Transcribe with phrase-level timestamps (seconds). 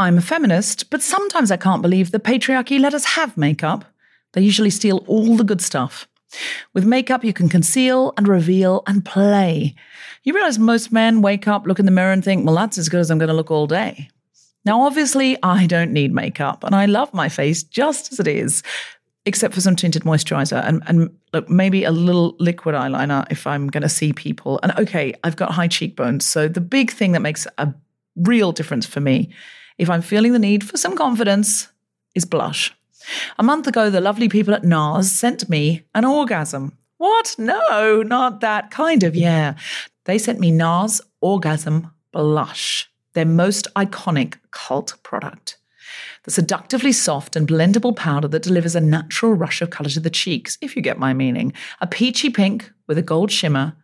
[0.00, 3.84] I'm a feminist, but sometimes I can't believe the patriarchy let us have makeup.
[4.32, 6.08] They usually steal all the good stuff.
[6.72, 9.74] With makeup, you can conceal and reveal and play.
[10.24, 12.88] You realize most men wake up, look in the mirror, and think, well, that's as
[12.88, 14.08] good as I'm going to look all day.
[14.64, 18.62] Now, obviously, I don't need makeup, and I love my face just as it is,
[19.26, 23.68] except for some tinted moisturizer and, and look, maybe a little liquid eyeliner if I'm
[23.68, 24.60] going to see people.
[24.62, 26.24] And okay, I've got high cheekbones.
[26.24, 27.74] So the big thing that makes a
[28.16, 29.30] real difference for me
[29.80, 31.68] if I'm feeling the need for some confidence,
[32.14, 32.74] is blush.
[33.38, 36.76] A month ago, the lovely people at NARS sent me an orgasm.
[36.98, 37.34] What?
[37.38, 39.54] No, not that kind of, yeah.
[40.04, 45.56] They sent me NARS Orgasm Blush, their most iconic cult product.
[46.24, 50.10] The seductively soft and blendable powder that delivers a natural rush of colour to the
[50.10, 51.54] cheeks, if you get my meaning.
[51.80, 53.74] A peachy pink with a gold shimmer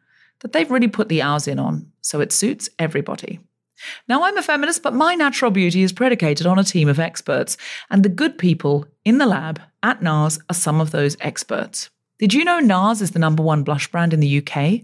[0.41, 3.41] that they've really put the hours in on, so it suits everybody.
[4.09, 7.57] Now, I'm a feminist, but my natural beauty is predicated on a team of experts,
[7.91, 11.91] and the good people in the lab at NARS are some of those experts.
[12.19, 14.83] Did you know NARS is the number one blush brand in the UK?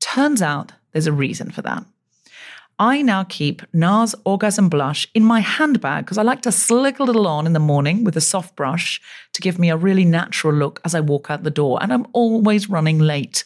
[0.00, 1.84] Turns out there's a reason for that.
[2.78, 7.04] I now keep NARS Orgasm Blush in my handbag because I like to slick a
[7.04, 9.00] little on in the morning with a soft brush
[9.32, 12.06] to give me a really natural look as I walk out the door, and I'm
[12.12, 13.44] always running late.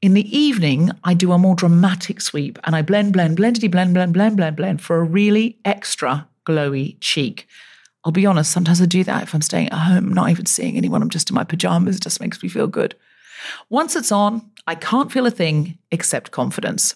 [0.00, 3.94] In the evening, I do a more dramatic sweep and I blend, blend, blendedy, blend,
[3.94, 7.48] blend, blend, blend, blend for a really extra glowy cheek.
[8.04, 10.76] I'll be honest, sometimes I do that if I'm staying at home, not even seeing
[10.76, 12.94] anyone, I'm just in my pajamas, it just makes me feel good.
[13.70, 16.94] Once it's on, I can't feel a thing except confidence.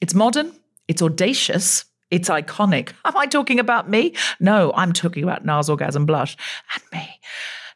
[0.00, 0.52] It's modern,
[0.86, 2.92] it's audacious, it's iconic.
[3.04, 4.14] Am I talking about me?
[4.38, 6.36] No, I'm talking about NARS Orgasm Blush
[6.72, 7.18] and me.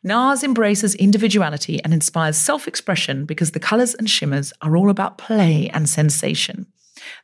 [0.02, 5.18] NARS embraces individuality and inspires self expression because the colours and shimmers are all about
[5.18, 6.66] play and sensation.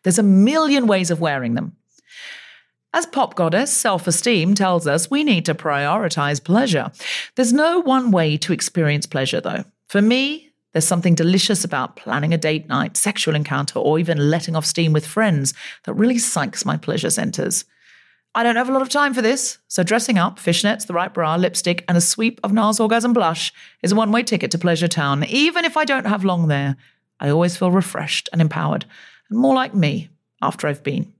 [0.02, 1.76] There's a million ways of wearing them.
[2.92, 6.90] As pop goddess self esteem tells us, we need to prioritize pleasure.
[7.34, 9.64] There's no one way to experience pleasure, though.
[9.88, 14.54] For me, there's something delicious about planning a date night, sexual encounter, or even letting
[14.54, 15.54] off steam with friends
[15.84, 17.64] that really psychs my pleasure centers.
[18.36, 21.12] I don't have a lot of time for this, so dressing up, fishnets, the right
[21.12, 23.50] bra, lipstick, and a sweep of NARS Orgasm blush
[23.82, 25.24] is a one way ticket to Pleasure Town.
[25.24, 26.76] Even if I don't have long there,
[27.18, 28.84] I always feel refreshed and empowered,
[29.30, 30.10] and more like me
[30.42, 31.14] after I've been.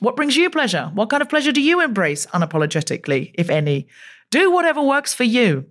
[0.00, 0.90] What brings you pleasure?
[0.92, 3.88] What kind of pleasure do you embrace unapologetically, if any?
[4.30, 5.64] Do whatever works for you.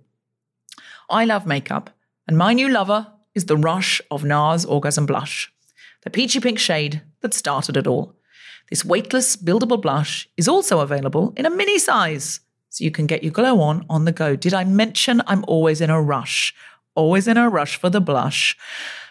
[1.08, 1.90] I love makeup,
[2.26, 5.52] and my new lover is the rush of NARS Orgasm Blush,
[6.02, 8.16] the peachy pink shade that started it all.
[8.70, 13.24] This weightless, buildable blush is also available in a mini size, so you can get
[13.24, 14.36] your glow on on the go.
[14.36, 16.54] Did I mention I'm always in a rush?
[16.94, 18.56] Always in a rush for the blush.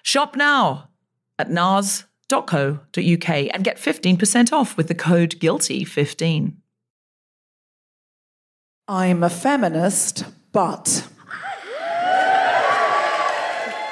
[0.01, 0.89] Shop now
[1.37, 6.53] at nars.co.uk and get 15% off with the code GUILTY15.
[8.87, 10.23] I'm a feminist,
[10.53, 11.07] but.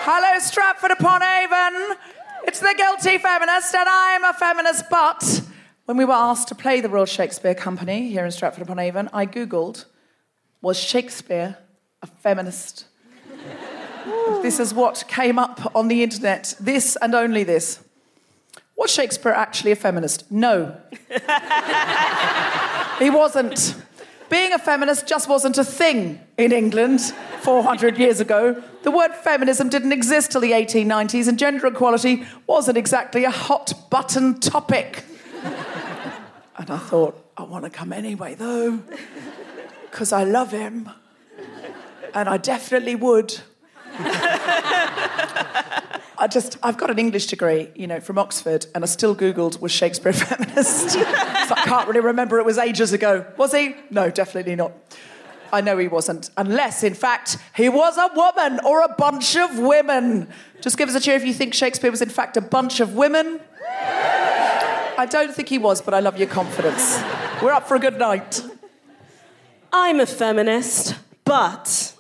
[0.10, 1.98] Hello, Stratford upon Avon.
[2.46, 5.42] It's the guilty feminist, and I'm a feminist, but.
[5.88, 9.10] When we were asked to play the Royal Shakespeare Company here in Stratford upon Avon,
[9.14, 9.86] I Googled,
[10.62, 11.58] was Shakespeare
[12.02, 12.88] a feminist?
[14.42, 16.56] this is what came up on the internet.
[16.60, 17.80] This and only this.
[18.76, 20.30] Was Shakespeare actually a feminist?
[20.30, 20.76] No.
[23.00, 23.82] he wasn't.
[24.30, 27.00] Being a feminist just wasn't a thing in England
[27.44, 28.62] 400 years ago.
[28.84, 33.90] The word feminism didn't exist till the 1890s, and gender equality wasn't exactly a hot
[33.90, 35.06] button topic.
[36.58, 38.80] And I thought, I want to come anyway, though,
[39.90, 40.90] because I love him.
[42.14, 43.40] And I definitely would.
[46.20, 49.62] I just, I've got an English degree, you know, from Oxford, and I still Googled,
[49.62, 50.90] was Shakespeare a feminist?
[50.92, 53.26] so I can't really remember, it was ages ago.
[53.38, 53.76] Was he?
[53.92, 54.72] No, definitely not.
[55.54, 59.60] I know he wasn't, unless, in fact, he was a woman or a bunch of
[59.60, 60.28] women.
[60.60, 62.96] Just give us a cheer if you think Shakespeare was, in fact, a bunch of
[62.96, 63.40] women.
[64.98, 67.00] I don't think he was, but I love your confidence.
[67.42, 68.42] We're up for a good night.
[69.72, 71.94] I'm a feminist, but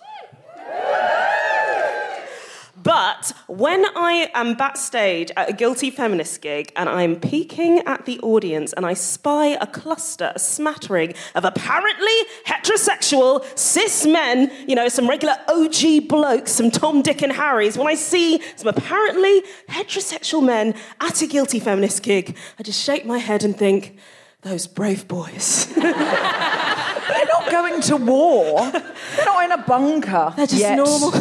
[2.88, 8.18] but when I am backstage at a guilty feminist gig and I'm peeking at the
[8.22, 14.88] audience and I spy a cluster, a smattering of apparently heterosexual cis men, you know,
[14.88, 20.46] some regular OG blokes, some Tom, Dick, and Harrys, when I see some apparently heterosexual
[20.46, 23.98] men at a guilty feminist gig, I just shake my head and think,
[24.44, 25.66] those brave boys.
[25.76, 28.72] They're not going to war.
[28.72, 30.34] They're not in a bunker.
[30.38, 30.78] They're just yet.
[30.78, 31.12] normal.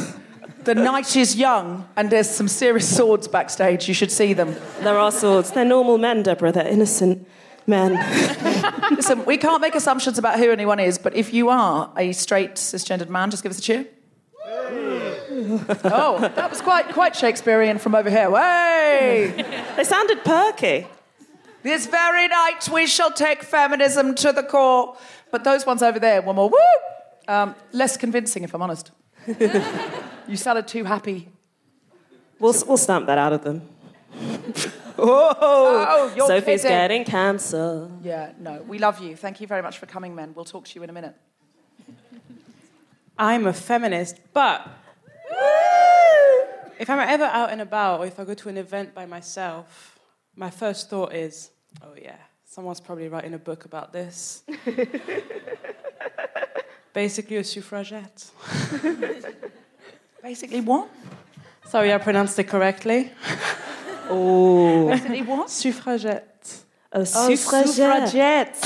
[0.66, 3.86] The night is young, and there's some serious swords backstage.
[3.86, 4.56] You should see them.
[4.80, 5.52] There are swords.
[5.52, 6.50] They're normal men, Deborah.
[6.50, 7.24] They're innocent
[7.68, 7.92] men.
[8.90, 12.56] Listen, we can't make assumptions about who anyone is, but if you are a straight
[12.56, 13.86] cisgendered man, just give us a cheer.
[15.84, 18.28] oh, that was quite quite Shakespearean from over here.
[18.28, 19.34] Way!
[19.76, 20.88] they sounded perky.
[21.62, 24.96] This very night we shall take feminism to the core.
[25.30, 26.58] But those ones over there were more woo!
[27.28, 28.90] Um, less convincing, if I'm honest.
[30.28, 31.28] you sounded too happy.
[32.38, 33.69] We'll, we'll stamp that out of them.
[34.99, 36.75] Oh, oh, you're Sophie's kidding.
[36.75, 37.90] getting cancer.
[38.02, 39.14] Yeah, no, we love you.
[39.14, 40.32] Thank you very much for coming, men.
[40.34, 41.14] We'll talk to you in a minute.
[43.19, 44.67] I'm a feminist, but
[46.78, 49.99] if I'm ever out and about or if I go to an event by myself,
[50.34, 51.50] my first thought is,
[51.82, 54.43] oh yeah, someone's probably writing a book about this.
[56.94, 58.31] Basically, a suffragette.
[60.26, 60.88] Basically, what?
[61.67, 63.12] Sorry, I pronounced it correctly.
[64.11, 64.88] oh.
[64.88, 65.49] Basically, what?
[65.49, 66.64] Suffragette.
[66.90, 68.58] A Oh, suffragette.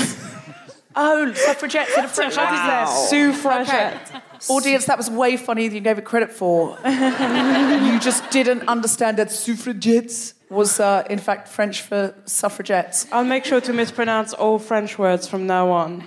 [0.97, 2.89] Oh, suffragettes in a French accent.
[3.11, 4.23] Suffragette.
[4.49, 6.79] Audience, that was way funnier than you gave it credit for.
[6.87, 13.07] you just didn't understand that suffragettes was, uh, in fact, French for suffragettes.
[13.13, 16.05] I'll make sure to mispronounce all French words from now on.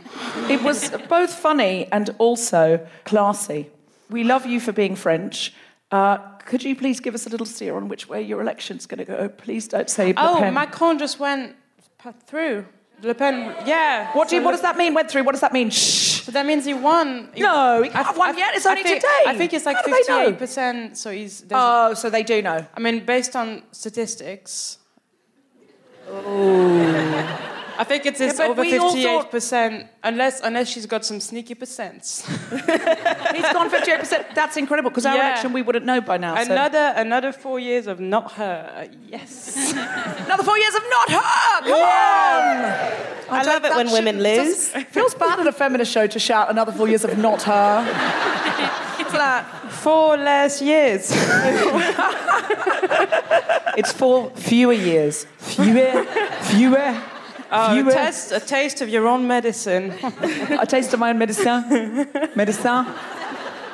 [0.49, 3.69] It was both funny and also classy.
[4.09, 5.53] We love you for being French.
[5.91, 8.99] Uh, could you please give us a little steer on which way your election's going
[8.99, 9.29] to go?
[9.29, 10.53] Please don't say Le Oh, Pen.
[10.53, 11.55] Macron just went
[12.27, 12.65] through.
[13.01, 14.11] Le Pen, yeah.
[14.15, 14.93] What, do you, what does that mean?
[14.93, 15.23] Went through?
[15.23, 15.69] What does that mean?
[15.69, 16.21] Shh.
[16.21, 17.29] So that means he won.
[17.33, 18.55] He- No, he can't I- have won I- yet.
[18.55, 19.23] It's I only think- today.
[19.27, 20.19] I think it's like How do they know?
[20.25, 20.97] fifty-eight percent.
[20.97, 21.43] So he's.
[21.51, 22.65] Oh, so they do know.
[22.75, 24.77] I mean, based on statistics.
[27.77, 31.03] I think it is but over we all thought- fifty-eight percent, unless unless she's got
[31.05, 32.23] some sneaky percents.
[33.35, 34.35] He's gone 58%.
[34.35, 35.29] That's incredible because our Yeah.
[35.29, 36.35] election we wouldn't know by now.
[36.35, 38.87] so- another another four years of not her.
[39.07, 39.73] Yes.
[40.25, 41.61] Another four years of not her.
[41.63, 43.39] Come on.
[43.39, 44.73] I love it when women lose.
[44.75, 47.83] It feels bad at a feminist show to shout another four years of not her.
[48.97, 49.45] What's that?
[49.71, 51.11] Four less years.
[53.75, 55.25] It's four fewer years.
[55.39, 56.03] Fewer,
[56.41, 57.01] fewer,
[57.55, 59.91] Oh, a taste, a taste of your own medicine.
[60.59, 62.07] A taste of my own medicine.
[62.35, 62.85] Medicine.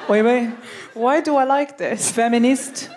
[0.09, 0.51] Oui, oui.
[0.93, 2.11] Why do I like this?
[2.11, 2.89] Feminist.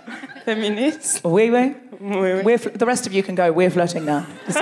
[0.45, 1.23] Feminist.
[1.25, 1.77] Oui, oui.
[2.01, 2.57] Oui, oui.
[2.57, 3.53] The rest of you can go.
[3.53, 4.27] We're flirting now.
[4.49, 4.59] It's,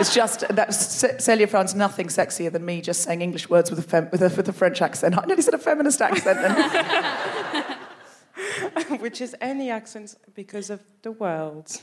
[0.00, 3.82] it's just that Celya finds nothing sexier than me just saying English words with a,
[3.82, 5.16] fem- with a with a French accent.
[5.16, 6.40] I nearly said a feminist accent.
[6.42, 7.76] Then.
[8.98, 11.80] Which is any accent because of the world.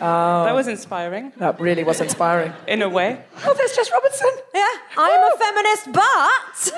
[0.00, 2.52] That was inspiring, That really was inspiring.
[2.66, 3.22] in a way.
[3.44, 4.30] Oh, there's Jess Robinson.
[4.54, 4.66] Yeah,
[4.96, 6.72] I'm a feminist, but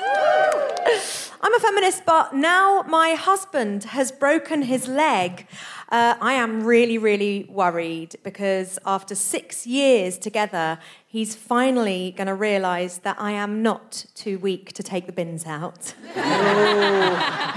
[1.44, 5.46] I'm a feminist, but now my husband has broken his leg.
[5.90, 12.34] Uh, I am really, really worried because after six years together, he's finally going to
[12.34, 15.94] realise that I am not too weak to take the bins out.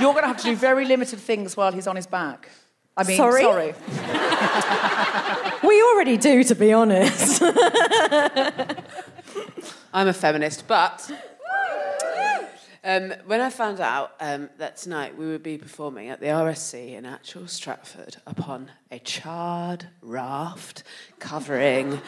[0.01, 2.50] You're going to have to do very limited things while he's on his back.
[2.97, 3.41] I mean, Sorry?
[3.41, 3.73] sorry.
[5.67, 7.41] We already do, to be honest.
[9.93, 11.11] I'm a feminist, but
[12.87, 16.93] Um, when I found out um, that tonight we would be performing at the RSC
[16.93, 20.83] in actual Stratford upon a charred raft
[21.17, 21.99] covering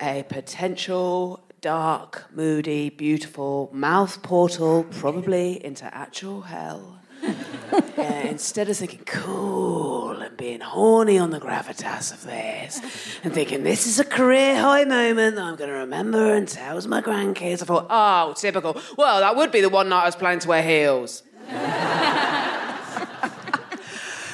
[0.00, 7.01] a potential dark, moody, beautiful mouth portal, probably into actual hell.
[7.96, 12.80] Yeah, instead of thinking cool and being horny on the gravitas of this
[13.24, 16.80] and thinking this is a career high moment that I'm going to remember and tell
[16.80, 18.76] to my grandkids, I thought, oh, typical.
[18.98, 21.22] Well, that would be the one night I was planning to wear heels.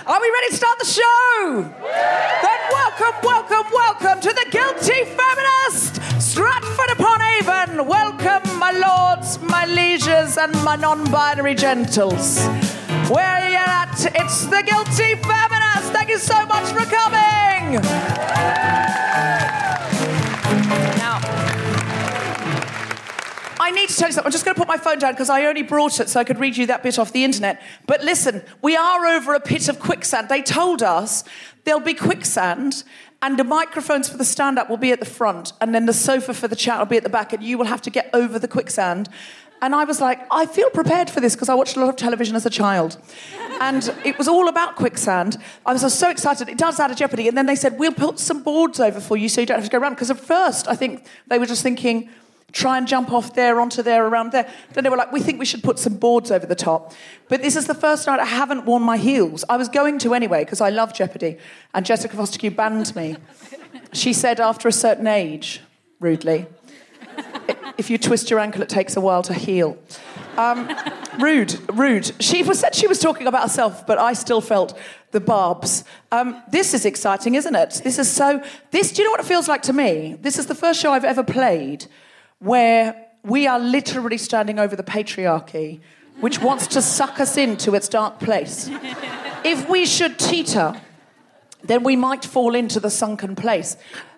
[0.09, 1.62] Are we ready to start the show?
[1.62, 7.87] Then welcome, welcome, welcome to the Guilty Feminist, Stratford upon Avon.
[7.87, 8.17] Welcome,
[8.70, 12.38] my lords, my lieges, and my non binary gentles.
[13.08, 14.12] Where are you at?
[14.14, 15.92] It's the Guilty Feminist.
[15.92, 17.80] Thank you so much for coming.
[20.98, 21.18] Now,
[23.58, 24.26] I need to tell you something.
[24.26, 26.25] I'm just going to put my phone down because I only brought it so I
[26.25, 27.62] could read you that bit off the internet.
[27.87, 30.28] But listen, we are over a pit of quicksand.
[30.28, 31.25] They told us
[31.64, 32.84] there'll be quicksand
[33.20, 35.92] and the microphones for the stand up will be at the front and then the
[35.92, 38.10] sofa for the chat will be at the back and you will have to get
[38.14, 39.08] over the quicksand.
[39.60, 41.96] And I was like, I feel prepared for this because I watched a lot of
[41.96, 42.96] television as a child.
[43.60, 45.37] And it was all about quicksand.
[45.66, 46.48] I was so excited.
[46.48, 47.26] It does add a jeopardy.
[47.26, 49.64] And then they said, we'll put some boards over for you so you don't have
[49.64, 49.94] to go around.
[49.94, 52.08] Because at first, I think they were just thinking,
[52.52, 54.50] try and jump off there, onto there, around there.
[54.73, 56.93] Then they were like, we think we should put some boards over the top.
[57.28, 59.45] But this is the first night I haven't worn my heels.
[59.49, 61.38] I was going to anyway because I love Jeopardy.
[61.75, 63.17] And Jessica Fostekew banned me.
[63.93, 65.61] She said after a certain age,
[66.00, 66.47] rudely,
[67.76, 69.78] if you twist your ankle, it takes a while to heal.
[70.38, 70.71] Um,
[71.19, 72.12] rude, rude.
[72.23, 74.78] She was, said she was talking about herself, but I still felt
[75.11, 75.85] the barbs.
[76.12, 77.81] Um, this is exciting, isn't it?
[77.83, 78.43] This is so.
[78.71, 78.93] This.
[78.93, 80.17] Do you know what it feels like to me?
[80.21, 81.87] This is the first show I've ever played
[82.38, 85.80] where we are literally standing over the patriarchy,
[86.21, 88.68] which wants to suck us into its dark place.
[89.45, 90.80] if we should teeter,
[91.62, 93.76] then we might fall into the sunken place.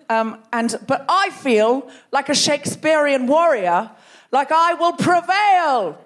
[0.09, 3.89] Um, and but I feel like a Shakespearean warrior,
[4.31, 5.97] like I will prevail.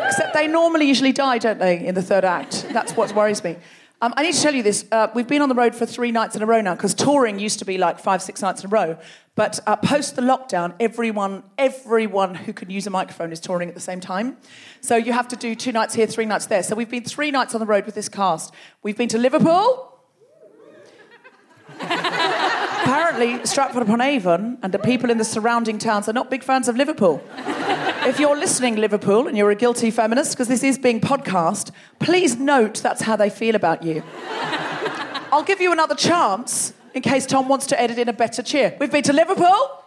[0.00, 2.66] Except they normally usually die, don't they, in the third act?
[2.72, 3.56] That's what worries me.
[4.02, 4.84] Um, I need to tell you this.
[4.92, 7.38] Uh, we've been on the road for three nights in a row now because touring
[7.38, 8.98] used to be like five, six nights in a row.
[9.34, 13.74] But uh, post the lockdown, everyone, everyone who can use a microphone is touring at
[13.74, 14.36] the same time.
[14.82, 16.62] So you have to do two nights here, three nights there.
[16.62, 18.52] So we've been three nights on the road with this cast.
[18.82, 19.98] We've been to Liverpool.
[21.80, 26.68] Apparently, Stratford upon Avon and the people in the surrounding towns are not big fans
[26.68, 27.22] of Liverpool.
[28.06, 32.36] If you're listening, Liverpool, and you're a guilty feminist, because this is being podcast, please
[32.36, 34.02] note that's how they feel about you.
[35.32, 38.76] I'll give you another chance in case Tom wants to edit in a better cheer.
[38.78, 39.82] We've been to Liverpool.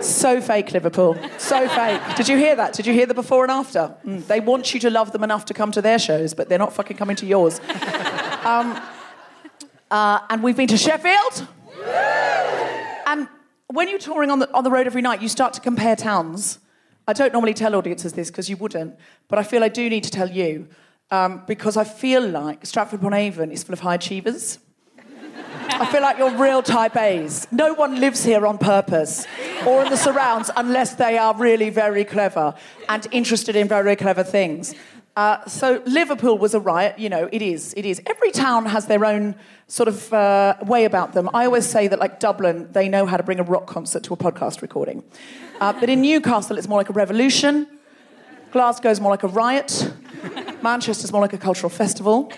[0.00, 1.16] So fake, Liverpool.
[1.38, 2.00] So fake.
[2.16, 2.72] Did you hear that?
[2.72, 3.94] Did you hear the before and after?
[4.04, 6.58] Mm, they want you to love them enough to come to their shows, but they're
[6.58, 7.60] not fucking coming to yours.
[8.42, 8.76] Um,
[9.88, 11.46] uh, and we've been to Sheffield.
[13.06, 13.28] And
[13.68, 16.58] when you're touring on the, on the road every night, you start to compare towns.
[17.06, 18.96] I don't normally tell audiences this because you wouldn't,
[19.28, 20.68] but I feel I do need to tell you
[21.10, 24.58] um, because I feel like Stratford upon Avon is full of high achievers.
[25.68, 27.46] I feel like you're real type A's.
[27.50, 29.26] No one lives here on purpose
[29.66, 32.54] or in the surrounds unless they are really very clever
[32.88, 34.74] and interested in very clever things.
[35.14, 38.00] Uh, so Liverpool was a riot, you know, it is, it is.
[38.06, 39.34] Every town has their own
[39.66, 41.28] sort of uh, way about them.
[41.34, 44.14] I always say that, like Dublin, they know how to bring a rock concert to
[44.14, 45.04] a podcast recording.
[45.60, 47.66] Uh, but in Newcastle, it's more like a revolution.
[48.52, 49.92] Glasgow's more like a riot.
[50.62, 52.32] Manchester's more like a cultural festival,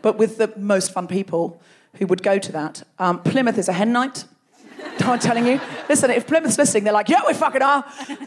[0.00, 1.60] but with the most fun people
[1.94, 2.84] who would go to that.
[3.00, 4.24] Um, Plymouth is a hen night.
[5.00, 5.60] I'm telling you.
[5.88, 7.84] Listen, if Plymouth's listening, they're like, yeah, we fucking are.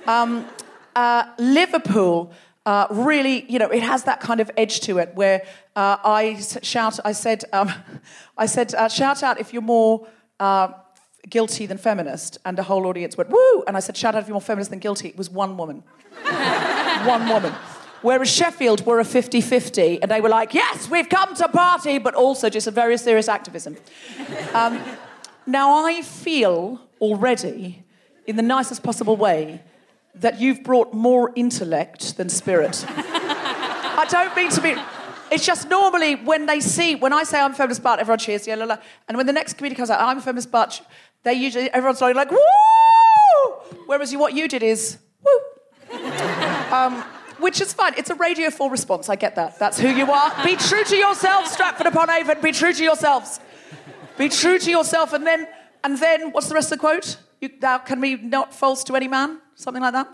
[0.08, 0.46] Um,
[0.94, 2.34] uh, Liverpool
[2.66, 5.44] uh, really, you know, it has that kind of edge to it where
[5.76, 7.72] uh, I shout, I said, um,
[8.38, 10.08] I said, uh, shout out if you're more
[10.40, 10.70] uh,
[11.30, 14.28] guilty than feminist, and the whole audience went woo, and I said, shout out if
[14.28, 15.10] you're more feminist than guilty.
[15.10, 15.84] It was one woman,
[17.06, 17.54] one woman.
[18.02, 22.00] Whereas Sheffield were a 50 50, and they were like, yes, we've come to party,
[22.00, 23.78] but also just a very serious activism.
[24.54, 24.82] Um,
[25.46, 27.84] now, I feel already,
[28.26, 29.62] in the nicest possible way,
[30.16, 32.86] that you've brought more intellect than spirit.
[32.88, 34.76] I don't mean to be.
[35.32, 38.46] It's just normally when they see, when I say I'm a feminist but, everyone cheers,
[38.48, 38.78] yeah, la, la.
[39.08, 40.86] And when the next comedian comes out, I'm a feminist but,
[41.24, 42.38] they usually, everyone's like, like woo!
[43.86, 46.00] Whereas you, what you did is, woo!
[46.72, 47.02] um,
[47.40, 47.94] which is fine.
[47.98, 49.10] It's a Radio 4 response.
[49.10, 49.58] I get that.
[49.58, 50.44] That's who you are.
[50.44, 52.42] Be true to yourselves, Stratford upon Avon.
[52.42, 53.40] Be true to yourselves.
[54.18, 55.14] Be true to yourself.
[55.14, 55.48] And then,
[55.84, 57.18] and then, what's the rest of the quote?
[57.42, 59.40] You, thou can be not false to any man.
[59.56, 60.08] Something like that.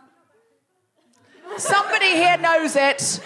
[1.57, 3.19] Somebody here knows it.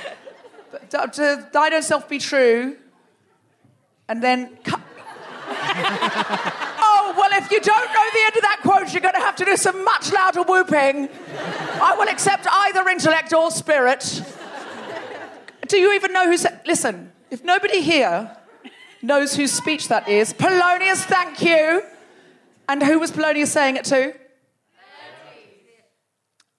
[0.90, 2.78] To thy own self be true.
[4.10, 4.58] And then.
[4.64, 4.76] cu-
[5.54, 9.36] oh, well, if you don't know the end of that quote, you're going to have
[9.36, 11.08] to do some much louder whooping.
[11.82, 14.24] I will accept either intellect or spirit.
[15.68, 16.62] Do you even know who said.
[16.66, 18.36] Listen, if nobody here
[19.02, 21.84] knows whose speech that is, Polonius, thank you.
[22.72, 24.14] And who was Polonius saying it to?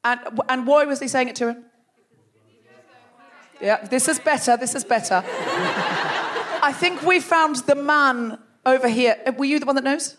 [0.04, 1.64] And, and why was he saying it to him?
[3.62, 4.59] Yeah, this is better.
[4.59, 5.25] This is better.
[5.26, 9.16] I think we found the man over here.
[9.26, 10.19] Uh, Were you the one that knows?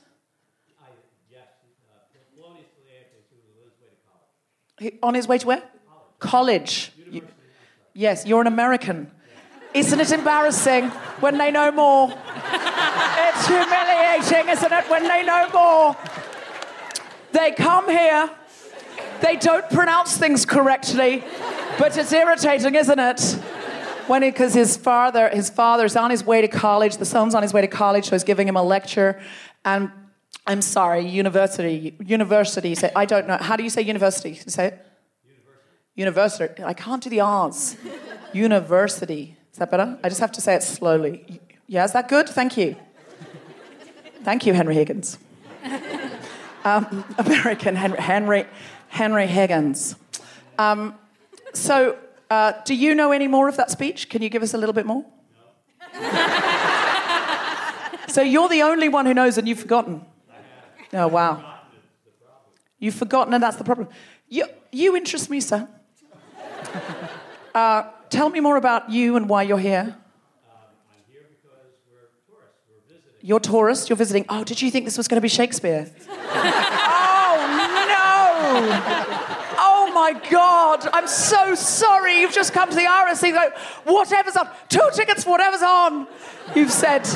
[4.80, 5.64] He- On his way to where?
[6.18, 6.92] College.
[7.12, 7.28] You-
[7.94, 9.12] yes, you're an American.
[9.76, 12.08] Isn't it embarrassing when they know more?
[13.46, 15.98] It's humiliating, isn't it, when they know more?
[17.34, 18.30] They come here,
[19.20, 21.26] they don't pronounce things correctly,
[21.78, 23.22] but it's irritating, isn't it?
[24.08, 27.52] When because his father, his father's on his way to college, the son's on his
[27.52, 29.22] way to college, so he's giving him a lecture,
[29.66, 29.92] and
[30.48, 32.76] I'm sorry, university, university.
[32.76, 33.36] Say, I don't know.
[33.36, 34.36] How do you say university?
[34.36, 34.86] Say it?
[35.96, 36.64] University.
[36.64, 37.76] I can't do the R's.
[38.32, 39.36] University.
[39.52, 40.00] Is that better?
[40.02, 41.42] I just have to say it slowly.
[41.68, 42.30] Yeah, is that good?
[42.30, 42.78] Thank you.
[44.24, 45.18] Thank you, Henry Higgins.
[46.66, 48.46] Um, American Henry, Henry,
[48.88, 49.98] Henry Higgins.
[50.58, 50.96] Um,
[51.52, 51.98] so,
[52.30, 54.08] uh, do you know any more of that speech?
[54.08, 55.04] Can you give us a little bit more?
[58.08, 60.06] so, you're the only one who knows and you've forgotten.
[60.94, 61.44] Oh, wow.
[62.80, 63.90] You've forgotten, and that's the problem.
[64.30, 65.68] You, you interest me, sir.
[67.54, 69.96] Uh, tell me more about you and why you're here.
[73.26, 74.26] You're tourists, you're visiting.
[74.28, 75.90] Oh, did you think this was going to be Shakespeare?
[76.10, 77.38] oh,
[77.88, 78.68] no!
[79.58, 80.86] Oh, my God.
[80.92, 82.20] I'm so sorry.
[82.20, 83.34] You've just come to the RSC.
[83.34, 84.50] Like, whatever's on.
[84.68, 86.06] Two tickets, for whatever's on.
[86.54, 87.08] You've said.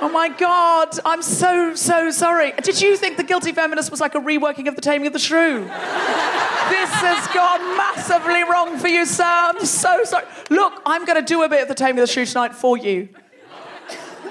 [0.00, 2.52] Oh my God, I'm so, so sorry.
[2.62, 5.18] Did you think The Guilty Feminist was like a reworking of The Taming of the
[5.18, 5.64] Shrew?
[5.64, 9.24] this has gone massively wrong for you, sir.
[9.24, 10.26] I'm so sorry.
[10.48, 12.76] Look, I'm going to do a bit of The Taming of the Shrew tonight for
[12.76, 13.08] you.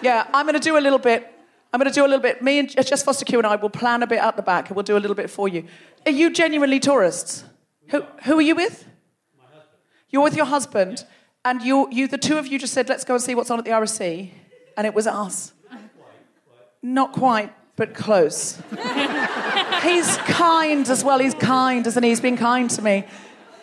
[0.02, 1.34] Yeah, I'm going to do a little bit.
[1.74, 2.42] I'm going to do a little bit.
[2.42, 4.84] Me and Jess Fostekew and I will plan a bit at the back and we'll
[4.84, 5.66] do a little bit for you.
[6.06, 7.44] Are you genuinely tourists?
[7.90, 8.86] Who, who are you with?
[9.38, 9.80] My husband.
[10.10, 11.06] You're with your husband,
[11.44, 13.60] and you, you, the two of you just said, let's go and see what's on
[13.60, 14.32] at the RSC,
[14.76, 15.54] and it was us.
[16.82, 18.62] Not quite, but close.
[19.84, 21.20] He's kind as well.
[21.20, 22.10] He's kind, isn't he?
[22.10, 23.06] He's been kind to me.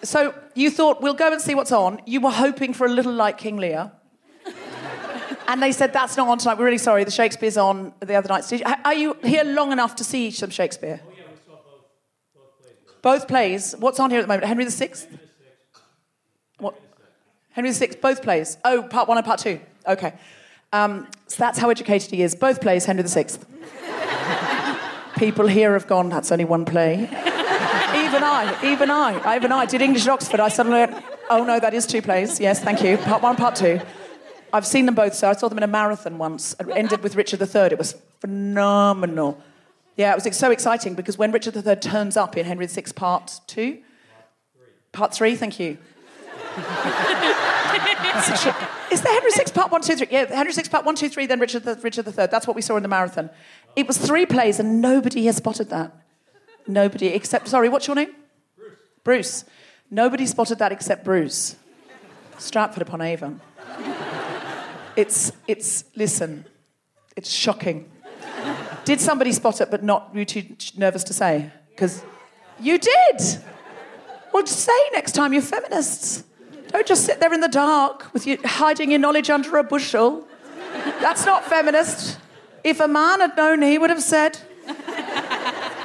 [0.03, 2.01] So you thought, we'll go and see what's on.
[2.07, 3.93] You were hoping for a little like King Lear.
[5.47, 6.59] And they said, that's not on tonight.
[6.59, 7.05] We're really sorry.
[7.05, 8.51] The Shakespeare's on the other night.
[8.85, 11.01] Are you here long enough to see some Shakespeare?
[11.03, 11.83] Oh, yeah, we saw both,
[12.35, 13.01] both plays.
[13.03, 13.75] Both plays.
[13.79, 14.47] What's on here at the moment?
[14.47, 14.91] Henry VI?
[16.59, 16.81] What?
[17.51, 18.57] Henry VI, both plays.
[18.65, 19.61] Oh, part one and part two.
[19.87, 20.15] Okay.
[20.73, 22.35] Um, so that's how educated he is.
[22.35, 23.27] Both plays, Henry VI.
[25.17, 27.03] People here have gone, that's only one play.
[27.05, 30.41] even I, even I, even I did English at Oxford.
[30.41, 32.41] I suddenly went, oh no, that is two plays.
[32.41, 32.97] Yes, thank you.
[32.99, 33.81] Part one, part two.
[34.55, 36.55] I've seen them both, so I saw them in a marathon once.
[36.61, 37.73] It ended with Richard III.
[37.73, 39.43] It was phenomenal.
[39.97, 43.41] Yeah, it was so exciting because when Richard III turns up in Henry VI Part
[43.49, 43.79] Two,
[44.93, 45.77] Part Three, thank you.
[48.93, 50.07] Is there Henry VI Part One, Two, Three?
[50.09, 51.27] Yeah, Henry VI Part One, Two, Three.
[51.27, 52.29] Then Richard the, Richard III.
[52.29, 53.31] That's what we saw in the marathon.
[53.75, 55.93] It was three plays, and nobody has spotted that.
[56.69, 58.15] Nobody except sorry, what's your name?
[58.57, 58.77] Bruce.
[59.03, 59.45] Bruce.
[59.91, 61.57] Nobody spotted that except Bruce.
[62.39, 63.41] Stratford upon Avon.
[64.97, 66.47] It's it's listen,
[67.17, 67.91] it's shocking.
[68.85, 70.45] Did somebody spot it, but not you too
[70.77, 71.51] nervous to say?
[71.71, 72.05] Because
[72.61, 73.21] you did.
[74.33, 76.25] Well, say next time you're feminists.
[76.69, 80.27] Don't just sit there in the dark with you hiding your knowledge under a bushel.
[81.01, 82.19] That's not feminist.
[82.63, 84.39] If a man had known, he would have said.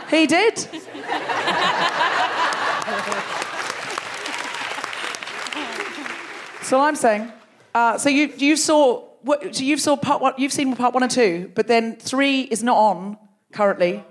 [0.09, 0.57] He did.
[6.63, 7.31] so I'm saying.
[7.73, 10.34] Uh, so you you saw what, so you saw part one.
[10.38, 13.17] You've seen part one and two, but then three is not on
[13.51, 14.03] currently.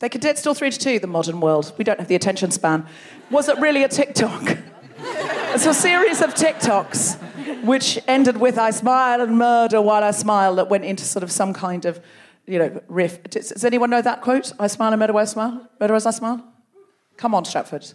[0.00, 1.74] They condensed all three to two, the modern world.
[1.76, 2.86] We don't have the attention span.
[3.30, 4.56] Was it really a TikTok?
[4.98, 10.54] it's a series of TikToks, which ended with I smile and murder while I smile,
[10.56, 12.00] that went into sort of some kind of,
[12.46, 13.22] you know, riff.
[13.24, 14.54] Does, does anyone know that quote?
[14.58, 15.68] I smile and murder while I smile?
[15.78, 16.42] Murder as I smile?
[17.18, 17.92] Come on, Stratford.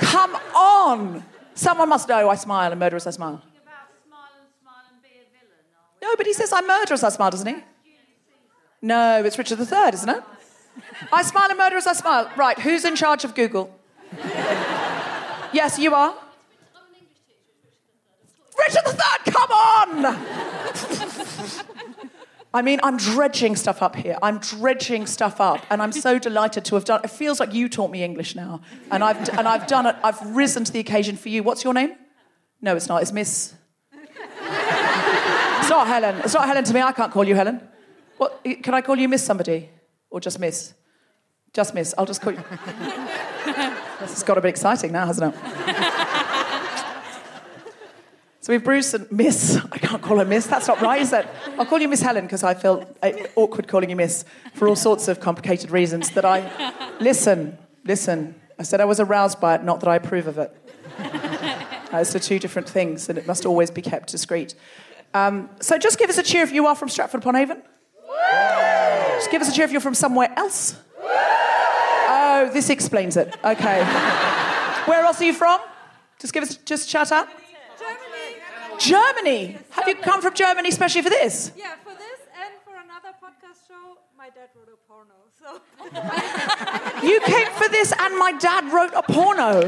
[0.00, 1.24] Come on!
[1.54, 3.42] Someone must know I smile and murder as I smile.
[6.02, 7.62] No, but he says I murder as I smile, doesn't he?
[8.82, 10.22] No, it's Richard III, isn't it?
[11.12, 12.30] I smile and murder as I smile.
[12.36, 13.74] Right, who's in charge of Google?
[15.52, 16.14] yes, you are.
[18.58, 20.04] Richard the Third, come on!
[22.54, 24.16] I mean, I'm dredging stuff up here.
[24.22, 27.00] I'm dredging stuff up, and I'm so delighted to have done.
[27.02, 28.60] It feels like you taught me English now,
[28.92, 29.96] and I've and I've done it.
[30.04, 31.42] I've risen to the occasion for you.
[31.42, 31.96] What's your name?
[32.62, 33.02] No, it's not.
[33.02, 33.54] It's Miss.
[33.92, 36.20] It's not Helen.
[36.22, 36.80] It's not Helen to me.
[36.80, 37.60] I can't call you Helen.
[38.18, 38.40] What?
[38.62, 39.68] Can I call you Miss somebody,
[40.08, 40.74] or just Miss?
[41.52, 41.92] Just Miss.
[41.98, 42.38] I'll just call you.
[43.98, 46.10] this has got a bit exciting now, hasn't it?
[48.44, 49.56] So we have Bruce and Miss.
[49.72, 50.46] I can't call her Miss.
[50.46, 51.26] That's not right, is it?
[51.58, 54.76] I'll call you Miss Helen because I feel uh, awkward calling you Miss for all
[54.76, 56.10] sorts of complicated reasons.
[56.10, 58.34] That I listen, listen.
[58.58, 60.54] I said I was aroused by it, not that I approve of it.
[61.90, 64.54] Those are two different things, and it must always be kept discreet.
[65.14, 67.62] Um, so just give us a cheer if you are from Stratford upon Avon.
[69.14, 70.78] Just give us a cheer if you're from somewhere else.
[71.00, 73.34] Oh, this explains it.
[73.42, 73.84] Okay.
[74.84, 75.62] Where else are you from?
[76.18, 77.26] Just give us just shout out.
[78.78, 79.58] Germany.
[79.70, 81.52] Have you come from Germany especially for this?
[81.56, 85.14] Yeah, for this and for another podcast show, my dad wrote a porno.
[85.40, 85.60] So
[87.06, 89.62] You came for this and my dad wrote a porno.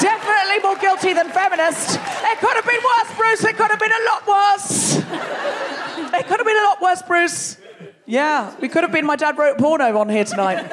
[0.00, 1.98] Definitely more guilty than feminist.
[1.98, 3.44] It could have been worse, Bruce.
[3.44, 4.96] It could have been a lot worse.
[4.96, 7.58] It could have been a lot worse, Bruce.
[8.06, 10.64] Yeah, we could have been my dad wrote porno on here tonight.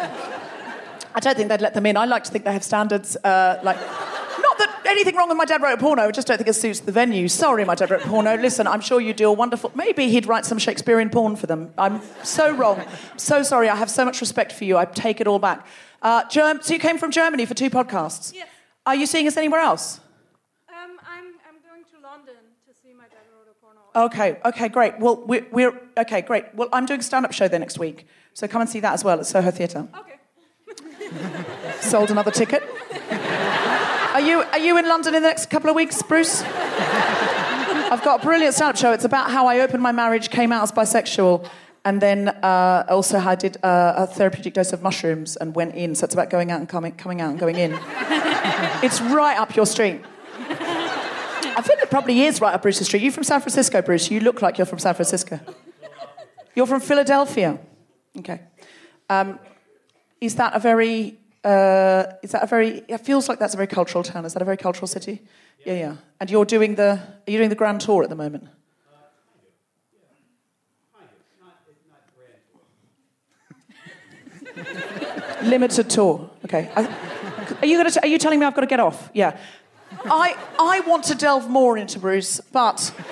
[1.13, 1.97] I don't think they'd let them in.
[1.97, 3.17] I like to think they have standards.
[3.17, 3.77] Uh, like,
[4.91, 6.03] anything wrong with my dad wrote a porno.
[6.03, 7.27] I just don't think it suits the venue.
[7.27, 8.35] Sorry, my dad wrote a porno.
[8.35, 9.71] Listen, I'm sure you do a wonderful.
[9.75, 11.73] Maybe he'd write some Shakespearean porn for them.
[11.77, 12.83] I'm so wrong.
[13.17, 13.69] so sorry.
[13.69, 14.77] I have so much respect for you.
[14.77, 15.65] I take it all back.
[16.01, 18.33] Uh, Germ- so you came from Germany for two podcasts.
[18.33, 18.47] Yes.
[18.85, 19.99] Are you seeing us anywhere else?
[20.69, 22.35] um, I'm, I'm going to London
[22.67, 24.05] to see my dad wrote a porno.
[24.07, 24.99] Okay, okay, great.
[24.99, 26.45] Well, we're, we're okay, great.
[26.55, 29.03] Well, I'm doing a stand-up show there next week, so come and see that as
[29.03, 29.87] well at Soho Theatre.
[29.99, 30.15] Okay.
[31.81, 32.63] Sold another ticket.
[34.21, 36.43] Are you are you in London in the next couple of weeks, Bruce?
[36.45, 38.91] I've got a brilliant stand-up show.
[38.91, 41.49] It's about how I opened my marriage, came out as bisexual,
[41.85, 45.95] and then uh, also I did uh, a therapeutic dose of mushrooms and went in.
[45.95, 47.71] So it's about going out and coming, coming out and going in.
[48.83, 50.01] it's right up your street.
[50.37, 53.01] I think it probably is right up Bruce's street.
[53.01, 54.11] You're from San Francisco, Bruce?
[54.11, 55.39] You look like you're from San Francisco.
[56.53, 57.57] You're from Philadelphia.
[58.19, 58.39] Okay.
[59.09, 59.39] Um,
[60.19, 61.17] is that a very?
[61.43, 62.83] Uh, is that a very?
[62.87, 64.25] It feels like that's a very cultural town.
[64.25, 65.21] Is that a very cultural city?
[65.65, 65.95] Yeah, yeah.
[66.19, 66.99] And you're doing the?
[67.27, 68.47] Are you doing the grand tour at the moment?
[75.43, 76.29] Limited tour.
[76.45, 76.69] Okay.
[76.75, 76.85] I,
[77.61, 78.03] are you going to?
[78.03, 79.09] Are you telling me I've got to get off?
[79.13, 79.37] Yeah.
[80.05, 82.93] I I want to delve more into Bruce, but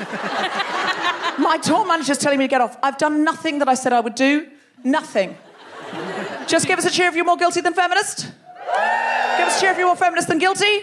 [1.40, 2.78] my tour manager's telling me to get off.
[2.84, 4.48] I've done nothing that I said I would do.
[4.84, 5.36] Nothing.
[6.50, 8.24] Just give us a cheer if you're more guilty than feminist.
[8.26, 10.82] Give us a cheer if you're more feminist than guilty.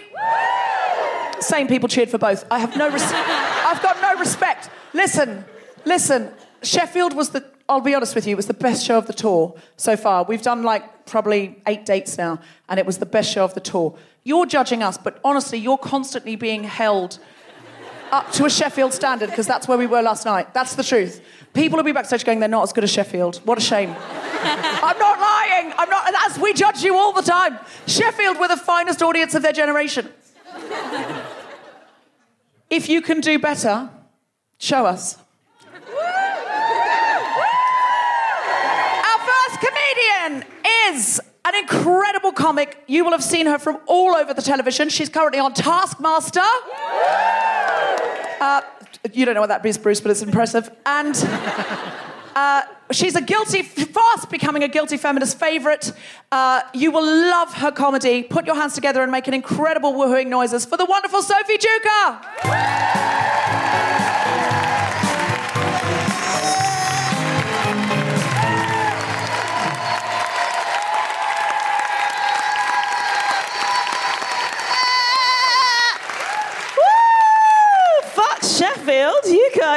[1.41, 2.45] Same people cheered for both.
[2.49, 4.69] I have no res- I've got no respect.
[4.93, 5.43] Listen,
[5.83, 6.31] listen.
[6.63, 9.13] Sheffield was the I'll be honest with you, it was the best show of the
[9.13, 10.23] tour so far.
[10.23, 13.59] We've done like probably eight dates now, and it was the best show of the
[13.59, 13.93] tour.
[14.23, 17.19] You're judging us, but honestly, you're constantly being held
[18.11, 20.53] up to a Sheffield standard because that's where we were last night.
[20.53, 21.21] That's the truth.
[21.53, 23.37] People will be backstage going, they're not as good as Sheffield.
[23.43, 23.89] What a shame.
[23.99, 25.73] I'm not lying.
[25.77, 26.11] I'm not.
[26.11, 27.57] That's, we judge you all the time.
[27.87, 30.09] Sheffield were the finest audience of their generation.
[32.69, 33.89] if you can do better,
[34.59, 35.17] show us.
[39.03, 40.45] Our first comedian
[40.89, 42.83] is an incredible comic.
[42.87, 44.89] You will have seen her from all over the television.
[44.89, 46.41] She's currently on Taskmaster.
[48.39, 48.61] Uh,
[49.13, 50.69] you don't know what that is, Bruce, but it's impressive.
[50.85, 51.15] And
[52.35, 55.91] uh, she's a guilty, fast becoming a guilty feminist favourite.
[56.31, 58.23] Uh, you will love her comedy.
[58.23, 63.23] Put your hands together and make an incredible woohooing noises for the wonderful Sophie Duker.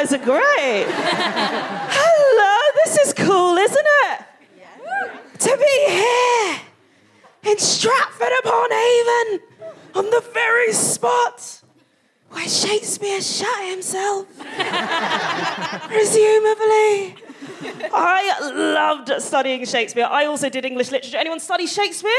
[0.00, 0.86] Guys are great.
[0.88, 4.20] Hello, this is cool, isn't it?
[5.40, 6.56] To be here
[7.52, 9.40] in Stratford upon Avon
[9.94, 11.60] on the very spot
[12.30, 14.26] where Shakespeare shot himself.
[15.88, 17.16] Presumably.
[17.92, 20.08] I loved studying Shakespeare.
[20.10, 21.18] I also did English literature.
[21.18, 22.10] Anyone study Shakespeare?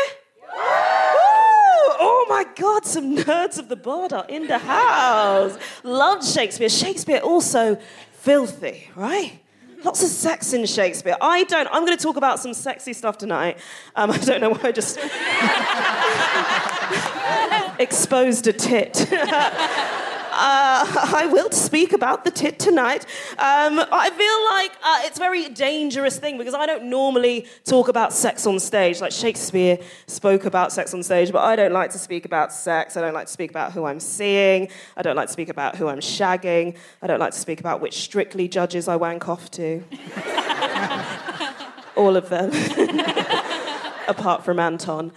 [2.00, 5.58] Oh my God, some nerds of the board are in the house.
[5.84, 6.70] Love Shakespeare.
[6.70, 7.78] Shakespeare also
[8.14, 9.40] filthy, right?
[9.84, 11.18] Lots of sex in Shakespeare.
[11.20, 11.68] I don't.
[11.72, 13.58] I'm going to talk about some sexy stuff tonight.
[13.96, 14.98] Um, I don't know why I just
[17.80, 19.12] exposed a tit.
[20.32, 23.06] Uh, I will speak about the tit tonight.
[23.32, 27.90] Um, I feel like uh, it's a very dangerous thing because I don't normally talk
[27.90, 29.02] about sex on stage.
[29.02, 32.96] Like Shakespeare spoke about sex on stage, but I don't like to speak about sex.
[32.96, 34.70] I don't like to speak about who I'm seeing.
[34.96, 36.78] I don't like to speak about who I'm shagging.
[37.02, 39.84] I don't like to speak about which strictly judges I wank off to.
[41.98, 42.52] All of them,
[44.08, 45.12] apart from Anton.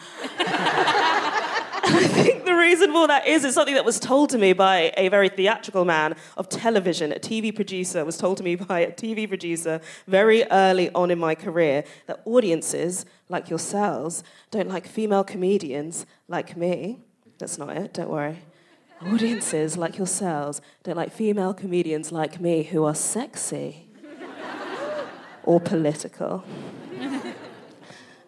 [1.87, 4.91] I think the reason for that is it's something that was told to me by
[4.97, 8.91] a very theatrical man of television, a TV producer, was told to me by a
[8.91, 15.25] TV producer very early on in my career that audiences like yourselves don't like female
[15.25, 17.01] comedians like me.
[17.39, 18.39] That's not it, don't worry.
[19.03, 23.89] Audiences like yourselves don't like female comedians like me who are sexy
[25.43, 26.45] or political.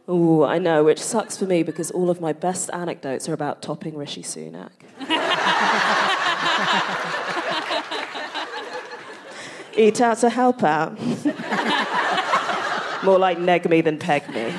[0.09, 3.61] Ooh, I know, which sucks for me because all of my best anecdotes are about
[3.61, 4.71] topping Rishi Sunak.
[9.77, 10.97] Eat out to help out.
[13.05, 14.55] More like neg me than peg me.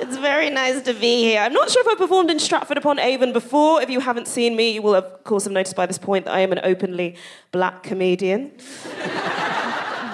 [0.00, 1.40] It's very nice to be here.
[1.40, 3.82] I'm not sure if I performed in Stratford upon Avon before.
[3.82, 6.34] If you haven't seen me, you will, of course, have noticed by this point that
[6.34, 7.16] I am an openly
[7.50, 8.52] black comedian.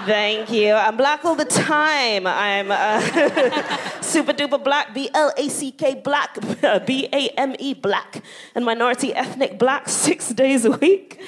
[0.07, 0.73] Thank you.
[0.73, 2.27] I'm black all the time.
[2.27, 3.01] I'm uh,
[4.01, 6.39] super duper black, B L A C K black,
[6.87, 8.23] B A M E black,
[8.55, 11.21] and minority ethnic black six days a week.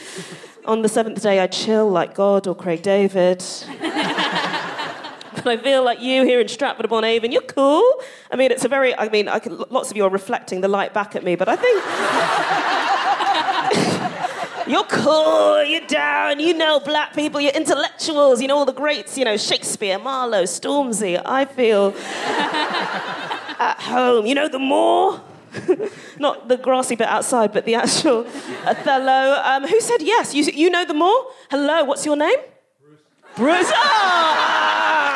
[0.65, 3.45] On the seventh day, I chill like God or Craig David.
[3.79, 7.83] but I feel like you here in Stratford upon Avon, you're cool.
[8.31, 10.69] I mean, it's a very, I mean, I can, lots of you are reflecting the
[10.69, 11.83] light back at me, but I think.
[14.66, 19.18] You're cool, you're down, you know black people, you're intellectuals, you know all the greats,
[19.18, 21.20] you know, Shakespeare, Marlowe, Stormzy.
[21.25, 21.94] I feel
[23.62, 24.27] at home.
[24.27, 25.20] You know the moor?
[26.18, 28.27] Not the grassy bit outside, but the actual
[28.66, 29.40] Othello.
[29.44, 30.35] Um, who said yes?
[30.35, 31.27] You, you know the moor?
[31.51, 32.38] Hello, what's your name?
[33.37, 33.68] Bruce.
[33.68, 33.72] Bruce.
[33.75, 35.12] Ah!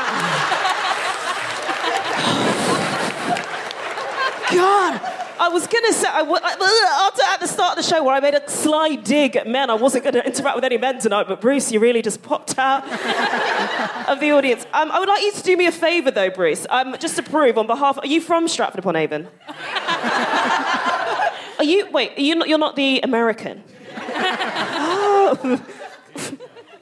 [4.52, 5.15] God.
[5.38, 8.35] I was gonna say, I, after at the start of the show where I made
[8.35, 11.70] a sly dig at men, I wasn't gonna interact with any men tonight, but Bruce,
[11.70, 12.85] you really just popped out
[14.09, 14.64] of the audience.
[14.72, 17.22] Um, I would like you to do me a favour though, Bruce, um, just to
[17.22, 17.99] prove on behalf.
[17.99, 19.29] Are you from Stratford upon Avon?
[21.59, 21.90] are you?
[21.90, 23.62] Wait, are you not, you're not the American.
[23.96, 25.62] oh.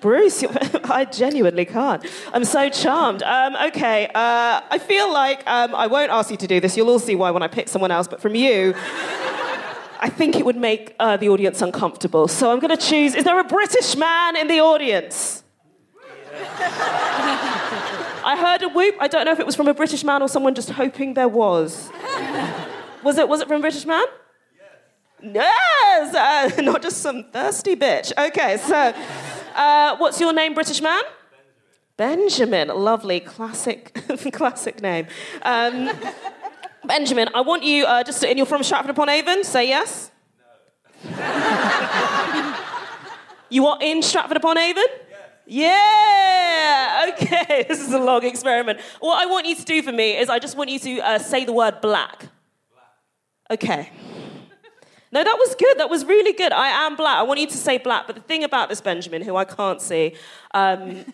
[0.05, 0.45] Bruce,
[0.85, 2.05] I genuinely can't.
[2.35, 3.23] I'm so charmed.
[3.23, 6.77] Um, okay, uh, I feel like um, I won't ask you to do this.
[6.77, 10.45] You'll all see why when I pick someone else, but from you, I think it
[10.45, 12.29] would make uh, the audience uncomfortable.
[12.29, 13.15] So I'm going to choose.
[13.15, 15.43] Is there a British man in the audience?
[18.27, 18.97] I heard a whoop.
[19.01, 21.29] I don't know if it was from a British man or someone just hoping there
[21.29, 21.89] was.
[23.03, 23.27] Was it?
[23.27, 24.05] Was it from a British man?
[25.23, 28.13] Yes, uh, not just some thirsty bitch.
[28.19, 28.93] Okay, so
[29.55, 31.03] uh, what's your name, British man?
[31.97, 32.51] Benjamin.
[32.51, 32.69] Benjamin.
[32.85, 33.95] Lovely, classic,
[34.33, 35.07] classic name.
[35.43, 35.91] Um,
[36.85, 39.45] Benjamin, I want you uh, just, and you're from Stratford upon Avon.
[39.45, 40.11] Say yes.
[41.05, 42.55] No.
[43.51, 44.85] you are in Stratford upon Avon.
[45.47, 48.81] Yeah, okay, this is a long experiment.
[49.01, 51.19] What I want you to do for me is I just want you to uh,
[51.19, 52.19] say the word black.
[52.19, 52.31] black.
[53.51, 53.91] Okay.
[55.15, 55.79] No, that was good.
[55.79, 56.53] That was really good.
[56.53, 57.19] I am black.
[57.19, 58.09] I want you to say black.
[58.09, 60.17] But the thing about this Benjamin, who I can't see,
[60.53, 61.05] um,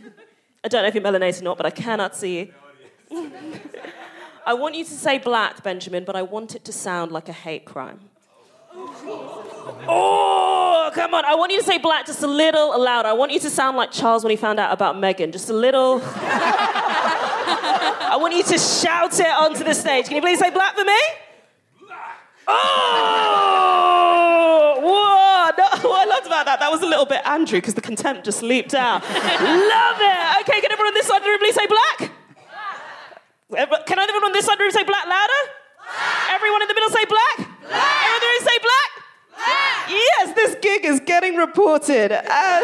[0.64, 2.48] I don't know if you're melanated or not, but I cannot see you.
[4.46, 7.34] I want you to say black, Benjamin, but I want it to sound like a
[7.34, 8.00] hate crime.
[9.86, 11.26] Oh, come on.
[11.26, 13.08] I want you to say black just a little louder.
[13.08, 15.30] I want you to sound like Charles when he found out about Meghan.
[15.30, 16.00] Just a little.
[18.12, 20.06] I want you to shout it onto the stage.
[20.06, 20.98] Can you please say black for me?
[22.48, 22.55] Oh!
[24.81, 25.50] Whoa!
[25.59, 28.42] No, I loved about that, that was a little bit Andrew because the contempt just
[28.42, 29.03] leaped out.
[29.03, 30.40] Love it!
[30.42, 32.11] Okay, can everyone on this side of the room please say black?
[33.50, 33.87] black?
[33.87, 35.42] Can everyone on this side of the room say black louder?
[35.76, 36.31] Black.
[36.33, 37.37] Everyone in the middle say black?
[37.37, 37.48] black.
[37.61, 38.99] Everyone in the room say black?
[39.90, 42.12] Yes, this gig is getting reported.
[42.12, 42.61] Uh,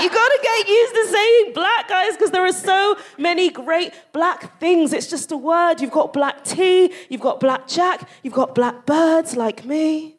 [0.00, 4.58] you gotta get used to saying black, guys, because there are so many great black
[4.58, 4.92] things.
[4.92, 5.80] It's just a word.
[5.80, 10.16] You've got black tea, you've got black jack, you've got black birds like me.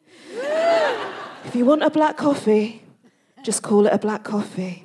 [1.44, 2.82] if you want a black coffee,
[3.42, 4.84] just call it a black coffee,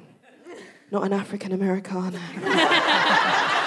[0.92, 2.20] not an African Americano.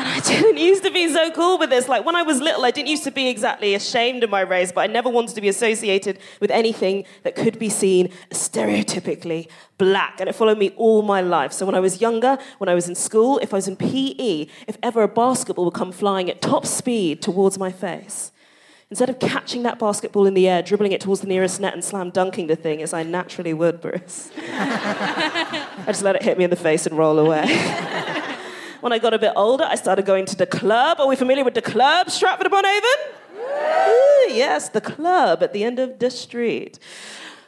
[0.00, 1.86] And I didn't used to be so cool with this.
[1.86, 4.72] Like when I was little, I didn't used to be exactly ashamed of my race,
[4.72, 10.18] but I never wanted to be associated with anything that could be seen stereotypically black.
[10.18, 11.52] And it followed me all my life.
[11.52, 14.46] So when I was younger, when I was in school, if I was in PE,
[14.66, 18.32] if ever a basketball would come flying at top speed towards my face,
[18.88, 21.84] instead of catching that basketball in the air, dribbling it towards the nearest net and
[21.84, 26.44] slam dunking the thing, as I naturally would, Bruce, I just let it hit me
[26.44, 28.06] in the face and roll away.
[28.80, 31.00] When I got a bit older, I started going to the club.
[31.00, 33.14] Are we familiar with the club, Stratford upon Avon?
[34.28, 36.78] yes, the club at the end of the street.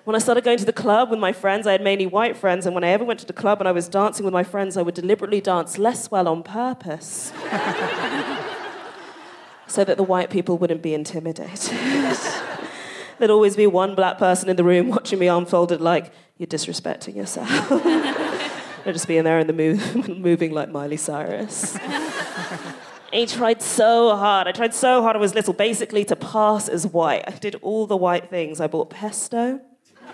[0.04, 2.66] When I started going to the club with my friends, I had mainly white friends,
[2.66, 4.76] and when I ever went to the club and I was dancing with my friends,
[4.76, 7.32] I would deliberately dance less well on purpose.
[9.66, 11.58] so that the white people wouldn't be intimidated.
[13.18, 17.14] There'd always be one black person in the room watching me unfolded like, you're disrespecting
[17.16, 17.48] yourself.
[18.84, 19.52] I'd just being there in the
[20.16, 21.78] moving like Miley Cyrus.
[23.12, 24.48] he tried so hard.
[24.48, 25.16] I tried so hard.
[25.16, 27.24] I was little, basically to pass as white.
[27.26, 28.60] I did all the white things.
[28.60, 29.60] I bought pesto.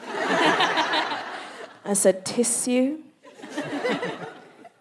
[0.07, 2.99] I said tissue.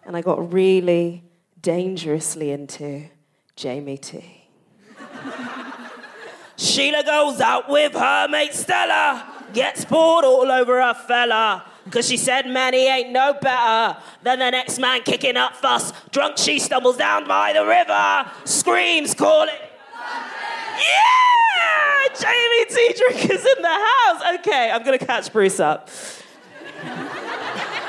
[0.04, 1.24] and I got really
[1.62, 3.04] dangerously into
[3.56, 4.38] Jamie T.
[6.56, 11.64] Sheila goes out with her mate Stella, gets bored all over her fella.
[11.90, 15.92] Cause she said, man, he ain't no better than the next man kicking up fuss.
[16.10, 19.54] Drunk, she stumbles down by the river, screams, calling.
[20.76, 21.28] Yeah!
[22.20, 22.94] Jamie T.
[22.96, 24.38] Drink is in the house.
[24.40, 25.88] Okay, I'm gonna catch Bruce up.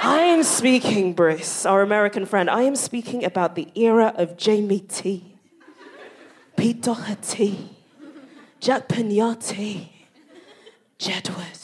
[0.01, 2.49] I am speaking, Bruce, our American friend.
[2.49, 5.35] I am speaking about the era of Jamie T.
[6.55, 7.69] Pete Doherty,
[8.59, 9.87] Jack Peñate,
[10.97, 11.58] Jedward.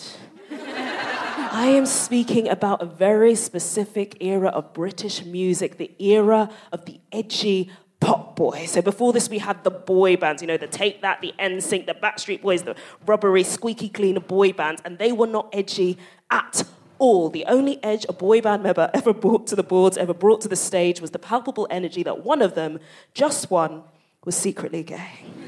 [1.57, 6.99] I am speaking about a very specific era of British music, the era of the
[7.13, 8.65] edgy pop boy.
[8.65, 11.85] So before this, we had the boy bands, you know, the Take That, the NSYNC,
[11.85, 15.97] the Backstreet Boys, the rubbery, squeaky clean boy bands, and they were not edgy
[16.29, 16.63] at
[16.99, 17.29] all.
[17.29, 20.49] The only edge a boy band member ever brought to the boards, ever brought to
[20.49, 22.81] the stage, was the palpable energy that one of them,
[23.13, 23.83] just one,
[24.25, 25.23] was secretly gay.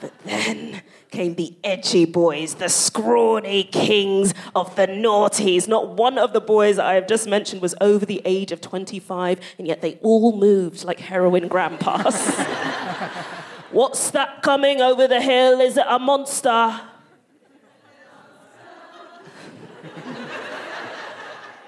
[0.00, 0.80] but then
[1.14, 5.68] came the edgy boys, the scrawny kings of the naughties.
[5.68, 9.38] Not one of the boys I have just mentioned was over the age of 25,
[9.58, 12.14] and yet they all moved like heroin grandpas.
[13.70, 15.60] What's that coming over the hill?
[15.60, 16.80] Is it a monster?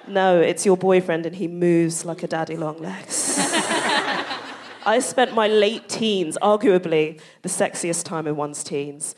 [0.09, 3.39] no, it's your boyfriend, and he moves like a daddy long legs.
[4.87, 9.17] I spent my late teens, arguably the sexiest time in one's teens,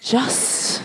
[0.00, 0.82] just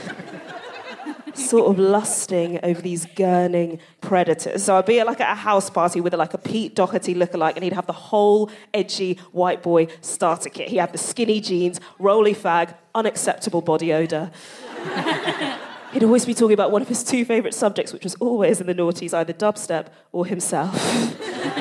[1.34, 4.63] sort of lusting over these gurning predators.
[4.63, 7.63] So I'd be like at a house party with like a Pete Doherty lookalike, and
[7.63, 10.69] he'd have the whole edgy white boy starter kit.
[10.69, 14.32] He'd have the skinny jeans, roly fag, unacceptable body odor.
[15.93, 18.65] He'd always be talking about one of his two favorite subjects, which was always in
[18.65, 20.73] the noughties, either dubstep or himself.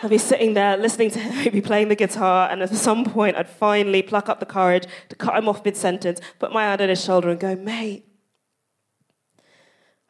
[0.00, 3.04] I'd be sitting there listening to him, he'd be playing the guitar, and at some
[3.04, 6.64] point I'd finally pluck up the courage to cut him off mid sentence, put my
[6.64, 8.04] hand on his shoulder, and go, Mate,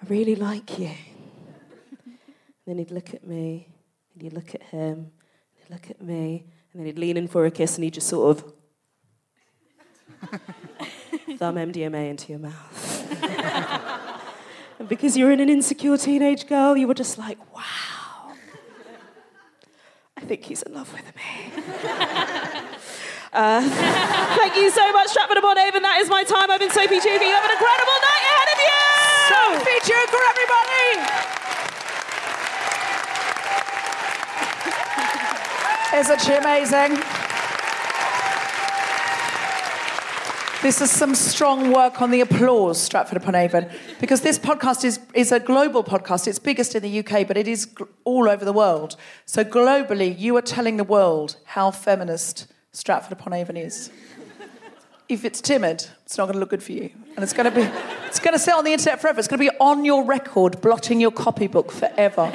[0.02, 0.90] I really like you.
[2.04, 2.16] And
[2.66, 3.68] then he'd look at me,
[4.12, 5.10] and he'd look at him, and
[5.54, 8.08] he'd look at me, and then he'd lean in for a kiss, and he'd just
[8.08, 8.52] sort of
[11.38, 13.22] thumb MDMA into your mouth.
[14.78, 17.97] and because you're an insecure teenage girl, you were just like, wow.
[20.18, 21.62] I think he's in love with me.
[23.32, 23.62] uh,
[24.36, 25.82] thank you so much, Stratford upon Avon.
[25.82, 26.50] That is my time.
[26.50, 27.22] I've been Sophie Duker.
[27.22, 28.82] You have an incredible night ahead of you.
[29.30, 30.58] Sophie Duker for everybody.
[36.02, 37.17] Isn't she amazing?
[40.60, 44.98] This is some strong work on the applause, Stratford upon Avon, because this podcast is,
[45.14, 46.26] is a global podcast.
[46.26, 48.96] It's biggest in the UK, but it is gl- all over the world.
[49.24, 53.92] So globally, you are telling the world how feminist Stratford upon Avon is.
[55.08, 57.54] If it's timid, it's not going to look good for you, and it's going to
[57.54, 57.62] be,
[58.08, 59.20] it's going to sit on the internet forever.
[59.20, 62.32] It's going to be on your record, blotting your copybook forever.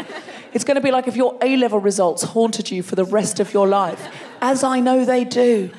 [0.54, 3.42] It's going to be like if your A level results haunted you for the rest
[3.42, 4.08] of your life,
[4.42, 5.72] as I know they do.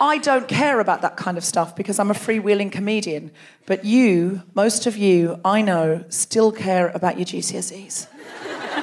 [0.00, 3.30] I don't care about that kind of stuff because I'm a freewheeling comedian.
[3.66, 8.06] But you, most of you, I know, still care about your GCSEs.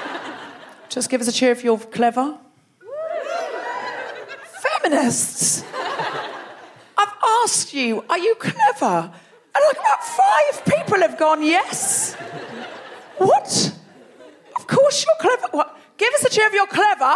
[0.90, 2.38] Just give us a cheer if you're clever.
[4.62, 5.64] Feminists!
[6.96, 7.14] I've
[7.44, 9.12] asked you, are you clever?
[9.56, 12.14] And like about five people have gone, yes.
[13.18, 13.76] What?
[14.56, 15.48] Of course you're clever.
[15.50, 15.78] What?
[15.98, 17.16] Give us a cheer if you're clever.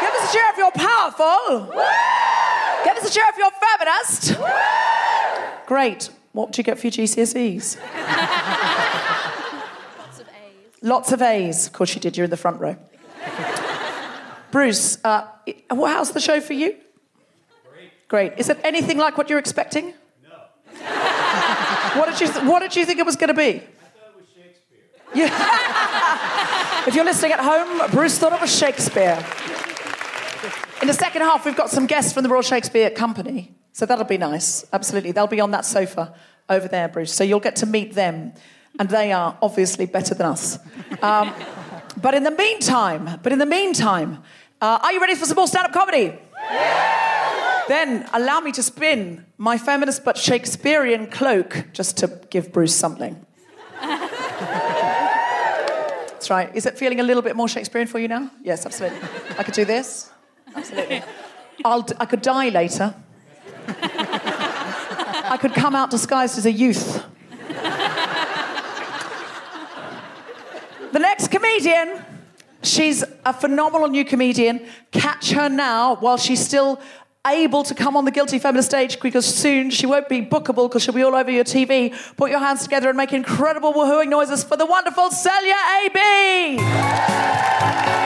[0.00, 1.66] Give us a cheer if you're powerful.
[2.84, 4.36] Give us a cheer if you're feminist.
[5.66, 6.10] Great.
[6.32, 7.78] What do you get for your GCSEs?
[9.98, 10.82] Lots of A's.
[10.82, 11.66] Lots of A's.
[11.66, 12.16] Of course you did.
[12.16, 12.76] You're in the front row.
[14.50, 15.26] Bruce, uh,
[15.70, 16.76] how's the show for you?
[17.72, 18.08] Great.
[18.08, 18.32] Great.
[18.38, 19.94] Is it anything like what you're expecting?
[20.22, 20.36] No.
[21.98, 23.42] what did you What did you think it was going to be?
[23.42, 24.84] I thought it was Shakespeare.
[25.14, 26.84] Yeah.
[26.86, 29.24] if you're listening at home, Bruce thought it was Shakespeare.
[30.80, 34.04] In the second half, we've got some guests from the Royal Shakespeare Company, so that'll
[34.04, 34.64] be nice.
[34.72, 36.14] Absolutely, they'll be on that sofa
[36.48, 37.12] over there, Bruce.
[37.12, 38.32] So you'll get to meet them,
[38.78, 40.58] and they are obviously better than us.
[41.02, 41.32] Um,
[42.00, 44.22] but in the meantime, but in the meantime,
[44.60, 46.18] uh, are you ready for some more stand-up comedy?
[47.68, 53.24] Then allow me to spin my feminist but Shakespearean cloak just to give Bruce something.
[56.26, 56.54] That's right.
[56.54, 58.30] Is it feeling a little bit more Shakespearean for you now?
[58.42, 59.00] Yes, absolutely.
[59.38, 60.10] I could do this.
[60.56, 61.02] Absolutely.
[61.64, 62.94] I'll d- I could die later.
[63.68, 67.04] I could come out disguised as a youth.
[70.92, 72.04] The next comedian,
[72.62, 74.66] she's a phenomenal new comedian.
[74.92, 76.80] Catch her now while she's still
[77.26, 80.84] able to come on the Guilty Feminist stage because soon she won't be bookable because
[80.84, 81.92] she'll be all over your TV.
[82.16, 88.05] Put your hands together and make incredible woohooing noises for the wonderful Celya AB.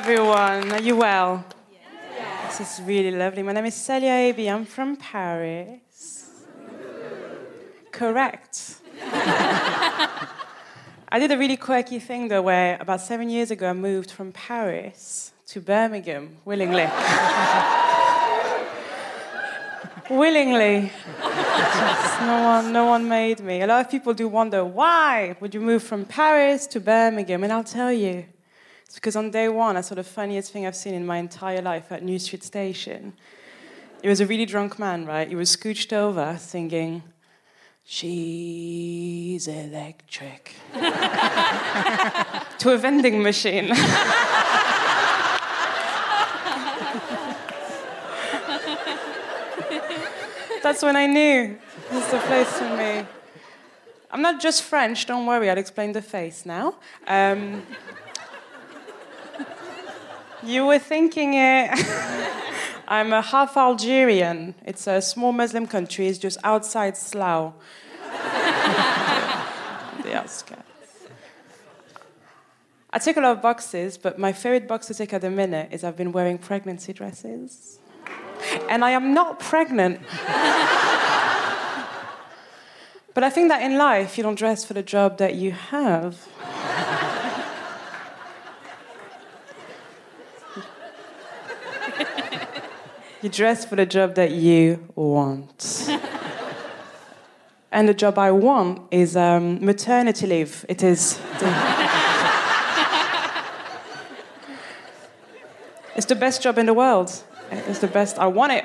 [0.00, 0.70] Everyone.
[0.70, 1.44] Are you well?
[2.46, 3.42] This is really lovely.
[3.42, 4.48] My name is Celya AB.
[4.48, 6.30] I'm from Paris.
[7.90, 8.76] Correct.
[9.02, 10.28] I
[11.18, 15.32] did a really quirky thing, though, where about seven years ago I moved from Paris
[15.48, 16.86] to Birmingham willingly.
[20.10, 20.92] willingly.
[22.20, 23.62] No one, no one made me.
[23.62, 27.52] A lot of people do wonder why would you move from Paris to Birmingham, and
[27.52, 28.26] I'll tell you.
[28.88, 31.60] It's because on day one, I saw the funniest thing I've seen in my entire
[31.60, 33.12] life at New Street Station.
[34.02, 35.28] It was a really drunk man, right?
[35.28, 37.02] He was scooched over singing,
[37.84, 43.68] She's electric, to a vending machine.
[50.62, 51.58] That's when I knew
[51.90, 53.06] it's the place for me.
[54.10, 56.76] I'm not just French, don't worry, I'll explain the face now.
[57.06, 57.66] Um,
[60.42, 61.70] you were thinking it.
[62.88, 64.54] I'm a half Algerian.
[64.64, 67.52] It's a small Muslim country, it's just outside Slough.
[70.02, 70.62] the outskirts.
[72.90, 75.68] I take a lot of boxes, but my favorite box to take at the minute
[75.70, 77.78] is I've been wearing pregnancy dresses.
[78.70, 80.00] And I am not pregnant.
[83.12, 86.26] but I think that in life, you don't dress for the job that you have.
[93.20, 95.88] You dress for the job that you want.
[97.72, 100.64] and the job I want is um, maternity leave.
[100.68, 101.20] It is.
[105.96, 107.10] It's the best job in the world.
[107.50, 108.20] It's the best.
[108.20, 108.64] I want it.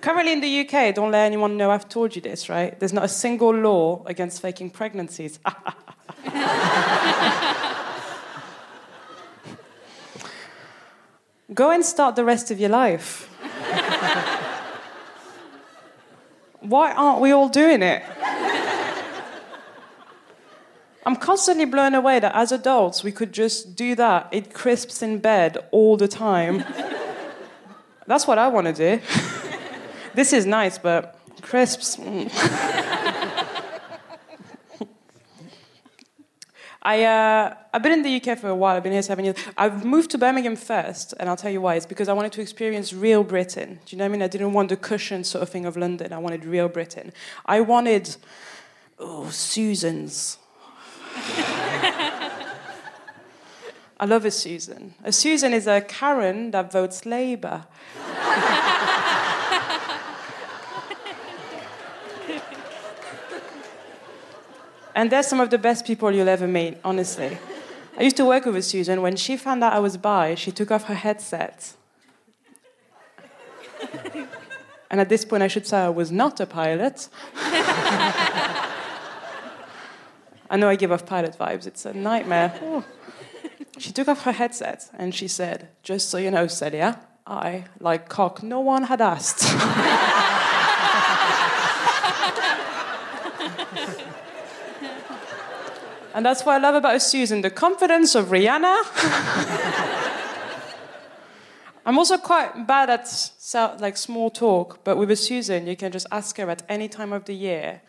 [0.00, 2.76] Currently in the UK, don't let anyone know I've told you this, right?
[2.80, 5.38] There's not a single law against faking pregnancies.
[11.54, 13.30] Go and start the rest of your life.
[16.60, 18.02] Why aren't we all doing it?
[21.06, 24.28] I'm constantly blown away that as adults we could just do that.
[24.30, 26.64] It crisps in bed all the time.
[28.06, 29.00] That's what I want to do.
[30.14, 31.96] this is nice, but crisps.
[31.96, 32.94] mm.
[36.88, 38.74] I, uh, I've been in the UK for a while.
[38.74, 39.36] I've been here seven years.
[39.58, 41.74] I've moved to Birmingham first, and I'll tell you why.
[41.74, 43.78] It's because I wanted to experience real Britain.
[43.84, 44.22] Do you know what I mean?
[44.22, 46.14] I didn't want the cushion sort of thing of London.
[46.14, 47.12] I wanted real Britain.
[47.44, 48.16] I wanted,
[48.98, 50.38] oh, Susan's.
[54.00, 54.94] I love a Susan.
[55.04, 57.66] A Susan is a Karen that votes Labour.
[64.98, 67.38] And they're some of the best people you'll ever meet, honestly.
[67.96, 69.00] I used to work with Susan.
[69.00, 71.74] When she found out I was bi, she took off her headset.
[74.90, 77.08] and at this point, I should say I was not a pilot.
[80.50, 82.82] I know I give off pilot vibes, it's a nightmare.
[83.78, 88.08] She took off her headset and she said, Just so you know, Celya, I like
[88.08, 89.44] cock no one had asked.
[96.14, 98.82] and that's what I love about Susan the confidence of Rihanna.
[101.86, 105.90] I'm also quite bad at so- like small talk, but with a Susan, you can
[105.90, 107.80] just ask her at any time of the year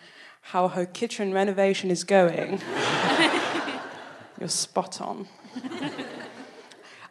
[0.41, 2.61] how her kitchen renovation is going.
[4.39, 5.27] You're spot on.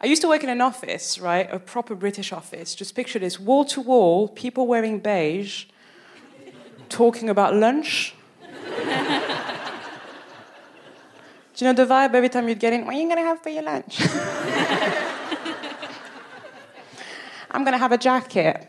[0.01, 1.47] I used to work in an office, right?
[1.51, 2.73] A proper British office.
[2.73, 5.65] Just picture this wall to wall, people wearing beige,
[6.87, 8.15] talking about lunch.
[11.59, 12.85] Do you know the vibe every time you'd get in?
[12.85, 13.99] What are you going to have for your lunch?
[17.51, 18.65] I'm going to have a jacket.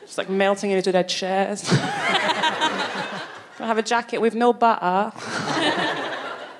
[0.00, 1.62] Just like melting into their chairs.
[1.70, 3.22] I
[3.60, 5.12] have a jacket with no butter,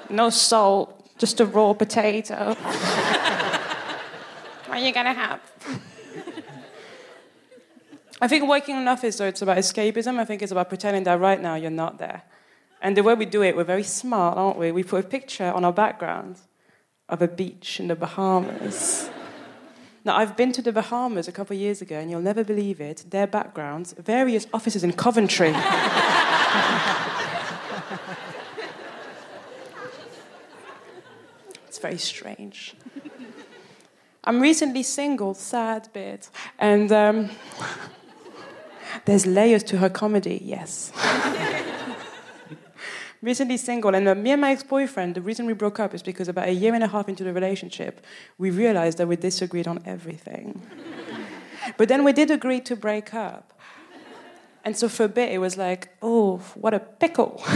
[0.09, 2.55] no salt, just a raw potato.
[2.55, 2.69] what
[4.69, 5.41] are you going to have?
[8.21, 10.21] I think working in an office, though, it's about escapism.
[10.21, 12.23] I think it's about pretending that right now you're not there.
[12.83, 14.72] And the way we do it, we're very smart, aren't we?
[14.72, 16.41] We put a picture on our background
[17.09, 19.09] of a beach in the Bahamas.
[20.05, 22.80] Now, I've been to the Bahamas a couple of years ago, and you'll never believe
[22.80, 23.05] it.
[23.09, 25.51] Their backgrounds, various offices in Coventry.
[31.68, 32.74] it's very strange.
[34.24, 37.30] I'm recently single, sad bit, and um,
[39.05, 40.91] there's layers to her comedy, yes.
[43.23, 46.29] recently single, and uh, me and my ex-boyfriend, the reason we broke up is because
[46.29, 48.05] about a year and a half into the relationship,
[48.37, 50.61] we realized that we disagreed on everything.
[51.79, 53.53] but then we did agree to break up.
[54.64, 57.43] And so for a bit, it was like, oh, what a pickle.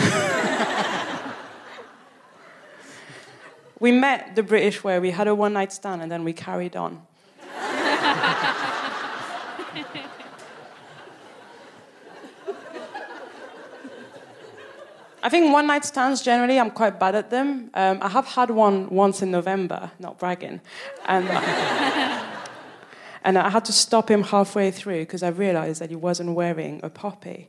[3.78, 4.98] we met the British way.
[4.98, 7.06] We had a one night stand and then we carried on.
[15.26, 17.68] I think one night stands generally, I'm quite bad at them.
[17.74, 20.60] Um, I have had one once in November, not bragging.
[21.06, 21.40] And, uh,
[23.24, 26.78] and I had to stop him halfway through because I realized that he wasn't wearing
[26.84, 27.48] a poppy.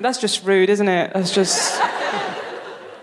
[0.00, 1.12] That's just rude, isn't it?
[1.14, 1.80] That's just.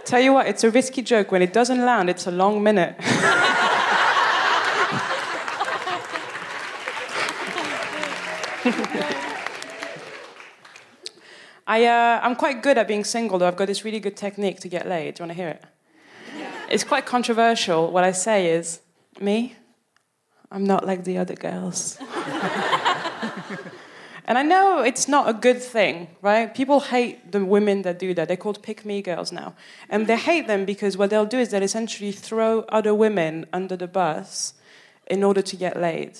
[0.05, 1.32] Tell you what, it's a risky joke.
[1.32, 2.95] When it doesn't land, it's a long minute.
[11.66, 13.47] I, uh, I'm quite good at being single, though.
[13.47, 15.16] I've got this really good technique to get laid.
[15.16, 15.64] Do you want to hear it?
[16.70, 17.91] It's quite controversial.
[17.91, 18.82] What I say is,
[19.20, 19.55] me,
[20.51, 21.97] I'm not like the other girls.
[24.26, 26.53] and I know it's not a good thing, right?
[26.53, 28.28] People hate the women that do that.
[28.28, 29.55] They're called pick me girls now.
[29.89, 33.76] And they hate them because what they'll do is they'll essentially throw other women under
[33.78, 34.53] the bus
[35.07, 36.20] in order to get laid.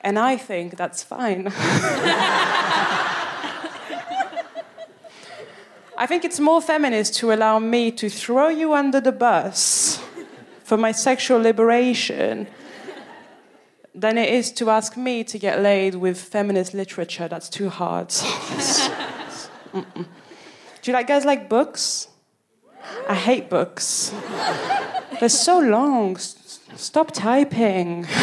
[0.00, 1.52] And I think that's fine.
[6.02, 10.02] I think it's more feminist to allow me to throw you under the bus
[10.64, 12.48] for my sexual liberation
[13.94, 17.28] than it is to ask me to get laid with feminist literature.
[17.28, 18.08] That's too hard.
[19.72, 19.84] Do
[20.82, 22.08] you like guys like books?
[23.08, 24.12] I hate books.
[25.20, 26.16] They're so long.
[26.16, 28.08] S- Stop typing.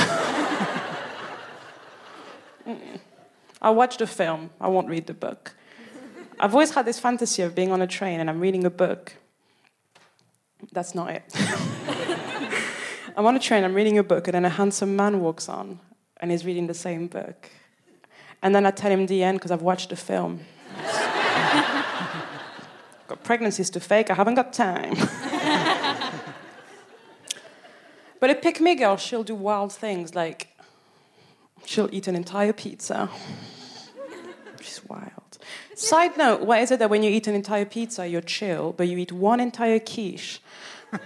[3.62, 4.50] I'll watch the film.
[4.60, 5.54] I won't read the book.
[6.40, 9.14] I've always had this fantasy of being on a train and I'm reading a book.
[10.72, 11.24] That's not it.
[13.18, 15.82] I'm on a train, I'm reading a book, and then a handsome man walks on
[16.22, 17.50] and he's reading the same book.
[18.42, 20.40] And then I tell him the end because I've watched the film.
[23.08, 24.96] got pregnancies to fake, I haven't got time.
[28.22, 30.56] but a pick me girl, she'll do wild things like
[31.66, 33.10] she'll eat an entire pizza.
[34.62, 35.29] She's wild.
[35.76, 38.88] Side note, why is it that when you eat an entire pizza, you're chill, but
[38.88, 40.42] you eat one entire quiche?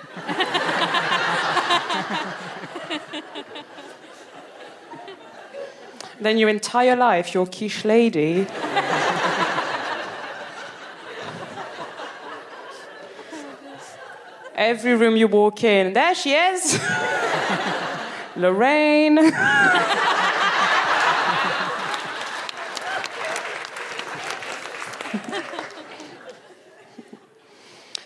[6.19, 8.47] then your entire life, you're quiche lady.
[14.55, 16.79] Every room you walk in, there she is,
[18.35, 19.19] Lorraine.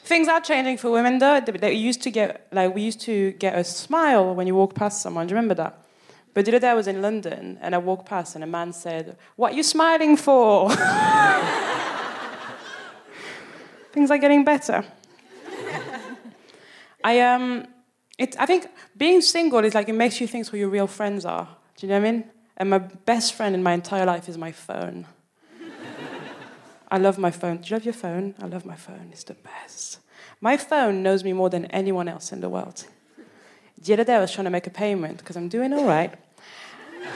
[0.07, 1.41] Things are changing for women, though.
[1.41, 5.01] They- used to get like we used to get a smile when you walk past
[5.01, 5.27] someone.
[5.27, 5.83] Do you remember that?
[6.33, 8.71] But the other day I was in London and I walked past and a man
[8.71, 10.69] said, "What are you smiling for?"
[13.91, 14.85] Things are getting better.
[17.03, 17.67] I um,
[18.17, 21.25] it, I think being single is like it makes you think who your real friends
[21.25, 21.49] are.
[21.75, 22.23] Do you know what I mean?
[22.55, 25.05] And my best friend in my entire life is my phone.
[26.89, 27.57] I love my phone.
[27.57, 28.35] Do you love your phone?
[28.41, 29.09] I love my phone.
[29.11, 29.99] It's the best.
[30.39, 32.85] My phone knows me more than anyone else in the world.
[33.79, 36.13] The other day I was trying to make a payment because I'm doing all right.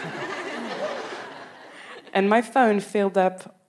[2.13, 3.59] and my phone filled up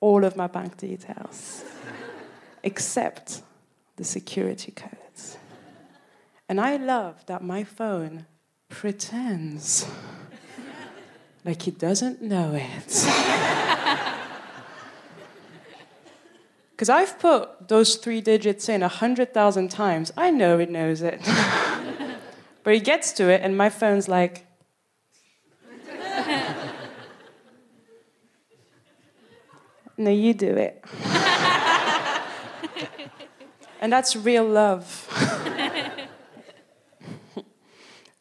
[0.00, 1.64] all of my bank details,
[2.62, 3.42] except
[3.96, 5.36] the security codes.
[6.48, 8.26] And I love that my phone
[8.68, 9.86] pretends
[11.44, 13.68] like he doesn't know it.
[16.80, 20.10] Because I've put those three digits in a hundred thousand times.
[20.16, 21.20] I know it knows it.
[22.64, 24.46] but he gets to it, and my phone's like,
[29.98, 30.82] No, you do it.
[33.82, 35.06] and that's real love.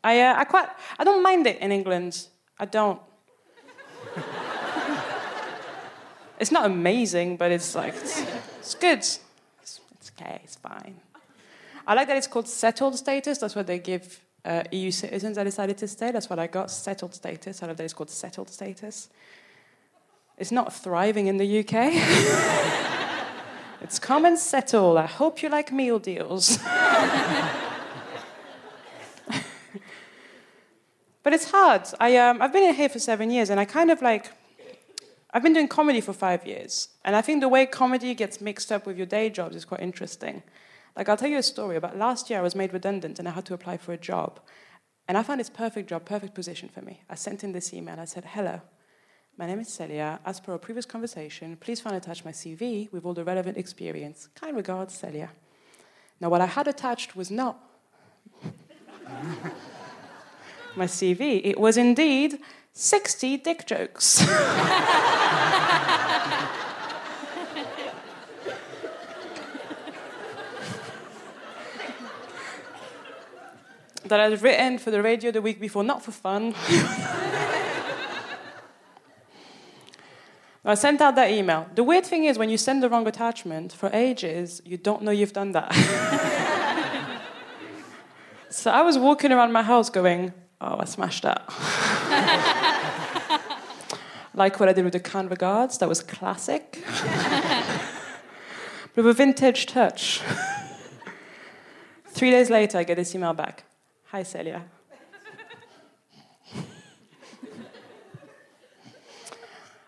[0.04, 2.28] I, uh, I quite, I don't mind it in England.
[2.60, 3.00] I don't.
[6.42, 8.22] it's not amazing, but it's like, it's,
[8.70, 9.00] it's good.
[9.00, 9.20] It's,
[10.00, 10.96] it's, okay, it's fine.
[11.88, 13.40] I like that it's called settled status.
[13.40, 16.12] That's what they give uh, EU citizens that decided to stay.
[16.12, 17.64] That's what I got, settled status.
[17.64, 19.10] I love that it's called settled status.
[20.38, 21.74] It's not thriving in the UK.
[23.82, 25.00] it's come and settle.
[25.00, 26.58] I hope you like meal deals.
[31.24, 31.88] but it's hard.
[32.00, 34.32] I, um, I've been in here for seven years, and I kind of like,
[35.32, 36.90] I've been doing comedy for five years.
[37.06, 39.82] And I think the way comedy gets mixed up with your day jobs is quite
[39.82, 40.42] interesting.
[40.96, 43.32] Like, I'll tell you a story about last year, I was made redundant and I
[43.32, 44.40] had to apply for a job.
[45.08, 47.04] And I found this perfect job, perfect position for me.
[47.10, 48.00] I sent in this email.
[48.00, 48.62] I said, Hello,
[49.38, 50.20] my name is Celya.
[50.26, 54.30] As per our previous conversation, please find attached my CV with all the relevant experience.
[54.36, 55.30] Kind regards, Celya.
[56.20, 57.58] Now, what I had attached was not
[60.76, 61.42] my CV.
[61.44, 62.40] It was indeed
[62.82, 64.20] 60 dick jokes.
[64.24, 64.30] that
[74.22, 76.56] I'd written for the radio the week before, not for fun.
[80.64, 81.68] I sent out that email.
[81.76, 85.12] The weird thing is, when you send the wrong attachment for ages, you don't know
[85.12, 85.74] you've done that.
[88.50, 92.56] so I was walking around my house going, oh, I smashed that.
[94.34, 96.84] Like what I did with the kind regards, that was classic.
[96.86, 97.82] but
[98.96, 100.22] with a vintage touch.
[102.08, 103.64] Three days later, I get this email back.
[104.08, 104.64] Hi, Celya.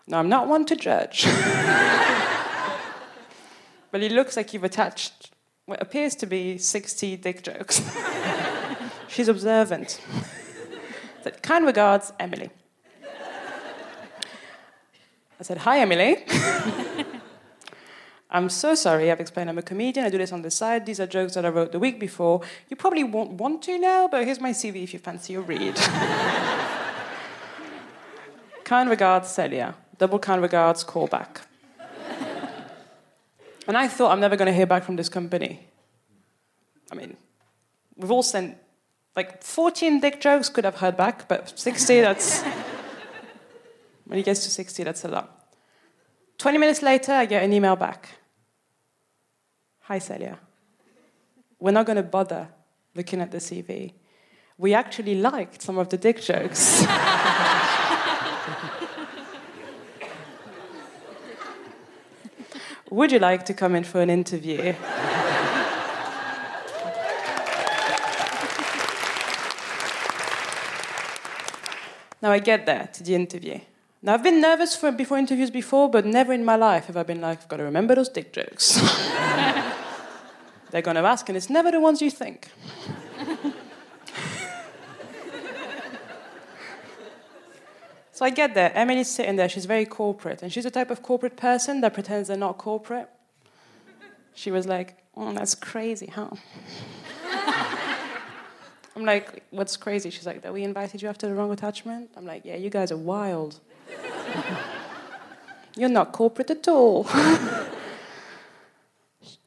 [0.08, 1.24] Now, I'm not one to judge.
[3.90, 5.30] but it looks like you've attached
[5.66, 7.80] what appears to be 60 dick jokes.
[9.08, 10.00] She's observant.
[11.22, 12.50] Said, kind regards, Emily.
[15.42, 16.24] I said, Hi, Emily.
[18.30, 20.86] I'm so sorry, I've explained I'm a comedian, I do this on the side.
[20.86, 22.42] These are jokes that I wrote the week before.
[22.68, 25.74] You probably won't want to now, but here's my CV if you fancy a read.
[28.64, 29.74] kind regards, Celya.
[29.98, 31.40] Double kind regards, call back.
[33.66, 35.66] and I thought I'm never going to hear back from this company.
[36.92, 37.16] I mean,
[37.96, 38.58] we've all sent
[39.16, 42.44] like 14 dick jokes could have heard back, but 60, that's.
[44.12, 45.48] When he gets to 60, that's a lot.
[46.36, 48.10] 20 minutes later, I get an email back.
[49.84, 50.38] Hi, Celya.
[51.58, 52.48] We're not going to bother
[52.94, 53.94] looking at the CV.
[54.58, 56.84] We actually liked some of the dick jokes.
[62.90, 64.74] Would you like to come in for an interview?
[72.20, 73.58] now I get there to the interview.
[74.02, 77.04] Now I've been nervous for, before interviews before, but never in my life have I
[77.04, 78.80] been like, I've got to remember those dick jokes.
[80.70, 82.48] They're going to ask, and it's never the ones you think.
[88.22, 88.70] So I get there.
[88.76, 89.48] Emily's sitting there.
[89.48, 90.42] She's very corporate.
[90.42, 93.08] And she's the type of corporate person that pretends they're not corporate.
[94.32, 96.30] She was like, oh, that's crazy, huh?
[98.94, 100.10] I'm like, what's crazy?
[100.10, 102.10] She's like, that we invited you after the wrong attachment?
[102.16, 103.58] I'm like, yeah, you guys are wild.
[105.76, 107.04] You're not corporate at all.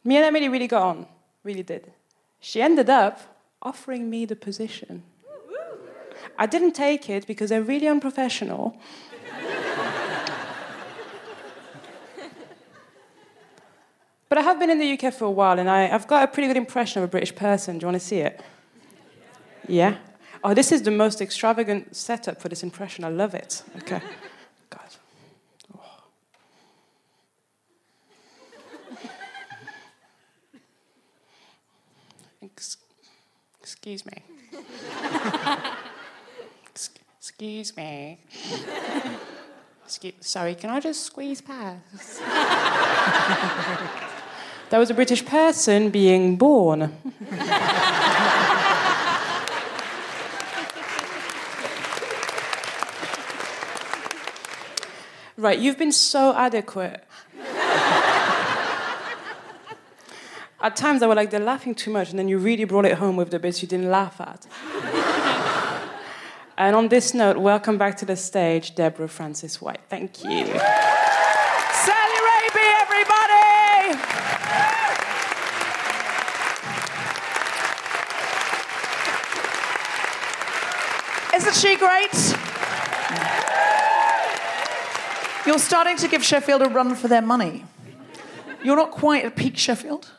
[0.03, 1.05] me and Emily really got on,
[1.43, 1.91] really did.
[2.39, 3.21] She ended up
[3.61, 5.03] offering me the position.
[6.37, 8.77] I didn't take it because they're really unprofessional.
[14.29, 16.27] but I have been in the UK for a while, and I, I've got a
[16.27, 17.77] pretty good impression of a British person.
[17.77, 18.41] Do you want to see it?
[19.67, 19.97] Yeah.
[20.43, 23.03] Oh, this is the most extravagant setup for this impression.
[23.03, 23.63] I love it.
[23.77, 23.99] Okay.
[24.69, 24.95] God.
[25.75, 25.79] Oh.
[32.43, 32.77] Ex-
[33.85, 34.23] excuse me.
[37.19, 38.17] Excuse me.
[39.85, 42.19] Excuse, sorry, can I just squeeze past?
[44.71, 46.97] that was a British person being born.
[55.37, 57.03] right, you've been so adequate.
[60.65, 62.93] At times I was like, they're laughing too much, and then you really brought it
[62.93, 64.47] home with the bits you didn't laugh at.
[66.57, 69.81] and on this note, welcome back to the stage, Deborah Frances White.
[69.89, 70.31] Thank you.
[70.31, 70.61] Celya
[72.41, 73.93] AB, everybody!
[81.35, 82.35] Isn't she great?
[85.45, 87.65] You're starting to give Sheffield a run for their money.
[88.63, 90.09] You're not quite at peak Sheffield,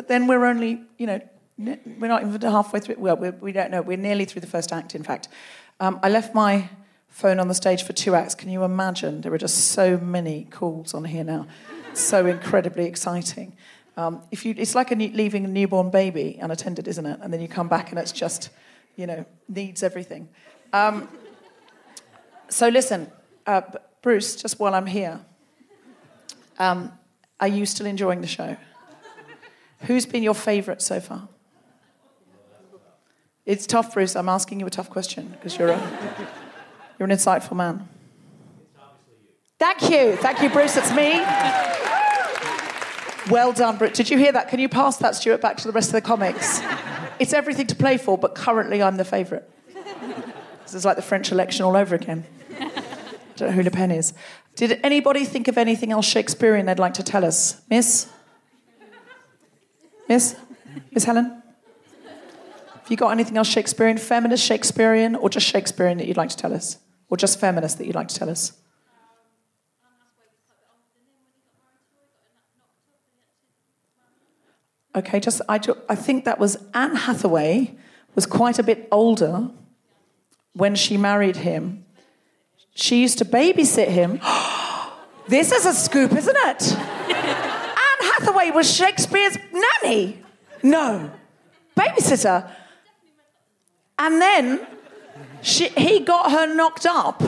[0.00, 1.20] but then we're only, you know,
[1.58, 2.94] we're not even halfway through.
[2.96, 3.82] Well, we're, we don't know.
[3.82, 5.28] We're nearly through the first act, in fact.
[5.78, 6.70] Um, I left my
[7.08, 8.34] phone on the stage for two acts.
[8.34, 9.20] Can you imagine?
[9.20, 11.48] There are just so many calls on here now.
[11.92, 13.58] So incredibly exciting.
[13.98, 17.20] Um, if you, it's like a new, leaving a newborn baby unattended, isn't it?
[17.20, 18.48] And then you come back and it's just,
[18.96, 20.30] you know, needs everything.
[20.72, 21.10] Um,
[22.48, 23.12] so listen,
[23.46, 23.60] uh,
[24.00, 25.20] Bruce, just while I'm here,
[26.58, 26.90] um,
[27.38, 28.56] are you still enjoying the show?
[29.82, 31.28] Who's been your favourite so far?
[33.46, 34.14] It's tough, Bruce.
[34.14, 36.28] I'm asking you a tough question because you're a,
[36.98, 37.88] you're an insightful man.
[38.62, 39.34] It's obviously you.
[39.58, 40.76] Thank you, thank you, Bruce.
[40.76, 41.24] It's me.
[43.30, 43.96] Well done, Bruce.
[43.96, 44.48] Did you hear that?
[44.48, 46.60] Can you pass that, Stuart, back to the rest of the comics?
[47.18, 49.44] It's everything to play for, but currently I'm the favourite.
[50.62, 52.24] This is like the French election all over again.
[52.60, 52.70] I
[53.36, 54.12] don't know who Le Pen is.
[54.54, 57.60] Did anybody think of anything else Shakespearean they'd like to tell us?
[57.68, 58.08] Miss?
[60.10, 60.34] Miss?
[60.90, 61.40] Miss Helen?
[62.04, 66.36] Have you got anything else Shakespearean, feminist Shakespearean, or just Shakespearean that you'd like to
[66.36, 66.78] tell us?
[67.08, 68.52] Or just feminist that you'd like to tell us?
[74.96, 77.76] Okay, just I, I think that was Anne Hathaway
[78.16, 79.48] was quite a bit older
[80.54, 81.84] when she married him.
[82.74, 84.20] She used to babysit him.
[85.28, 87.46] this is a scoop, isn't it?
[88.00, 90.22] Hathaway was Shakespeare's nanny.
[90.62, 91.10] No,
[91.76, 92.50] babysitter.
[93.98, 94.66] And then
[95.42, 97.22] she, he got her knocked up.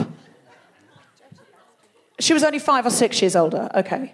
[2.19, 3.69] She was only five or six years older.
[3.75, 4.13] Okay.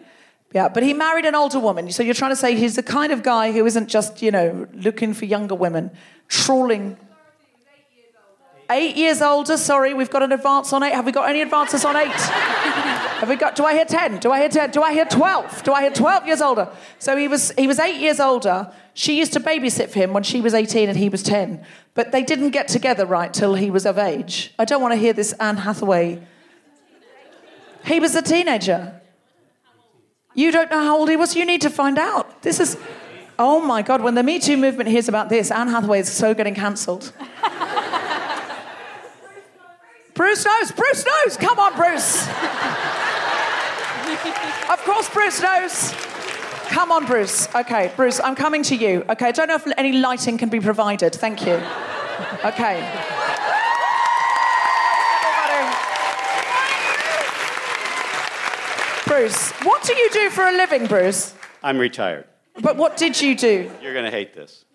[0.54, 1.92] Yeah, but he married an older woman.
[1.92, 4.68] So you're trying to say he's the kind of guy who isn't just, you know,
[4.74, 5.92] looking for younger women,
[6.28, 6.98] trawling.
[8.72, 10.94] Eight years older, sorry, we've got an advance on eight.
[10.94, 12.89] Have we got any advances on eight?
[13.20, 14.20] Have we got, do I hear 10?
[14.20, 14.72] Do I hear 10?
[14.72, 15.64] Do I hear 12?
[15.64, 16.70] Do I hear 12 years older?
[17.00, 18.72] So he was, he was eight years older.
[18.94, 21.62] She used to babysit for him when she was 18 and he was 10.
[21.96, 24.54] But they didn't get together right till he was of age.
[24.58, 26.26] I don't want to hear this Anne Hathaway.
[27.84, 29.02] He was a teenager.
[30.34, 31.36] You don't know how old he was?
[31.36, 32.42] You need to find out.
[32.42, 32.78] This is,
[33.38, 36.34] oh my God, when the Me Too movement hears about this, Anne Hathaway is so
[36.34, 37.12] getting cancelled.
[40.14, 41.36] Bruce knows, Bruce knows.
[41.36, 42.26] Come on, Bruce.
[44.70, 45.94] Of course, Bruce knows.
[46.70, 47.48] Come on, Bruce.
[47.56, 49.04] Okay, Bruce, I'm coming to you.
[49.10, 51.14] Okay, I don't know if any lighting can be provided.
[51.14, 51.62] Thank you.
[52.46, 52.80] Okay.
[59.06, 61.34] Bruce, what do you do for a living, Bruce?
[61.64, 62.26] I'm retired.
[62.62, 63.72] But what did you do?
[63.82, 64.66] You're going to hate this.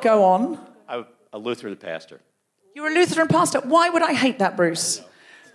[0.00, 0.58] Go on.
[0.88, 2.20] I'm a Lutheran pastor.
[2.74, 3.60] You're a Lutheran pastor.
[3.60, 5.02] Why would I hate that, Bruce?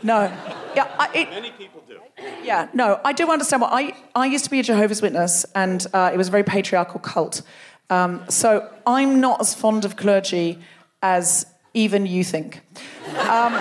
[0.03, 0.31] No.
[0.75, 1.99] Yeah, I, it, Many people do.
[2.43, 5.85] yeah, no, I do understand what I, I used to be a Jehovah's Witness, and
[5.93, 7.41] uh, it was a very patriarchal cult.
[7.89, 10.59] Um, so I'm not as fond of clergy
[11.01, 12.61] as even you think.
[13.17, 13.53] Um,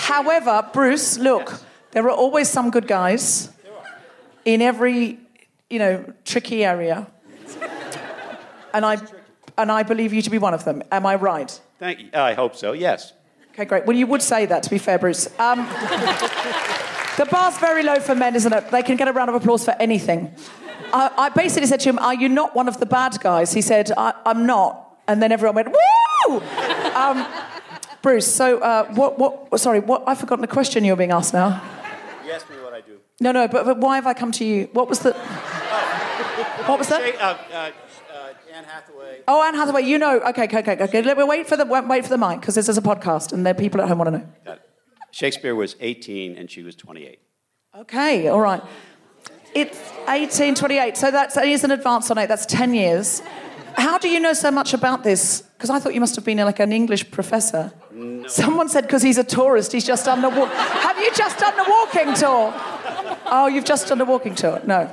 [0.00, 3.50] however, Bruce, look, there are always some good guys
[4.44, 5.18] in every,
[5.68, 7.06] you know, tricky area,
[8.72, 8.96] and I,
[9.58, 10.82] and I believe you to be one of them.
[10.90, 11.60] Am I right?
[11.78, 12.10] Thank you.
[12.14, 13.12] I hope so, yes.
[13.60, 13.84] Okay, great.
[13.84, 15.26] Well, you would say that, to be fair, Bruce.
[15.38, 15.58] Um,
[17.18, 18.70] the bar's very low for men, isn't it?
[18.70, 20.34] They can get a round of applause for anything.
[20.94, 23.52] I, I basically said to him, Are you not one of the bad guys?
[23.52, 24.96] He said, I, am not.
[25.06, 26.40] And then everyone went, Woo!
[26.94, 27.26] Um,
[28.00, 31.34] Bruce, so uh, what, what, sorry, what, I've forgotten the question you were being asked
[31.34, 31.62] now.
[32.24, 32.96] You asked me what I do.
[33.20, 34.70] No, no, but, but why have I come to you?
[34.72, 35.12] What was the.
[36.66, 37.16] What was that?
[37.16, 37.70] Uh, uh,
[38.60, 39.20] Anne Hathaway.
[39.26, 40.20] Oh, Anne Hathaway, you know.
[40.20, 40.76] Okay, okay, okay.
[40.82, 41.02] okay.
[41.02, 43.46] Let me wait for the wait for the mic because this is a podcast and
[43.46, 44.28] the people at home want to know.
[44.44, 44.70] Got it.
[45.12, 47.18] Shakespeare was 18 and she was 28.
[47.78, 48.62] Okay, all right.
[49.54, 52.26] It's 1828, so that's that is an advance on it.
[52.26, 53.22] That's 10 years.
[53.76, 55.40] How do you know so much about this?
[55.40, 57.72] Because I thought you must have been like an English professor.
[58.26, 60.52] Someone said because he's a tourist, he's just done the walk.
[60.52, 62.52] have you just done the walking tour?
[63.26, 64.60] Oh, you've just done the walking tour.
[64.66, 64.90] No.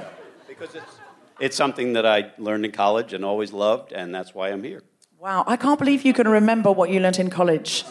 [0.48, 0.97] Because it's,
[1.40, 4.84] it's something that I learned in college and always loved, and that's why I'm here.
[5.20, 7.84] Wow, I can't believe you can remember what you learnt in college.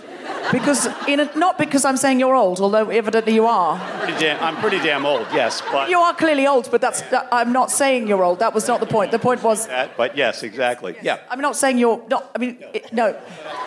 [0.53, 3.81] Because in a, not because I'm saying you're old, although evidently you are.
[3.99, 7.29] Pretty damn, I'm pretty damn old, yes, but, You are clearly old, but that's that,
[7.33, 8.39] I'm not saying you're old.
[8.39, 9.11] That was not the point.
[9.11, 10.95] The point was that, but yes, exactly.
[11.03, 11.19] Yeah.
[11.29, 12.31] I'm not saying you're not.
[12.35, 13.21] I mean, it, no.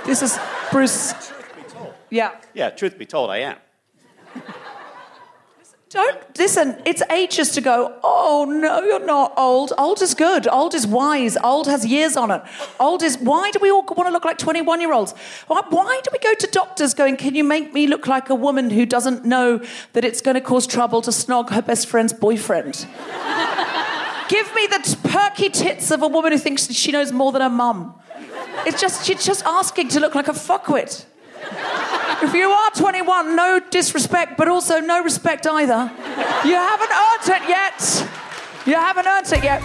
[0.06, 0.40] This is
[0.72, 1.12] Bruce.
[1.12, 1.94] Truth be told.
[2.10, 2.38] Yeah.
[2.54, 3.58] Yeah, truth be told, I am.
[5.90, 6.80] Don't listen.
[6.86, 7.96] It's ages to go.
[8.04, 9.74] Oh no, you're not old.
[9.76, 10.48] Old is good.
[10.48, 11.36] Old is wise.
[11.44, 12.44] Old has years on it.
[12.80, 13.18] Old is.
[13.18, 15.16] Why do we all want to look like 21 year olds?
[15.48, 17.18] Why, why do we go to doctors going?
[17.18, 19.64] Can you make me look like a woman who doesn't know
[19.94, 22.86] that it's going to cause trouble to snog her best friend's boyfriend?
[24.30, 27.42] Give me the t- perky tits of a woman who thinks she knows more than
[27.42, 27.96] her mum.
[28.68, 31.06] It's just she's just asking to look like a fuckwit.
[32.22, 35.92] If you are 21, no disrespect, but also no respect either.
[36.46, 38.10] You haven't earned it yet.
[38.66, 39.64] You haven't earned it yet.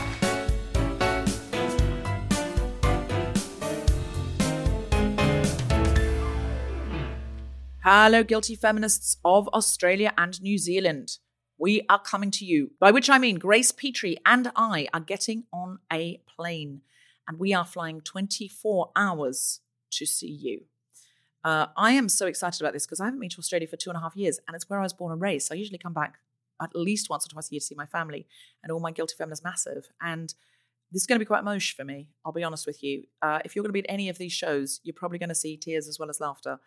[7.82, 11.18] Hello, guilty feminists of Australia and New Zealand.
[11.58, 15.44] We are coming to you, by which I mean Grace Petrie and I are getting
[15.52, 16.80] on a plane,
[17.28, 19.60] and we are flying 24 hours
[19.90, 20.62] to see you.
[21.44, 23.90] Uh, I am so excited about this because I haven't been to Australia for two
[23.90, 25.48] and a half years, and it's where I was born and raised.
[25.48, 26.18] So I usually come back
[26.62, 28.26] at least once or twice a year to see my family,
[28.62, 29.88] and all my guilty feminists massive.
[30.00, 30.34] And
[30.90, 32.08] this is going to be quite mosh for me.
[32.24, 33.04] I'll be honest with you.
[33.20, 35.34] Uh, if you're going to be at any of these shows, you're probably going to
[35.34, 36.60] see tears as well as laughter.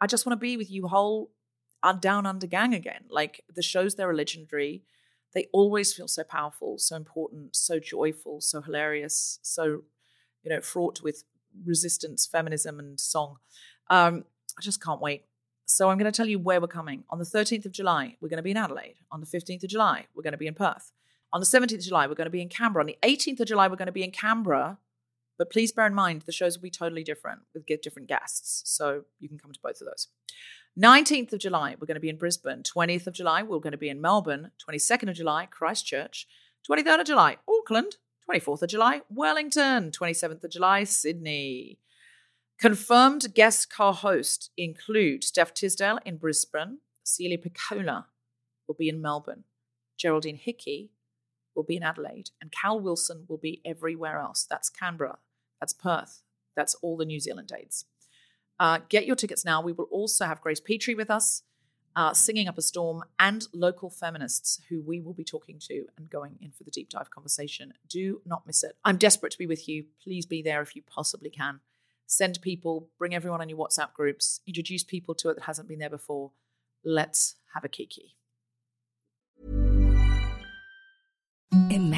[0.00, 1.30] I just want to be with you whole
[2.00, 3.04] down under gang again.
[3.08, 4.82] Like the shows, they're legendary.
[5.34, 9.82] They always feel so powerful, so important, so joyful, so hilarious, so
[10.42, 11.24] you know fraught with
[11.64, 13.36] resistance, feminism, and song.
[13.90, 14.24] Um,
[14.58, 15.24] I just can't wait.
[15.66, 17.04] So I'm going to tell you where we're coming.
[17.10, 18.96] On the 13th of July, we're going to be in Adelaide.
[19.12, 20.92] On the 15th of July, we're going to be in Perth.
[21.32, 22.82] On the 17th of July, we're going to be in Canberra.
[22.82, 24.78] On the 18th of July, we're going to be in Canberra.
[25.36, 28.62] But please bear in mind, the shows will be totally different with different guests.
[28.64, 30.08] So you can come to both of those.
[30.80, 32.62] 19th of July, we're going to be in Brisbane.
[32.62, 34.50] 20th of July, we're going to be in Melbourne.
[34.68, 36.26] 22nd of July, Christchurch.
[36.68, 37.96] 23rd of July, Auckland.
[38.28, 39.90] 24th of July, Wellington.
[39.90, 41.78] 27th of July, Sydney.
[42.58, 48.06] Confirmed guest co-hosts include Steph Tisdell in Brisbane, Celia Pacquola
[48.66, 49.44] will be in Melbourne,
[49.96, 50.90] Geraldine Hickey
[51.54, 54.44] will be in Adelaide, and Cal Wilson will be everywhere else.
[54.50, 55.18] That's Canberra,
[55.60, 56.22] that's Perth,
[56.56, 57.84] that's all the New Zealand dates.
[58.58, 59.62] Uh, get your tickets now.
[59.62, 61.44] We will also have Grace Petrie with us,
[61.94, 66.10] uh, singing up a storm, and local feminists who we will be talking to and
[66.10, 67.74] going in for the deep dive conversation.
[67.88, 68.76] Do not miss it.
[68.84, 69.84] I'm desperate to be with you.
[70.02, 71.60] Please be there if you possibly can
[72.08, 75.78] send people, bring everyone on your WhatsApp groups, introduce people to it that hasn't been
[75.78, 76.32] there before.
[76.84, 78.16] Let's have a kiki.
[81.70, 81.97] Imagine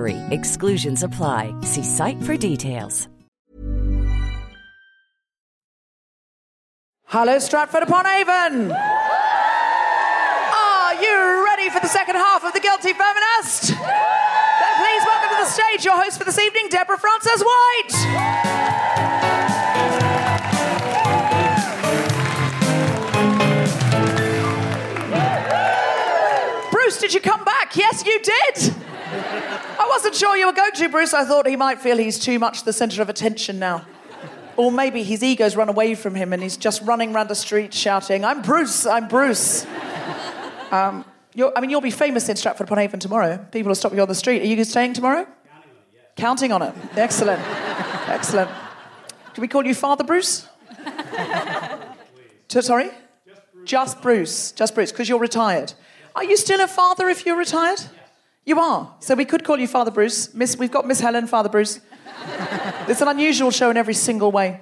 [0.01, 0.17] BUTTERY.
[0.31, 1.53] Exclusions apply.
[1.61, 3.07] See site for details.
[7.05, 8.71] Hello, Stratford upon Avon.
[10.53, 13.67] Are you ready for the second half of The Guilty Feminist?
[13.67, 17.91] Then please welcome to the stage your host for this evening, Deborah Frances White.
[26.71, 27.75] Bruce, did you come back?
[27.75, 28.73] Yes, you did.
[29.13, 31.13] I wasn't sure you were going to, Bruce.
[31.13, 33.85] I thought he might feel he's too much the centre of attention now.
[34.57, 37.73] Or maybe his ego's run away from him and he's just running around the street
[37.73, 39.65] shouting, I'm Bruce, I'm Bruce.
[40.71, 43.37] Um, you're, I mean, you'll be famous in Stratford upon Avon tomorrow.
[43.51, 44.41] People will stop you on the street.
[44.41, 45.25] Are you staying tomorrow?
[46.15, 46.73] Counting on it.
[46.95, 47.41] Excellent.
[48.07, 48.49] Excellent.
[49.33, 50.47] Can we call you Father Bruce?
[52.49, 52.89] So- sorry?
[53.63, 54.51] Just Bruce.
[54.51, 55.71] Just Bruce, because you're retired.
[56.15, 57.79] Are you still a father if you're retired?
[58.43, 58.95] You are.
[58.99, 60.33] So we could call you Father Bruce.
[60.33, 61.79] Miss, we've got Miss Helen, Father Bruce.
[62.87, 64.59] it's an unusual show in every single way.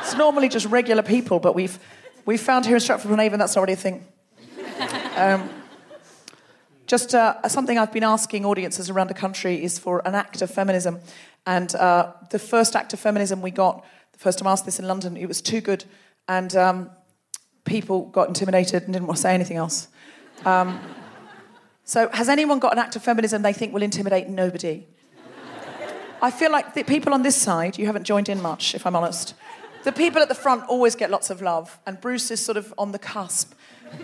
[0.00, 1.78] It's normally just regular people, but we've,
[2.24, 4.06] we've found here in Stratford upon Avon that's already a thing.
[5.16, 5.50] Um,
[6.86, 10.50] just uh, something I've been asking audiences around the country is for an act of
[10.50, 11.00] feminism.
[11.46, 14.78] And uh, the first act of feminism we got, the first time I asked this
[14.78, 15.84] in London, it was too good.
[16.26, 16.90] And um,
[17.64, 19.88] people got intimidated and didn't want to say anything else.
[20.46, 20.80] Um,
[21.84, 24.86] so, has anyone got an act of feminism they think will intimidate nobody?
[26.22, 28.94] I feel like the people on this side, you haven't joined in much, if I'm
[28.94, 29.34] honest.
[29.82, 32.72] The people at the front always get lots of love, and Bruce is sort of
[32.78, 33.52] on the cusp.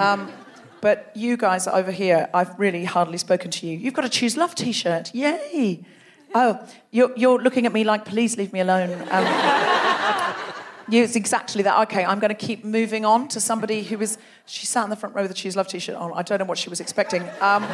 [0.00, 0.32] Um,
[0.80, 3.78] but you guys over here, I've really hardly spoken to you.
[3.78, 5.14] You've got a Choose Love t shirt.
[5.14, 5.84] Yay!
[6.34, 6.60] Oh,
[6.90, 8.90] you're, you're looking at me like, please leave me alone.
[9.10, 10.34] Um,
[10.90, 11.80] it's exactly that.
[11.82, 14.18] Okay, I'm going to keep moving on to somebody who is.
[14.46, 16.12] She sat in the front row with a Choose Love t shirt on.
[16.14, 17.22] I don't know what she was expecting.
[17.40, 17.66] Um,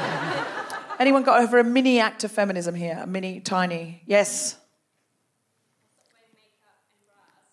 [0.98, 3.00] anyone got over a mini act of feminism here?
[3.02, 4.02] A mini, tiny?
[4.06, 4.56] Yes?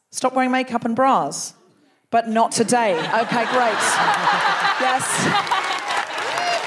[0.09, 1.53] Stop wearing makeup and bras.
[2.09, 2.93] But not today.
[2.99, 3.80] Okay, great.
[4.82, 5.07] yes.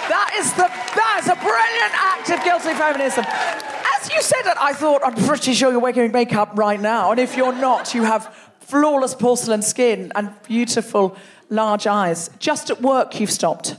[0.08, 3.24] That is the that is a brilliant act of guilty feminism.
[3.24, 7.18] As you said it, I thought I'm pretty sure you're wearing makeup right now, and
[7.18, 8.43] if you're not, you have
[8.74, 11.16] flawless porcelain skin and beautiful
[11.48, 12.28] large eyes.
[12.40, 13.76] Just at work, you've stopped.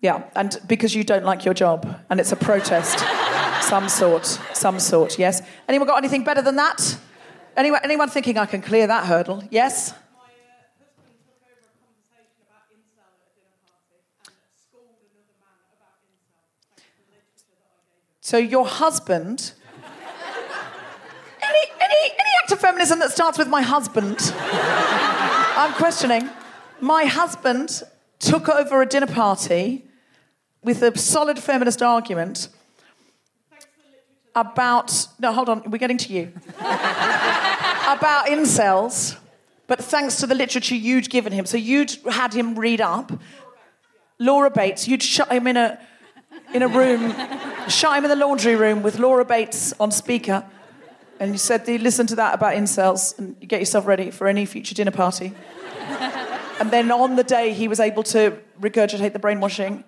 [0.00, 2.98] Yeah, and because you don't like your job, and it's a protest,
[3.60, 4.24] some sort,
[4.54, 5.18] some sort.
[5.18, 5.42] Yes.
[5.68, 6.96] Anyone got anything better than that?
[7.58, 9.44] Anyone, anyone thinking I can clear that hurdle?
[9.50, 9.92] Yes.
[18.22, 19.52] So your husband.
[21.52, 24.18] Any, any, any act of feminism that starts with my husband?
[24.34, 26.28] I'm questioning.
[26.80, 27.82] My husband
[28.18, 29.84] took over a dinner party
[30.62, 32.48] with a solid feminist argument
[34.34, 35.06] about.
[35.18, 36.32] No, hold on, we're getting to you.
[36.58, 39.16] about incels,
[39.66, 41.46] but thanks to the literature you'd given him.
[41.46, 43.12] So you'd had him read up.
[44.18, 45.78] Laura Bates, you'd shut him in a,
[46.54, 47.12] in a room,
[47.68, 50.44] shut him in the laundry room with Laura Bates on speaker,
[51.22, 54.44] and you said, listen to that about incels and you get yourself ready for any
[54.44, 55.32] future dinner party.
[56.58, 59.84] and then on the day, he was able to regurgitate the brainwashing.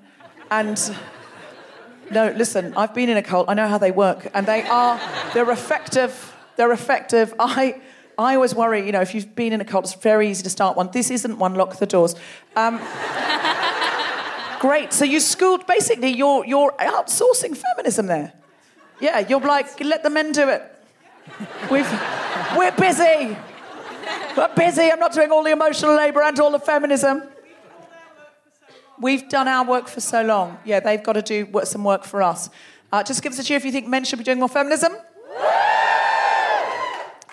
[0.48, 0.78] And
[2.08, 5.00] no, listen, I've been in a cult, I know how they work, and they are,
[5.34, 6.32] they're effective.
[6.54, 7.34] They're effective.
[7.40, 7.80] I,
[8.16, 10.50] I always worry, you know, if you've been in a cult, it's very easy to
[10.50, 10.90] start one.
[10.92, 12.14] This isn't one, lock the doors.
[12.54, 12.78] Um,
[14.60, 14.92] great.
[14.92, 18.34] So you schooled, basically, you're, you're outsourcing feminism there.
[19.00, 20.70] Yeah, you're like, let the men do it.
[21.70, 21.90] We've,
[22.56, 23.36] we're busy.
[24.36, 24.90] We're busy.
[24.90, 27.22] I'm not doing all the emotional labour and all the feminism.
[29.00, 30.58] We've done our work for so long.
[30.64, 32.50] Yeah, they've got to do some work for us.
[32.92, 34.92] Uh, just give us a cheer if you think men should be doing more feminism.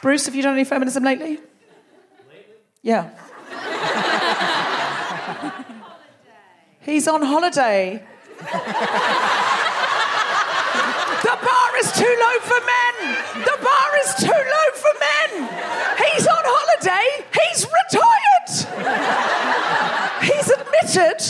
[0.02, 1.38] Bruce, have you done any feminism lately?
[1.38, 1.44] Lately?
[2.82, 3.12] Yeah.
[6.82, 8.04] He's on holiday.
[8.40, 8.48] the
[11.46, 12.96] bar is too low for men.
[13.46, 15.46] The bar is too low for men.
[16.10, 17.24] He's on holiday.
[17.40, 18.50] He's retired.
[20.24, 21.22] He's admitted.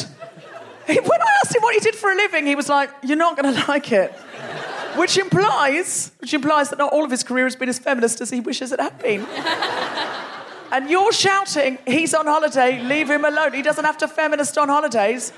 [1.00, 3.38] When I asked him what he did for a living, he was like, "You're not
[3.38, 4.12] going to like it."
[4.96, 8.30] Which implies, which implies that not all of his career has been as feminist as
[8.30, 9.26] he wishes it had been.
[10.72, 13.54] and you're shouting, he's on holiday, leave him alone.
[13.54, 15.32] He doesn't have to feminist on holidays.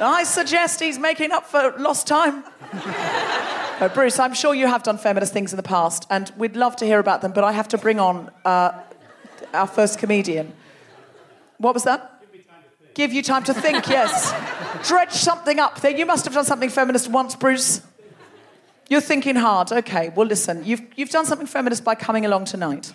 [0.00, 2.44] I suggest he's making up for lost time.
[2.74, 6.76] oh, Bruce, I'm sure you have done feminist things in the past, and we'd love
[6.76, 8.72] to hear about them, but I have to bring on uh,
[9.54, 10.52] our first comedian.
[11.58, 12.22] What was that?
[12.94, 14.32] Give you time to think, yes.
[14.84, 15.90] Dredge something up there.
[15.90, 17.80] You must have done something feminist once, Bruce.
[18.88, 19.72] You're thinking hard.
[19.72, 22.92] Okay, well, listen, you've, you've done something feminist by coming along tonight.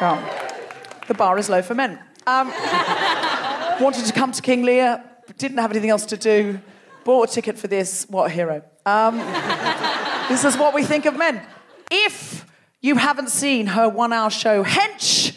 [0.00, 0.46] Oh.
[1.06, 1.98] The bar is low for men.
[2.26, 2.48] Um,
[3.80, 5.02] wanted to come to King Lear,
[5.38, 6.60] didn't have anything else to do,
[7.04, 8.06] bought a ticket for this.
[8.08, 8.62] What a hero.
[8.84, 9.18] Um,
[10.28, 11.40] this is what we think of men.
[11.90, 12.44] If
[12.80, 15.36] you haven't seen her one hour show, Hench,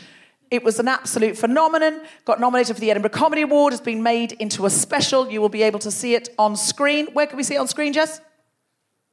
[0.52, 2.02] it was an absolute phenomenon.
[2.26, 5.30] Got nominated for the Edinburgh Comedy Award, has been made into a special.
[5.30, 7.08] You will be able to see it on screen.
[7.14, 8.20] Where can we see it on screen, Jess?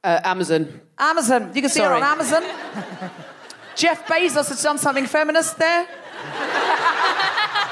[0.03, 0.81] Uh, Amazon.
[0.97, 1.51] Amazon.
[1.53, 1.99] You can see Sorry.
[1.99, 2.43] it on Amazon.
[3.75, 5.87] Jeff Bezos has done something feminist there.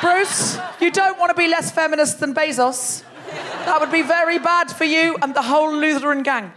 [0.01, 3.03] Bruce, you don't want to be less feminist than Bezos.
[3.65, 6.53] That would be very bad for you and the whole Lutheran gang.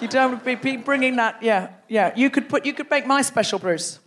[0.00, 1.42] You don't want to be bringing that.
[1.42, 2.12] Yeah, yeah.
[2.16, 2.64] You could put.
[2.66, 3.98] You could make my special, Bruce.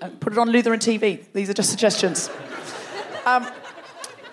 [0.00, 1.24] And put it on Lutheran TV.
[1.32, 2.30] These are just suggestions.
[3.24, 3.46] Um,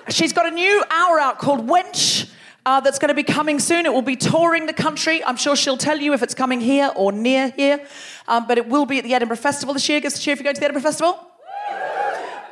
[0.09, 2.29] She's got a new hour out called Wench.
[2.65, 3.85] Uh, that's going to be coming soon.
[3.85, 5.23] It will be touring the country.
[5.23, 7.85] I'm sure she'll tell you if it's coming here or near here.
[8.27, 9.99] Um, but it will be at the Edinburgh Festival this year.
[9.99, 11.27] Give us a cheer if you're going to the Edinburgh Festival.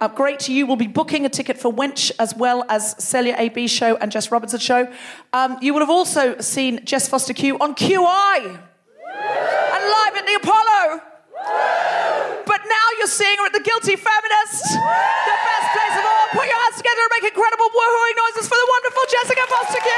[0.02, 0.50] Uh, great.
[0.50, 4.12] You will be booking a ticket for Wench as well as Celya AB show and
[4.12, 4.92] Jess Robinson show.
[5.32, 8.60] Um, you will have also seen Jess Fostekew on QI and
[9.86, 11.11] live at the Apollo.
[12.46, 16.28] But now you're seeing her at the Guilty Feminist, the best place of all.
[16.32, 19.44] Put your hands together and make incredible woohooing noises for the wonderful Jessica
[19.82, 19.92] Q.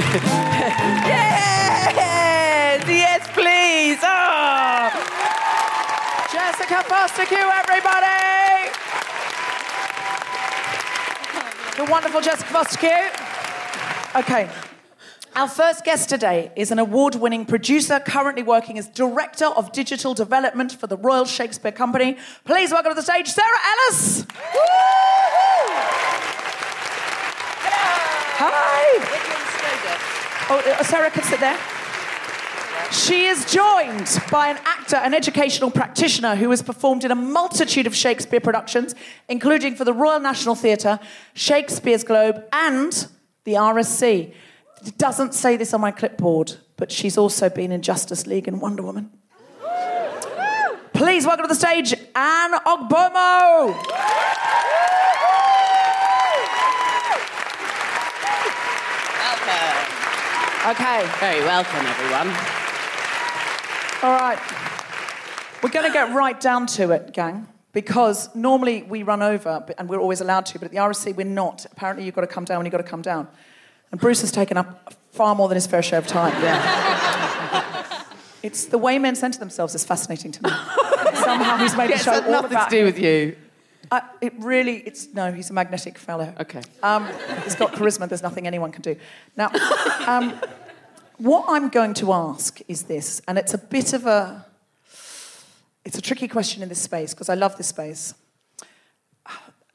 [1.10, 3.98] Yes, yes, please.
[4.02, 4.90] Oh.
[6.32, 8.70] Jessica Fostekew everybody!
[11.76, 13.30] The wonderful Jessica Fostekew
[14.16, 14.50] Okay.
[15.36, 20.12] Our first guest today is an award winning producer currently working as Director of Digital
[20.12, 22.16] Development for the Royal Shakespeare Company.
[22.44, 24.26] Please welcome to the stage Sarah Ellis.
[28.38, 28.86] Hi.
[30.50, 31.56] Oh, uh, Sarah can sit there.
[32.90, 37.86] She is joined by an actor and educational practitioner who has performed in a multitude
[37.86, 38.96] of Shakespeare productions,
[39.28, 40.98] including for the Royal National Theatre,
[41.34, 43.06] Shakespeare's Globe, and
[43.44, 44.34] the RSC.
[44.86, 48.60] It doesn't say this on my clipboard, but she's also been in Justice League and
[48.60, 49.10] Wonder Woman.
[50.94, 53.76] Please welcome to the stage Ann Ogbomo.
[60.70, 61.06] Okay.
[61.18, 62.28] Very welcome, everyone.
[64.02, 64.38] All right.
[65.62, 69.88] We're going to get right down to it, gang, because normally we run over, and
[69.88, 71.66] we're always allowed to, but at the RSC we're not.
[71.72, 73.28] Apparently you've got to come down when you've got to come down.
[73.90, 76.32] And Bruce has taken up far more than his fair share of time.
[76.42, 78.04] Yeah.
[78.42, 80.50] it's the way men center themselves is fascinating to me.
[81.14, 83.36] Somehow he's made the It's show all nothing about to do with you.
[83.90, 86.32] Uh, it really, it's no, he's a magnetic fellow.
[86.38, 86.62] Okay.
[86.82, 87.08] Um,
[87.42, 88.08] he's got charisma.
[88.08, 88.96] There's nothing anyone can do.
[89.36, 89.50] Now,
[90.06, 90.38] um,
[91.18, 94.46] what I'm going to ask is this, and it's a bit of a,
[95.84, 98.14] it's a tricky question in this space because I love this space.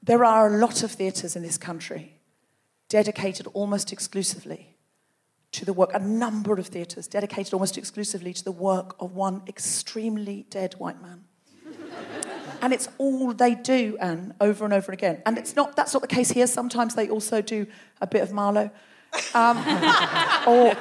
[0.01, 2.14] There are a lot of theatres in this country
[2.89, 4.75] dedicated almost exclusively
[5.51, 9.41] to the work, a number of theatres dedicated almost exclusively to the work of one
[9.47, 11.23] extremely dead white man.
[12.61, 15.21] And it's all they do, Ann, over and over again.
[15.25, 16.47] And it's not, that's not the case here.
[16.47, 17.67] Sometimes they also do
[18.01, 18.71] a bit of Marlowe.
[19.33, 19.57] Um,
[20.47, 20.75] or,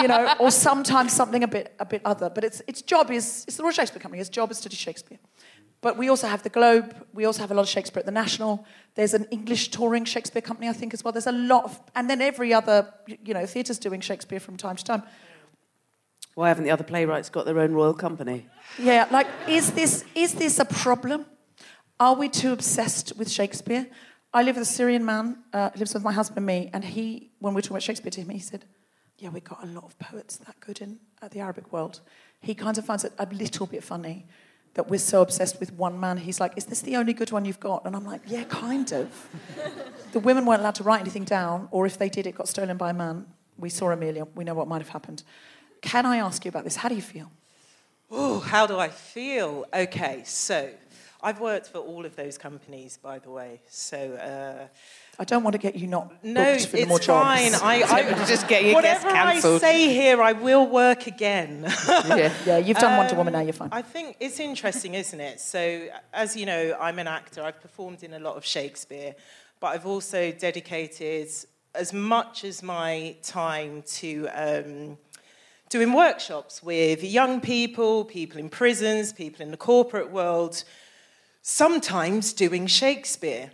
[0.00, 2.30] you know, or sometimes something a bit, a bit other.
[2.30, 4.76] But its, its job is, it's the Royal Shakespeare Company, its job is to do
[4.76, 5.18] Shakespeare.
[5.80, 8.12] But we also have the Globe, we also have a lot of Shakespeare at the
[8.12, 8.64] National.
[8.94, 11.12] There's an English touring Shakespeare company, I think, as well.
[11.12, 14.76] There's a lot of, and then every other, you know, theatre's doing Shakespeare from time
[14.76, 15.02] to time.
[16.34, 18.46] Why haven't the other playwrights got their own royal company?
[18.78, 21.26] Yeah, like, is this, is this a problem?
[21.98, 23.86] Are we too obsessed with Shakespeare?
[24.34, 27.30] I live with a Syrian man, uh, lives with my husband and me, and he,
[27.38, 28.64] when we were talking about Shakespeare to him, he said,
[29.18, 32.00] Yeah, we got a lot of poets that good in uh, the Arabic world.
[32.40, 34.26] He kind of finds it a little bit funny
[34.76, 36.18] that we're so obsessed with one man.
[36.18, 37.84] He's like, Is this the only good one you've got?
[37.84, 39.10] And I'm like, Yeah, kind of.
[40.12, 42.76] the women weren't allowed to write anything down, or if they did, it got stolen
[42.76, 43.26] by a man.
[43.58, 45.22] We saw Emilia, we know what might have happened.
[45.80, 46.76] Can I ask you about this?
[46.76, 47.30] How do you feel?
[48.10, 49.64] Oh, how do I feel?
[49.74, 50.70] Okay, so
[51.22, 53.60] I've worked for all of those companies, by the way.
[53.68, 54.66] So uh,
[55.18, 57.24] I don't want to get you not no, booked for it's more jobs.
[57.26, 57.54] fine.
[57.54, 61.66] I, I Just get your whatever I say here, I will work again.
[62.06, 62.32] Yeah.
[62.44, 63.70] Yeah, you've done Wonder Um, Woman now, you're fine.
[63.72, 65.40] I think it's interesting, isn't it?
[65.40, 67.42] So, as you know, I'm an actor.
[67.42, 69.14] I've performed in a lot of Shakespeare,
[69.60, 71.28] but I've also dedicated
[71.74, 74.98] as much as my time to um,
[75.68, 80.64] doing workshops with young people, people in prisons, people in the corporate world,
[81.48, 83.52] sometimes doing Shakespeare.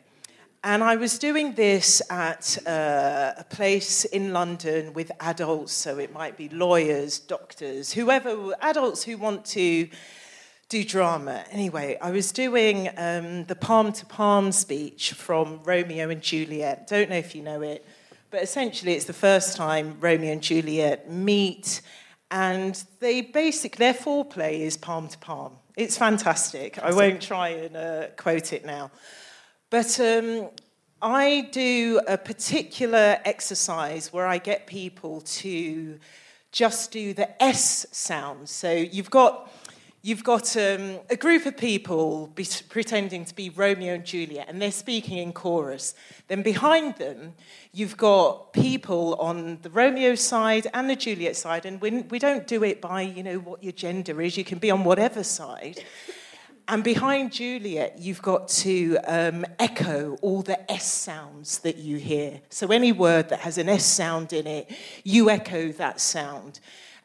[0.65, 6.11] And I was doing this at uh, a place in London with adults, so it
[6.11, 9.91] might be lawyers, doctors, whoever, adults who want to
[10.71, 11.45] do drama.
[11.51, 16.87] Anyway, I was doing um, the palm to palm speech from Romeo and Juliet.
[16.87, 17.85] Don't know if you know it,
[18.31, 21.83] but essentially it's the first time Romeo and Juliet meet,
[22.31, 25.59] and they basically, their foreplay is palm to palm.
[25.75, 26.79] It's fantastic.
[26.79, 28.91] I won't try and uh, quote it now.
[29.71, 30.51] But um,
[31.01, 35.99] I do a particular exercise where I get people to
[36.51, 38.51] just do the S sound.
[38.51, 39.51] So you've got
[40.03, 44.61] you've got um, a group of people be- pretending to be Romeo and Juliet, and
[44.61, 45.95] they're speaking in chorus.
[46.27, 47.35] Then behind them,
[47.73, 52.47] you've got people on the Romeo side and the Juliet side, and we, we don't
[52.47, 54.37] do it by you know what your gender is.
[54.37, 55.83] You can be on whatever side.
[56.69, 62.41] And behind Juliet, you've got to um, echo all the S sounds that you hear.
[62.51, 64.71] So any word that has an S sound in it,
[65.03, 66.61] you echo that sound.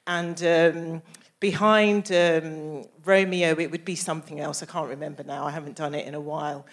[0.06, 1.02] And um,
[1.39, 4.64] behind um, Romeo, it would be something else.
[4.64, 5.45] I can't remember now.
[5.45, 6.65] I haven't done it in a while.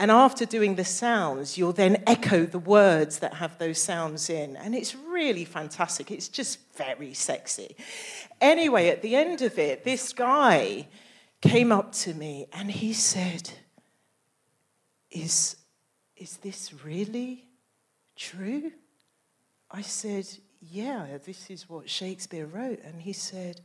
[0.00, 4.56] And after doing the sounds, you'll then echo the words that have those sounds in.
[4.56, 6.12] And it's really fantastic.
[6.12, 7.74] It's just very sexy.
[8.40, 10.86] Anyway, at the end of it, this guy
[11.40, 13.50] came up to me and he said,
[15.10, 15.56] Is,
[16.16, 17.44] is this really
[18.14, 18.70] true?
[19.68, 20.28] I said,
[20.60, 22.80] Yeah, this is what Shakespeare wrote.
[22.84, 23.62] And he said,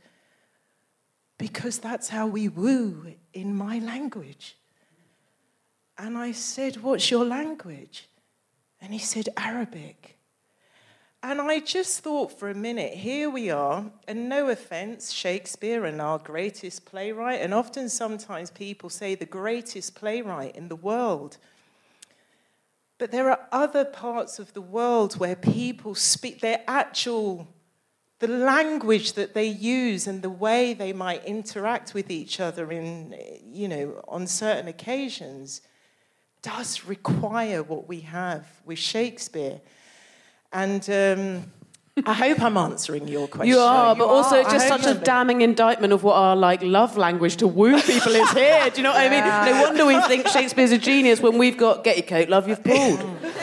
[1.38, 4.56] Because that's how we woo in my language.
[5.98, 8.08] And I said, What's your language?
[8.80, 10.14] And he said, Arabic.
[11.22, 15.98] And I just thought for a minute, here we are, and no offense, Shakespeare and
[15.98, 21.38] our greatest playwright, and often sometimes people say the greatest playwright in the world.
[22.98, 27.48] But there are other parts of the world where people speak their actual,
[28.26, 33.14] the language that they use and the way they might interact with each other in,
[33.44, 35.60] you know, on certain occasions
[36.40, 39.60] does require what we have with Shakespeare.
[40.54, 41.52] And um,
[42.06, 43.48] I hope I'm answering your question.
[43.48, 46.96] You are, but also I just such a damning indictment of what our like love
[46.96, 48.70] language to woo people is here.
[48.70, 49.52] Do you know what I mean?
[49.52, 52.64] No wonder we think Shakespeare's a genius when we've got get your coat, love, you've
[52.64, 53.00] pulled.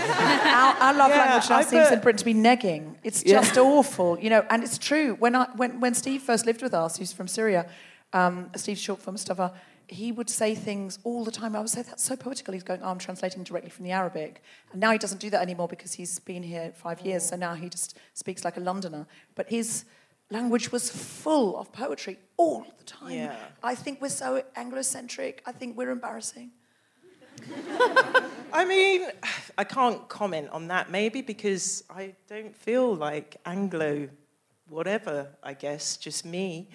[0.80, 2.96] our, love Yeah, language now I seems bet- in Britain to be negging.
[3.04, 3.42] It's Yeah.
[3.42, 4.46] just awful, you know.
[4.50, 5.16] And it's true.
[5.20, 7.66] When I when when Steve first lived with us, he's from Syria,
[8.14, 9.54] um, Steve Short from Mustafa,
[9.88, 11.56] he would say things all the time.
[11.56, 12.54] I would say that's so poetical.
[12.54, 14.42] He's going, oh, I'm translating directly from the Arabic,
[14.72, 17.24] and now he doesn't do that anymore because he's been here five years.
[17.30, 19.06] So now he just speaks like a Londoner.
[19.36, 19.84] But his
[20.30, 23.12] language was full of poetry all the time.
[23.12, 23.36] Yeah.
[23.62, 25.40] I think we're so Anglocentric.
[25.46, 26.52] I think we're embarrassing.
[28.54, 29.08] I mean,
[29.58, 34.10] I can't comment on that maybe because I don't feel like Anglo
[34.72, 36.70] whatever, I guess, just me.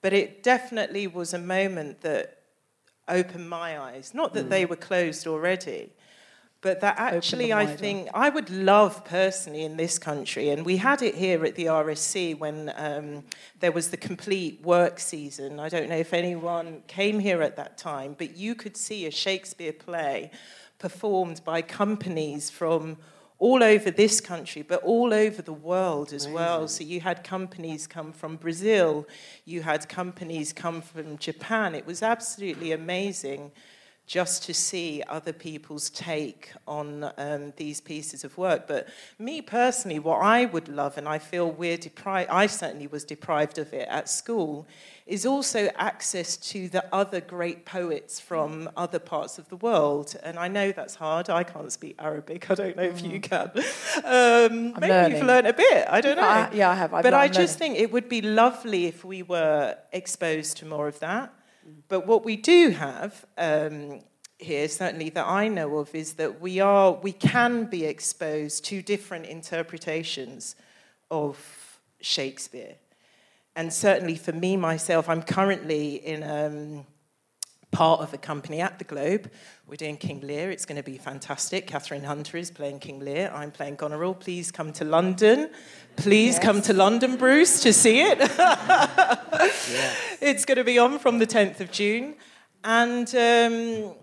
[0.00, 2.38] But it definitely was a moment that
[3.06, 4.12] opened my eyes.
[4.14, 5.92] Not that they were closed already,
[6.60, 11.02] but that actually I think I would love personally in this country, and we had
[11.02, 13.24] it here at the RSC when um,
[13.60, 15.60] there was the complete work season.
[15.60, 19.10] I don't know if anyone came here at that time, but you could see a
[19.10, 20.30] Shakespeare play
[20.78, 22.96] performed by companies from
[23.38, 26.68] all over this country, but all over the world as well.
[26.68, 29.06] So you had companies come from Brazil,
[29.44, 31.74] you had companies come from Japan.
[31.74, 33.52] It was absolutely amazing
[34.06, 38.68] just to see other people's take on um, these pieces of work.
[38.68, 43.02] But me personally, what I would love, and I feel we're deprived, I certainly was
[43.04, 44.66] deprived of it at school,
[45.06, 50.16] is also access to the other great poets from other parts of the world.
[50.22, 51.30] And I know that's hard.
[51.30, 52.50] I can't speak Arabic.
[52.50, 53.50] I don't know if you can.
[54.04, 55.16] Um, maybe learning.
[55.16, 55.86] you've learned a bit.
[55.88, 56.22] I don't know.
[56.22, 56.92] I- yeah, I have.
[56.92, 60.66] I've but I learned- just think it would be lovely if we were exposed to
[60.66, 61.32] more of that.
[61.88, 64.00] But what we do have um,
[64.38, 68.82] here, certainly that I know of, is that we are we can be exposed to
[68.82, 70.56] different interpretations
[71.10, 72.74] of Shakespeare.
[73.56, 76.86] And certainly for me myself, I'm currently in um,
[77.74, 79.30] part of a company at the Globe.
[79.66, 80.50] We're doing King Lear.
[80.50, 81.66] It's going to be fantastic.
[81.66, 83.32] Kathryn Hunter is playing King Lear.
[83.34, 84.14] I'm playing Goneril.
[84.14, 85.50] Please come to London.
[85.96, 88.18] Please come to London, Bruce, to see it.
[90.20, 92.14] It's going to be on from the 10th of June.
[92.62, 93.94] And um,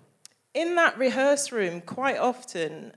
[0.53, 2.93] in that rehearse room, quite often,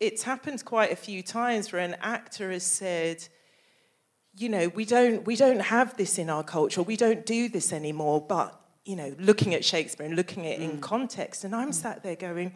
[0.00, 3.26] it's happened quite a few times where an actor has said,
[4.36, 7.72] you know, we don't, we don't have this in our culture, we don't do this
[7.72, 10.80] anymore, but, you know, looking at Shakespeare and looking at it in mm.
[10.80, 11.74] context, and I'm mm.
[11.74, 12.52] sat there going,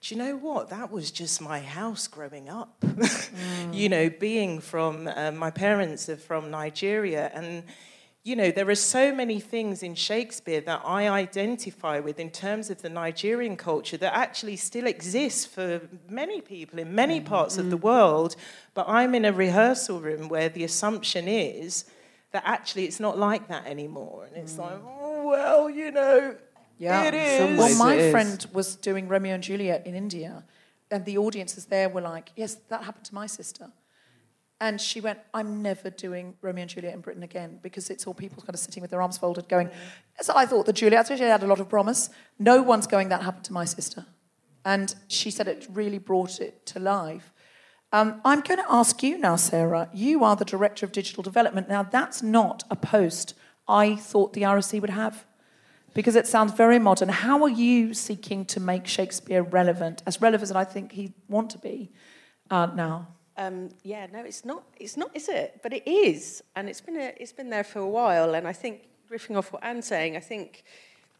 [0.00, 0.70] do you know what?
[0.70, 2.76] That was just my house growing up.
[2.82, 3.90] you mm.
[3.90, 7.64] know, being from, uh, my parents are from Nigeria, and,
[8.22, 12.70] you know, there are so many things in Shakespeare that I identify with in terms
[12.70, 17.28] of the Nigerian culture that actually still exists for many people in many mm-hmm.
[17.28, 18.36] parts of the world.
[18.74, 21.86] But I'm in a rehearsal room where the assumption is
[22.32, 24.26] that actually it's not like that anymore.
[24.26, 26.36] And it's like, oh, well, you know,
[26.78, 27.04] Yeah.
[27.04, 27.58] it is.
[27.58, 28.10] Well, my it is.
[28.12, 30.44] friend was doing Romeo and Juliet in India,
[30.90, 33.70] and the audiences there were like, "Yes, that happened to my sister."
[34.62, 38.12] And she went, "I'm never doing Romeo and Juliet in Britain again because it's all
[38.14, 39.70] people kind of sitting with their arms folded, going."
[40.20, 42.10] So I thought the Juliet, especially had a lot of promise.
[42.38, 43.08] No one's going.
[43.08, 44.04] That happened to my sister,
[44.64, 47.32] and she said it really brought it to life.
[47.92, 49.88] Um, I'm going to ask you now, Sarah.
[49.92, 51.68] You are the director of digital development.
[51.68, 53.34] Now, that's not a post
[53.68, 55.24] I thought the RSC would have.
[55.92, 57.08] because it sounds very modern.
[57.08, 61.50] How are you seeking to make Shakespeare relevant, as relevant as I think he want
[61.50, 61.90] to be
[62.50, 63.08] uh, now?
[63.36, 64.62] Um, yeah, no, it's not.
[64.78, 65.60] It's not, is it?
[65.62, 68.34] But it is, and it's been a, it's been there for a while.
[68.34, 70.62] And I think, riffing off what Ann's saying, I think,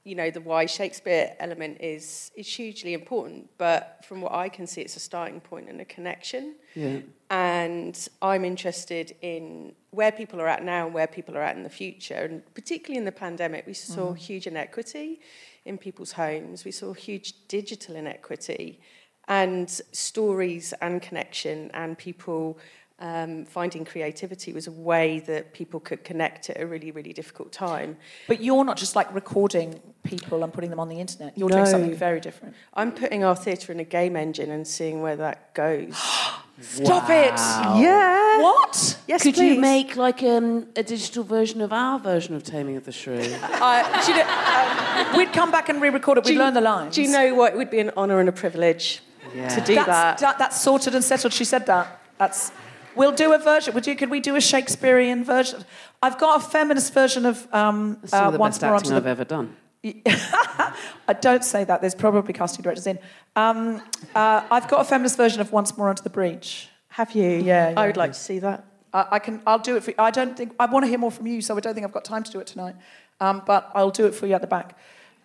[0.05, 3.51] you know, the why Shakespeare element is is hugely important.
[3.59, 6.56] But from what I can see, it's a starting point and a connection.
[6.74, 7.01] Yeah.
[7.31, 11.62] And I'm interested in where people are at now and where people are at in
[11.62, 12.14] the future.
[12.14, 14.18] And particularly in the pandemic, we saw Mhm.
[14.18, 15.20] huge inequity
[15.64, 16.64] in people's homes.
[16.64, 18.81] We saw huge digital inequity
[19.28, 22.59] and stories and connection and people
[23.01, 27.51] um, finding creativity was a way that people could connect at a really, really difficult
[27.52, 27.97] time.
[28.28, 31.36] But you're not just like recording people and putting them on the internet.
[31.36, 32.55] You're doing something very different.
[32.74, 35.97] I'm putting our theatre in a game engine and seeing where that goes.
[36.60, 37.32] Stop it!
[37.81, 38.43] Yeah.
[38.43, 38.98] What?
[39.09, 39.55] Yes, Could please.
[39.55, 43.18] you make like um, a digital version of our version of Taming of the Shrew?
[43.43, 46.24] Uh, do you know, uh, we'd come back and re-record it.
[46.24, 46.94] We'd you- learn the lines.
[46.94, 47.55] Do you know what?
[47.55, 49.01] It would be an honour and a privilege
[49.32, 50.18] to do that's, that.
[50.18, 51.32] that- That's sorted and settled.
[51.32, 51.98] She said that.
[52.18, 52.52] That's.
[52.97, 53.75] We'll do a version.
[53.75, 53.97] Would you?
[53.97, 55.65] Could we do a Shakespearean version?
[56.03, 58.93] I've got a feminist version of um, some uh, of the once best more acting
[58.93, 59.11] I've the.
[59.11, 59.57] ever done.
[59.83, 61.81] I don't say that.
[61.81, 62.99] There's probably casting directors in.
[63.37, 63.81] Um,
[64.15, 66.69] uh, I've got a feminist version of Once More Onto the Breach.
[66.89, 67.31] Have you?
[67.31, 68.65] Yeah, I would like to see that.
[68.93, 69.41] I, I can.
[69.47, 69.91] I'll do it for.
[69.93, 69.97] you.
[69.99, 70.55] I don't think.
[70.59, 72.31] I want to hear more from you, so I don't think I've got time to
[72.31, 72.75] do it tonight.
[73.21, 74.77] Um, but I'll do it for you at the back.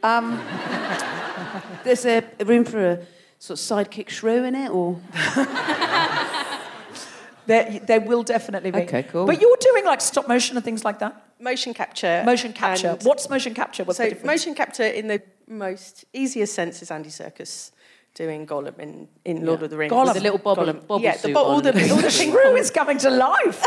[0.03, 0.39] Um,
[1.83, 2.99] There's a, a room for a
[3.39, 5.01] sort of sidekick shrew in it, or
[7.47, 8.79] there, there will definitely be.
[8.79, 9.25] Okay, cool.
[9.25, 11.21] But you're doing like stop motion and things like that.
[11.39, 12.23] Motion capture.
[12.25, 12.89] Motion capture.
[12.89, 13.83] and- What's motion capture?
[13.83, 14.27] What's so the difference?
[14.27, 17.71] motion capture in the most easiest sense is Andy Serkis
[18.13, 19.65] doing Gollum in, in Lord Yeah.
[19.65, 19.91] of the Rings.
[19.91, 20.07] Gollum.
[20.13, 20.87] With a little bobble- Gollum.
[20.87, 22.97] bobble yeah, the, suit bo- all the, all the the ping shrew pong, is coming
[22.99, 23.61] to life.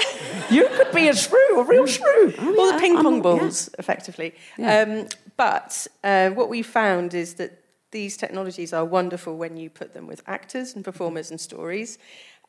[0.51, 2.33] you could be a shrew, a real shrew.
[2.59, 3.21] all the ping I'm- pong yeah.
[3.23, 4.35] balls, effectively.
[4.57, 4.81] Yeah.
[4.81, 9.93] Um, but uh, what we found is that these technologies are wonderful when you put
[9.95, 11.99] them with actors and performers and stories.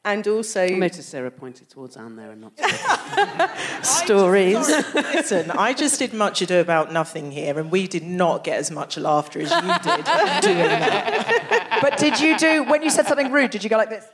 [0.06, 2.54] And also I noticed Sarah pointed towards Ann there and not.
[3.86, 4.56] stories.
[4.96, 8.72] Listen, I just did much ado about nothing here, and we did not get as
[8.72, 10.06] much laughter as you did
[10.42, 11.80] doing that.
[11.82, 13.52] But did you do when you said something rude?
[13.52, 14.06] Did you go like this?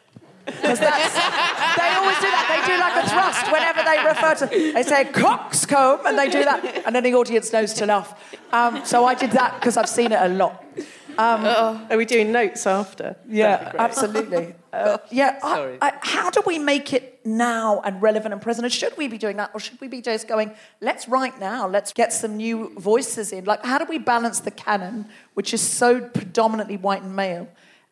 [0.47, 2.45] Because they always do that.
[2.49, 4.73] They do like a thrust whenever they refer to.
[4.73, 8.19] They say coxcomb, and they do that, and then the audience knows to laugh.
[8.51, 10.63] Um, so I did that because I've seen it a lot.
[11.17, 11.45] Um,
[11.89, 13.15] Are we doing notes after?
[13.27, 14.55] Yeah, absolutely.
[14.75, 15.77] Uh, yeah, I-.
[15.81, 18.65] I, how do we make it now and relevant and present?
[18.65, 21.67] And should we be doing that, or should we be just going, let's write now,
[21.67, 23.45] let's get some new voices in?
[23.45, 27.47] Like, how do we balance the canon, which is so predominantly white and male,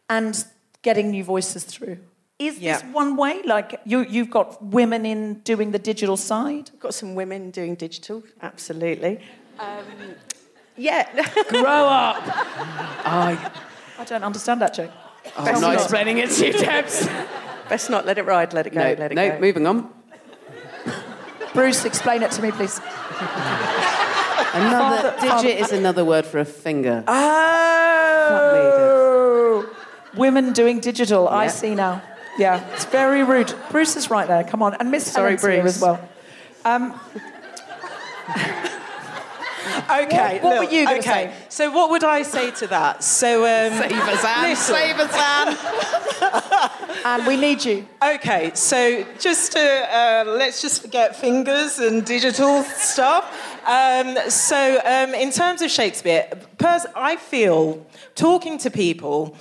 [0.10, 0.44] and
[0.82, 1.98] getting new voices through?
[2.40, 2.78] Is Yeah.
[2.78, 3.42] this one way?
[3.44, 6.72] Like, you, you've got women in doing the digital side?
[6.80, 9.20] Got some women doing digital, absolutely.
[9.60, 9.86] Um,
[10.78, 11.08] yeah.
[11.50, 12.22] Grow up!
[13.06, 13.52] I,
[14.00, 14.92] I don't understand that joke.
[15.36, 17.08] Oh, I'm not explaining it to you, Debs.
[17.70, 19.34] Best not let it ride, let it go, No, let it no, go.
[19.36, 19.90] No, moving on.
[21.54, 22.80] Bruce, explain it to me, please.
[24.54, 27.04] Another Father- father- digit is another word for a finger.
[28.64, 29.70] Oh!
[30.16, 31.28] Women doing digital.
[31.28, 32.02] I see now.
[32.38, 33.54] Yeah, it's very rude.
[33.72, 34.44] Bruce is right there.
[34.44, 35.76] Come on, and Miss Sorry, Helen's here Bruce.
[35.78, 36.00] as well.
[36.66, 37.00] Um,
[40.04, 41.32] Okay, What- what were you gonna okay.
[41.32, 41.34] say?
[41.50, 43.04] So what would I say to that?
[43.04, 44.50] So um, Save us, Ann.
[44.50, 44.76] listen.
[44.76, 47.00] Save us, Ann.
[47.06, 47.86] and we need you.
[48.02, 53.26] Okay, so just to uh, let's just forget fingers and digital stuff.
[53.66, 56.28] Um, so, um, in terms of Shakespeare,
[56.58, 57.86] pers- I feel
[58.16, 59.36] talking to people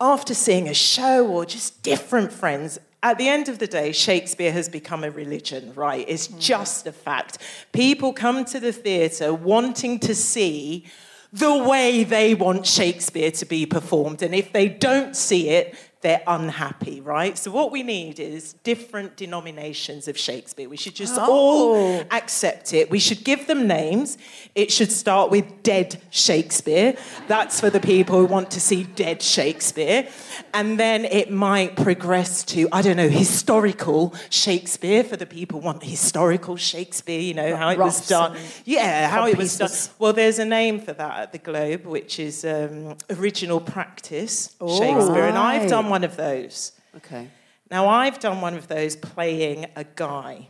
[0.00, 2.78] after seeing a show or just different friends.
[3.04, 6.04] At the end of the day, Shakespeare has become a religion, right?
[6.08, 6.38] It's mm.
[6.38, 7.38] just a fact.
[7.72, 10.86] People come to the theatre wanting to see
[11.32, 14.22] the way they want Shakespeare to be performed.
[14.22, 17.38] And if they don't see it, they're unhappy, right?
[17.38, 20.68] So, what we need is different denominations of Shakespeare.
[20.68, 22.90] We should just all accept it.
[22.90, 24.18] We should give them names.
[24.56, 26.96] It should start with dead Shakespeare.
[27.28, 30.08] That's for the people who want to see dead Shakespeare.
[30.52, 35.66] And then it might progress to, I don't know, historical Shakespeare for the people who
[35.66, 38.36] want historical Shakespeare, you know, how it was done.
[38.64, 39.70] Yeah, how it was done.
[40.00, 45.26] Well, there's a name for that at the Globe, which is um, original practice Shakespeare,
[45.26, 46.72] and I've done one of those.
[46.96, 47.28] Okay.
[47.70, 50.48] Now, I've done one of those playing a guy.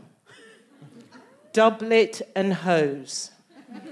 [1.53, 3.33] Doublet and hose.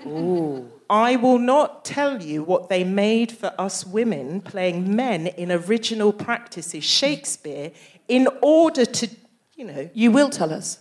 [0.07, 0.71] Ooh.
[0.89, 6.13] I will not tell you what they made for us women playing men in original
[6.13, 7.73] practices Shakespeare
[8.07, 9.09] in order to,
[9.57, 9.91] you know.
[9.93, 10.79] You will tell us.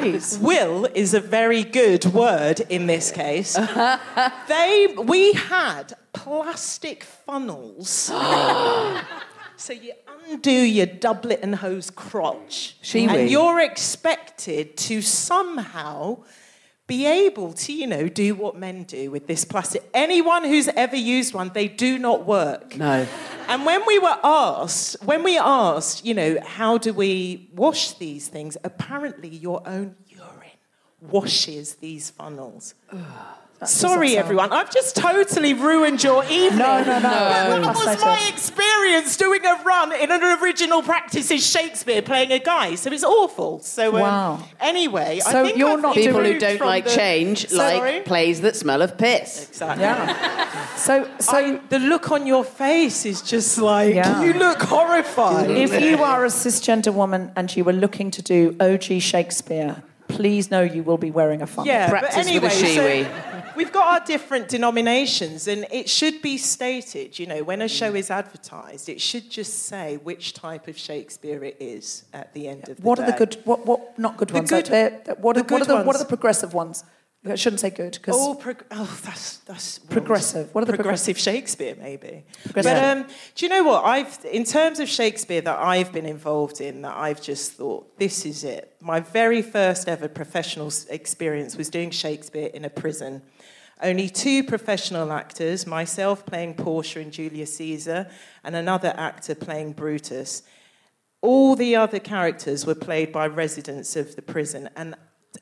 [0.00, 0.38] Please.
[0.42, 3.54] Will is a very good word in this case.
[4.48, 7.90] they we had plastic funnels.
[9.56, 9.92] so you
[10.28, 12.76] undo your doublet and hose crotch.
[12.82, 13.20] Shee-wee.
[13.20, 16.18] and you're expected to somehow
[16.90, 19.88] be able to, you know, do what men do with this plastic.
[19.94, 22.76] Anyone who's ever used one, they do not work.
[22.76, 23.06] No.
[23.46, 28.26] And when we were asked, when we asked, you know, how do we wash these
[28.26, 28.56] things?
[28.64, 30.58] Apparently, your own urine
[31.00, 32.74] washes these funnels.
[33.66, 34.52] Sorry, everyone.
[34.52, 36.58] I've just totally ruined your evening.
[36.58, 37.02] No, no, no.
[37.02, 42.32] But that was my experience doing a run in an original practice is Shakespeare playing
[42.32, 42.74] a guy.
[42.76, 43.60] So it's awful.
[43.60, 44.42] So um, Wow.
[44.60, 47.96] anyway, I think you're I've not People who don't like the- change Sorry?
[47.96, 49.48] like plays that smell of piss.
[49.48, 49.82] Exactly.
[49.84, 50.46] Yeah.
[50.76, 54.22] So, so I- the look on your face is just like Yeah.
[54.22, 55.50] you look horrified.
[55.50, 60.50] if you are a cisgender woman and you were looking to do OG Shakespeare, please
[60.50, 61.66] know you will be wearing a funnel.
[61.66, 63.04] Yeah, Practice but with a anyway, Shewee.
[63.04, 67.68] so we've got our different denominations, and it should be stated, you know, when a
[67.68, 72.48] show is advertised, it should just say which type of Shakespeare it is at the
[72.48, 73.04] end of the What day.
[73.04, 73.36] are the good?
[73.44, 73.66] What?
[73.66, 73.98] What?
[73.98, 74.50] Not good The ones.
[74.50, 76.84] good- they're- what, are, the what are good the What are the progressive ones?
[77.28, 79.78] I shouldn't say good because Oh, prog- oh, that's that's.
[79.78, 80.54] Progressive.
[80.54, 81.76] What are the progressive Shakespeare?
[81.78, 82.24] Maybe.
[82.44, 82.72] Progressive.
[82.72, 86.62] But um, do you know what I've in terms of Shakespeare that I've been involved
[86.62, 88.74] in that I've just thought this is it.
[88.80, 93.20] My very first ever professional experience was doing Shakespeare in a prison.
[93.82, 98.10] Only two professional actors, myself playing Portia and Julius Caesar,
[98.44, 100.42] and another actor playing Brutus
[101.22, 104.70] all the other characters were played by residents of the prison.
[104.74, 104.94] And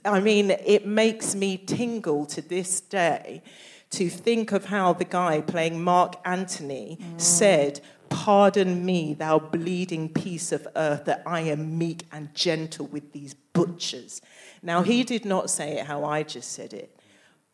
[0.08, 3.42] I mean, it makes me tingle to this day
[3.90, 7.80] to think of how the guy playing Mark Antony said,
[8.10, 13.34] Pardon me, thou bleeding piece of earth, that I am meek and gentle with these
[13.34, 14.22] butchers.
[14.62, 16.98] Now, he did not say it how I just said it,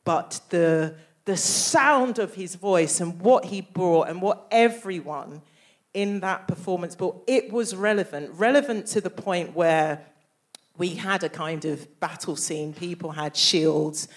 [0.04, 0.94] but the,
[1.24, 5.42] the sound of his voice and what he brought and what everyone
[5.92, 8.30] in that performance brought, it was relevant.
[8.34, 10.04] Relevant to the point where
[10.76, 12.72] we had a kind of battle scene.
[12.72, 14.08] People had shields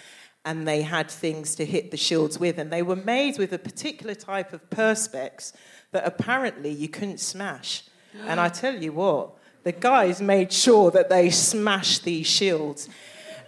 [0.45, 3.59] and they had things to hit the shields with, and they were made with a
[3.59, 5.51] particular type of perspex
[5.91, 7.83] that apparently you couldn't smash.
[8.25, 12.87] And I tell you what, the guys made sure that they smashed these shields.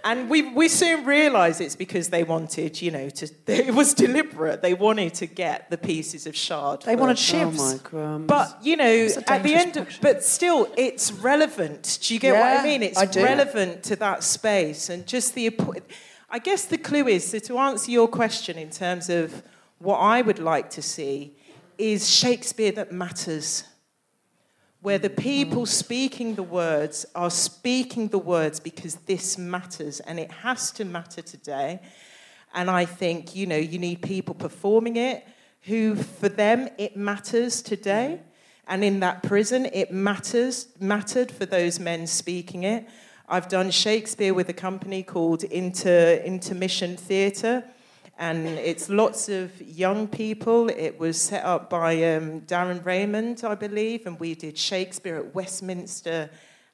[0.03, 4.61] And we, we soon realised it's because they wanted, you know, to, it was deliberate.
[4.61, 6.83] They wanted to get the pieces of shard.
[6.83, 7.33] they wanted first.
[7.33, 7.73] Oh shivs.
[7.73, 8.27] my crumbs.
[8.27, 11.99] But you know, at the end, of, but still, it's relevant.
[12.01, 12.83] Do you get what I mean?
[12.83, 15.57] It's I relevant to that space, and just the.
[16.31, 19.41] I guess the clue is so to answer your question in terms of
[19.79, 21.33] what I would like to see
[21.79, 23.63] is Shakespeare that matters,
[24.81, 30.31] where the people speaking the words are speaking the words because this matters, and it
[30.31, 31.79] has to matter today.
[32.53, 35.27] And I think, you know, you need people performing it
[35.63, 38.21] who, for them, it matters today.
[38.67, 42.87] And in that prison, it matters, mattered for those men speaking it.
[43.27, 47.63] I've done Shakespeare with a company called Inter, Intermission Theatre,
[48.19, 50.67] and it's lots of young people.
[50.67, 55.33] It was set up by um, Darren Raymond, I believe, and we did Shakespeare at
[55.33, 56.29] Westminster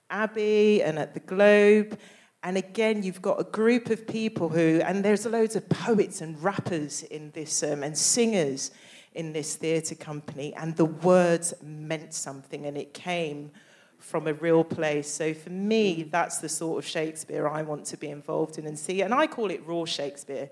[0.10, 2.00] Abbey and at the Globe.
[2.42, 6.42] And again, you've got a group of people who, and there's loads of poets and
[6.44, 8.72] rappers in this, um, and singers
[9.14, 13.52] in this theatre company, and the words meant something, and it came
[14.00, 15.10] from a real place.
[15.12, 18.78] So for me, that's the sort of Shakespeare I want to be involved in and
[18.78, 19.02] see.
[19.02, 20.50] And I call it raw Shakespeare.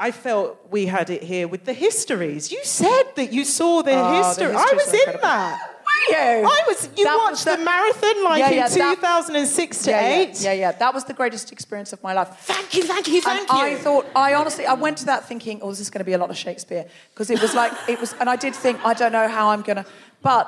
[0.00, 2.52] I felt we had it here with the histories.
[2.52, 4.46] You said that you saw the Oh, the history.
[4.54, 5.20] I was in incredible.
[5.22, 5.74] that.
[5.88, 6.46] Were you?
[6.46, 6.88] I was.
[6.96, 10.00] You That was watched the- the, marathon like Yeah, in yeah, that- 2006 to yeah,
[10.00, 10.40] yeah, 8.
[10.40, 10.72] yeah, yeah.
[10.72, 12.28] That was the greatest experience of my life.
[12.42, 13.64] Thank you, thank you, thank and you.
[13.64, 16.12] I thought, I honestly, I went to that thinking, oh, this is going to be
[16.12, 16.84] a lot of Shakespeare.
[17.12, 19.62] Because it was like, it was, and I did think, I don't know how I'm
[19.62, 19.86] going to,
[20.22, 20.44] but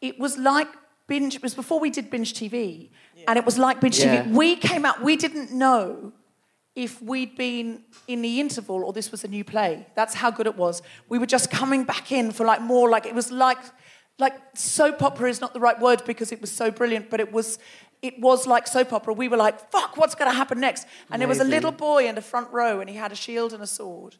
[0.00, 0.68] it was like
[1.08, 2.88] binge, it was before we did binge TV.
[3.26, 3.98] And it was like binge.
[3.98, 4.30] TV.
[4.30, 6.12] We came out, we didn't know
[6.74, 9.86] if we'd been in the interval or this was a new play.
[9.94, 10.82] That's how good it was.
[11.08, 13.58] We were just coming back in for like more, like, it was like,
[14.18, 17.32] like soap opera is not the right word because it was so brilliant, but it
[17.32, 17.58] was
[18.02, 19.14] it was like soap opera.
[19.14, 20.86] We were like, fuck, what's going to happen next?
[21.10, 23.52] And there was a little boy in the front row, and he had a shield
[23.52, 24.16] and a sword.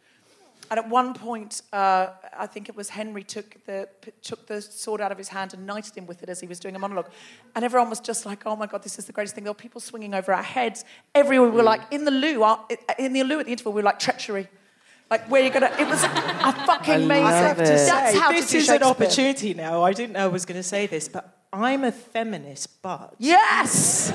[0.72, 3.90] And at one point, uh, I think it was Henry took the
[4.22, 6.58] took the sword out of his hand and knighted him with it as he was
[6.58, 7.10] doing a monologue.
[7.54, 9.54] And everyone was just like, "Oh my god, this is the greatest thing!" There were
[9.54, 10.86] people swinging over our heads.
[11.14, 12.58] Everywhere we were like, in the loo, our,
[12.98, 14.48] in the loo at the interval, we were like treachery.
[15.10, 15.70] Like where you gonna?
[15.78, 16.08] It was a
[16.66, 17.22] fucking amazing.
[17.22, 17.64] love it.
[17.64, 19.82] That's how this to do is an opportunity now.
[19.82, 24.10] I didn't know I was going to say this, but I'm a feminist, but Yes.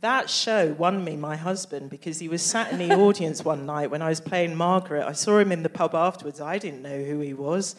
[0.00, 3.90] That show won me my husband because he was sat in the audience one night
[3.90, 5.04] when I was playing Margaret.
[5.04, 6.40] I saw him in the pub afterwards.
[6.40, 7.74] I didn't know who he was.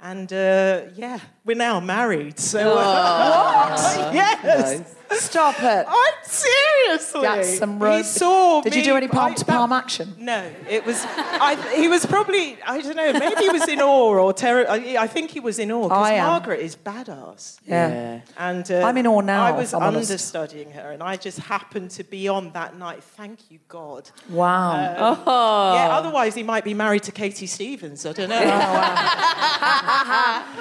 [0.00, 2.38] And uh, yeah, we're now married.
[2.38, 4.14] So What?
[4.14, 5.86] yes, Stop it.
[5.88, 7.22] I'm seriously.
[7.22, 10.14] That's some he road- saw Did you do any palm I- to that- palm action?
[10.18, 11.04] No, it was.
[11.06, 12.58] I, he was probably.
[12.66, 13.12] I don't know.
[13.12, 14.66] Maybe he was in awe or terror.
[14.68, 16.26] I, I think he was in awe because I am.
[16.26, 17.58] Margaret is badass.
[17.66, 18.20] Yeah.
[18.38, 20.10] And uh, I'm in awe now, I was I'm honest.
[20.10, 23.02] understudying her, and I just happened to be on that night.
[23.02, 24.10] Thank you, God.
[24.30, 25.12] Wow.
[25.12, 25.74] Um, Oh.
[25.74, 25.88] Yeah.
[25.96, 28.04] Otherwise, he might be married to Katy Stephens.
[28.06, 28.40] I don't know.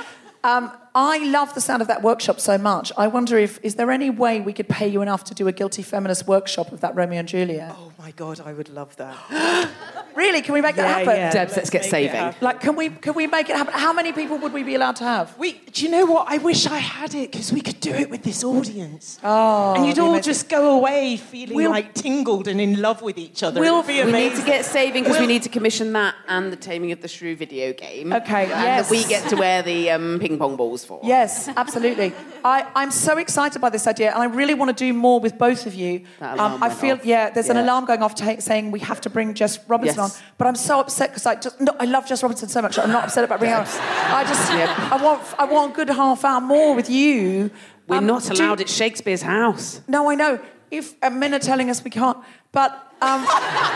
[0.45, 2.91] Um, I love the sound of that workshop so much.
[2.97, 5.51] I wonder if is there any way we could pay you enough to do a
[5.51, 7.73] guilty feminist workshop of that Romeo and Juliet?
[7.75, 9.17] Oh my God, I would love that.
[10.15, 10.41] really?
[10.43, 11.15] Can we make that happen?
[11.15, 12.35] yeah, Debs, let's let's get saving.
[12.41, 13.73] Like, can we can we make it happen?
[13.73, 15.35] How many people would we be allowed to have?
[15.39, 16.27] We, do you know what?
[16.29, 19.19] I wish I had it because we could do it with this audience.
[19.23, 20.23] Oh, and you'd all amazing.
[20.31, 23.59] just go away feeling We'll- like tingled and in love with each other.
[23.59, 24.39] We'll, It'd be we need amazing.
[24.41, 27.07] to get saving because we We'll- need to commission that and the Taming of the
[27.07, 28.13] Shrew video game.
[28.13, 28.89] Okay, and yes.
[28.89, 30.99] that we get to wear the um, ping pong balls for.
[31.03, 32.13] Yes, absolutely.
[32.43, 35.37] I, I'm so excited by this idea, and I really want to do more with
[35.37, 36.05] both of you.
[36.19, 37.05] That alarm I went feel, off.
[37.05, 37.63] yeah, there's an Yeah.
[37.63, 40.15] alarm going off ta saying we have to bring Jess Robinson Yes.
[40.19, 40.23] on.
[40.37, 42.77] But I'm so upset because I just, no, I love Jess Robinson so much.
[42.77, 43.61] I'm not upset about bringing her.
[43.61, 43.67] on.
[44.13, 47.49] I just, I want, I want a good half hour more with you.
[47.87, 49.81] We're Um, not do- allowed at Shakespeare's house.
[49.87, 50.39] No, I know.
[50.73, 52.17] If men are telling us we can't,
[52.51, 52.71] but.
[53.01, 53.25] Um,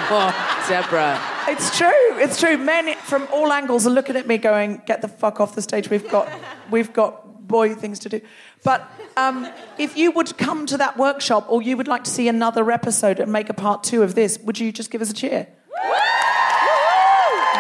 [0.10, 1.20] Oh, Deborah.
[1.50, 1.92] It's true.
[2.24, 2.58] It's true.
[2.58, 5.90] Men from all angles are looking at me, going, "Get the fuck off the stage.
[5.90, 6.30] We've got,
[6.72, 8.22] we've got boy things to do."
[8.64, 9.48] But um,
[9.78, 13.20] if you would come to that workshop, or you would like to see another episode
[13.20, 15.48] and make a part two of this, would you just give us a cheer?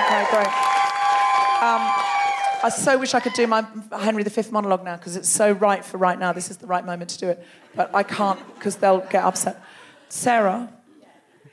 [0.07, 0.47] Okay, great.
[1.61, 1.81] Um,
[2.63, 3.65] I so wish I could do my
[3.99, 6.33] Henry V monologue now because it's so right for right now.
[6.33, 9.61] This is the right moment to do it, but I can't because they'll get upset.
[10.09, 10.71] Sarah.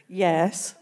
[0.09, 0.75] Yes.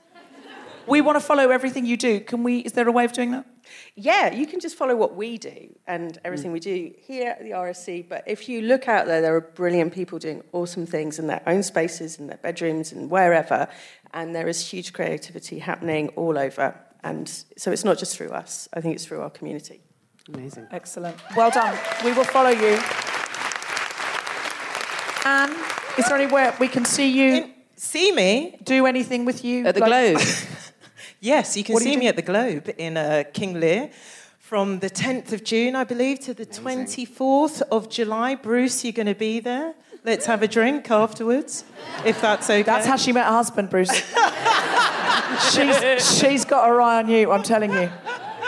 [0.87, 2.21] We want to follow everything you do.
[2.21, 2.59] Can we?
[2.59, 3.47] Is there a way of doing that?
[3.95, 6.55] Yeah, you can just follow what we do and everything mm.
[6.55, 8.09] we do here at the RSC.
[8.09, 11.43] But if you look out there, there are brilliant people doing awesome things in their
[11.47, 13.69] own spaces, in their bedrooms, and wherever.
[14.13, 16.79] And there is huge creativity happening all over.
[17.03, 19.81] And so it's not just through us, I think it's through our community.
[20.29, 20.69] Amazing.
[20.71, 21.17] Excellent.
[21.37, 21.77] Well done.
[22.05, 22.79] We will follow you.
[25.25, 25.51] Ann,
[25.99, 27.51] is there anywhere we can see you?
[27.77, 28.57] see me?
[28.63, 29.67] Do anything with you?
[29.67, 30.27] At the Like- Globe.
[31.21, 32.09] yes, you can What see you me do?
[32.09, 33.91] at the Globe in uh, King Lear
[34.39, 38.35] from the 10th of June, I believe, to the 24th of July.
[38.37, 39.75] Bruce, you're going to be there.
[40.05, 41.65] Let's have a drink afterwards,
[42.05, 42.63] if that's okay.
[42.63, 43.91] That's how she met her husband, Bruce.
[45.53, 47.89] she's, she's got her eye on you, I'm telling you.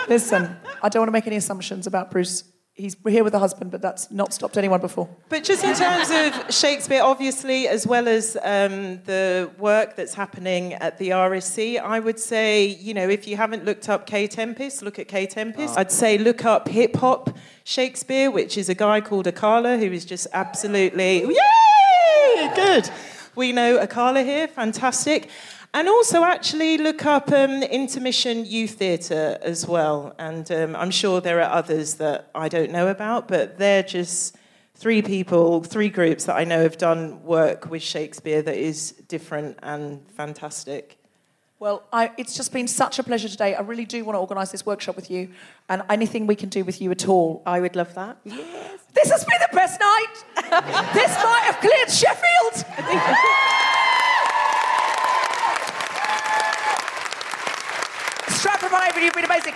[0.09, 2.44] Listen, I don't want to make any assumptions about Bruce.
[2.74, 5.09] He's here with a husband, but that's not stopped anyone before.
[5.31, 10.74] But just in terms of Shakespeare, obviously, as well as um, the work that's happening
[10.74, 14.82] at the RSC, I would say, you know, if you haven't looked up Kae Tempest,
[14.82, 15.78] look at Kae Tempest.
[15.78, 20.05] I'd say look up hip hop Shakespeare, which is a guy called Akala who is
[20.05, 22.51] just absolutely, yay!
[22.55, 22.90] Good.
[23.36, 25.31] We know Akala here, fantastic.
[25.75, 30.15] And also, actually, look up um, Intermission Youth Theatre as well.
[30.21, 34.37] And um, I'm sure there are others that I don't know about, but they're just
[34.77, 39.59] three people, three groups that I know have done work with Shakespeare that is different
[39.65, 40.97] and fantastic.
[41.59, 43.57] Well, I, it's just been such a pleasure today.
[43.57, 45.31] I really do want to organise this workshop with you,
[45.69, 47.43] and anything we can do with you at all.
[47.47, 48.19] I would love that.
[48.23, 48.81] Yes.
[48.93, 50.15] This has been the best night.
[50.95, 52.65] this might have cleared Sheffield.
[58.83, 59.15] Avon, you've.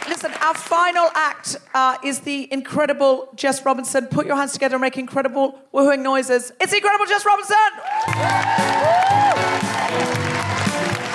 [0.09, 4.07] Listen, our final act uh, is the incredible Jess Robinson.
[4.07, 6.51] Put your hands together and make incredible woohooing noises.
[6.61, 7.57] It's incredible Jess Robinson.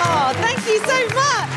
[0.00, 1.50] Oh, thank you so much.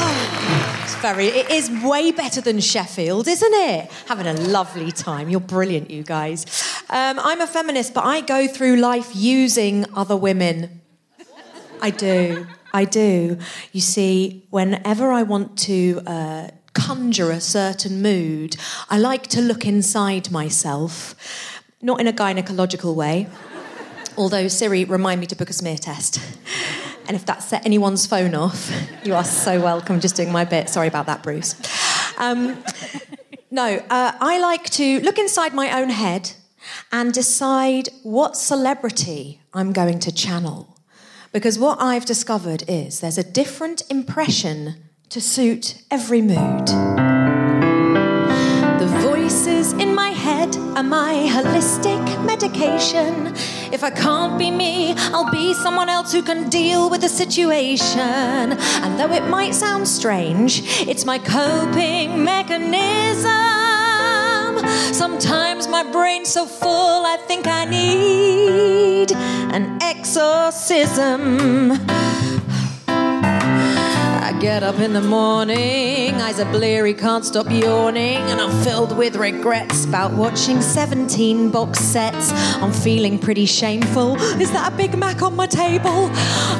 [0.00, 1.26] Oh, it's very.
[1.26, 3.90] It is way better than Sheffield, isn't it?
[4.06, 5.28] Having a lovely time.
[5.28, 6.46] You're brilliant, you guys.
[6.90, 10.80] Um, I'm a feminist, but I go through life using other women.
[11.80, 12.46] I do.
[12.72, 13.38] I do.
[13.72, 18.56] You see, whenever I want to uh, conjure a certain mood,
[18.90, 21.14] I like to look inside myself,
[21.80, 23.28] not in a gynecological way.
[24.16, 26.20] Although Siri, remind me to book a smear test.
[27.06, 28.70] And if that set anyone's phone off,
[29.04, 30.00] you are so welcome.
[30.00, 30.68] Just doing my bit.
[30.68, 31.54] Sorry about that, Bruce.
[32.18, 32.62] Um,
[33.50, 36.32] no, uh, I like to look inside my own head
[36.92, 40.77] and decide what celebrity I'm going to channel.
[41.38, 44.74] Because what I've discovered is there's a different impression
[45.08, 46.66] to suit every mood.
[48.80, 53.36] The voices in my head are my holistic medication.
[53.72, 58.00] If I can't be me, I'll be someone else who can deal with the situation.
[58.00, 63.67] And though it might sound strange, it's my coping mechanism.
[64.92, 71.72] Sometimes my brain's so full, I think I need an exorcism.
[72.88, 78.96] I get up in the morning, eyes are bleary, can't stop yawning, and I'm filled
[78.96, 82.32] with regrets about watching 17 box sets.
[82.62, 84.16] I'm feeling pretty shameful.
[84.40, 86.10] Is that a Big Mac on my table?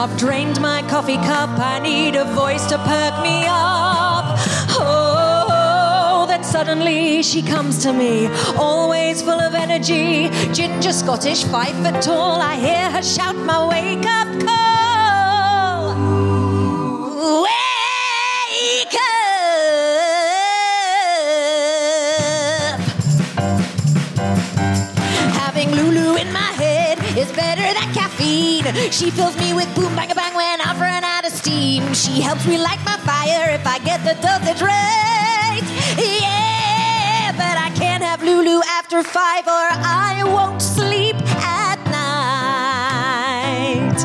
[0.00, 4.07] I've drained my coffee cup, I need a voice to perk me up.
[6.38, 10.30] Then suddenly she comes to me, always full of energy.
[10.52, 15.96] Ginger Scottish, five foot tall, I hear her shout my wake up call.
[17.42, 19.18] Wake up!
[25.42, 28.92] Having Lulu in my head is better than caffeine.
[28.92, 31.92] She fills me with boom bang bang when I've run out of steam.
[31.94, 35.27] She helps me light my fire if I get the dosage right.
[38.18, 41.78] Have Lulu after five or I won't sleep at
[43.90, 43.98] night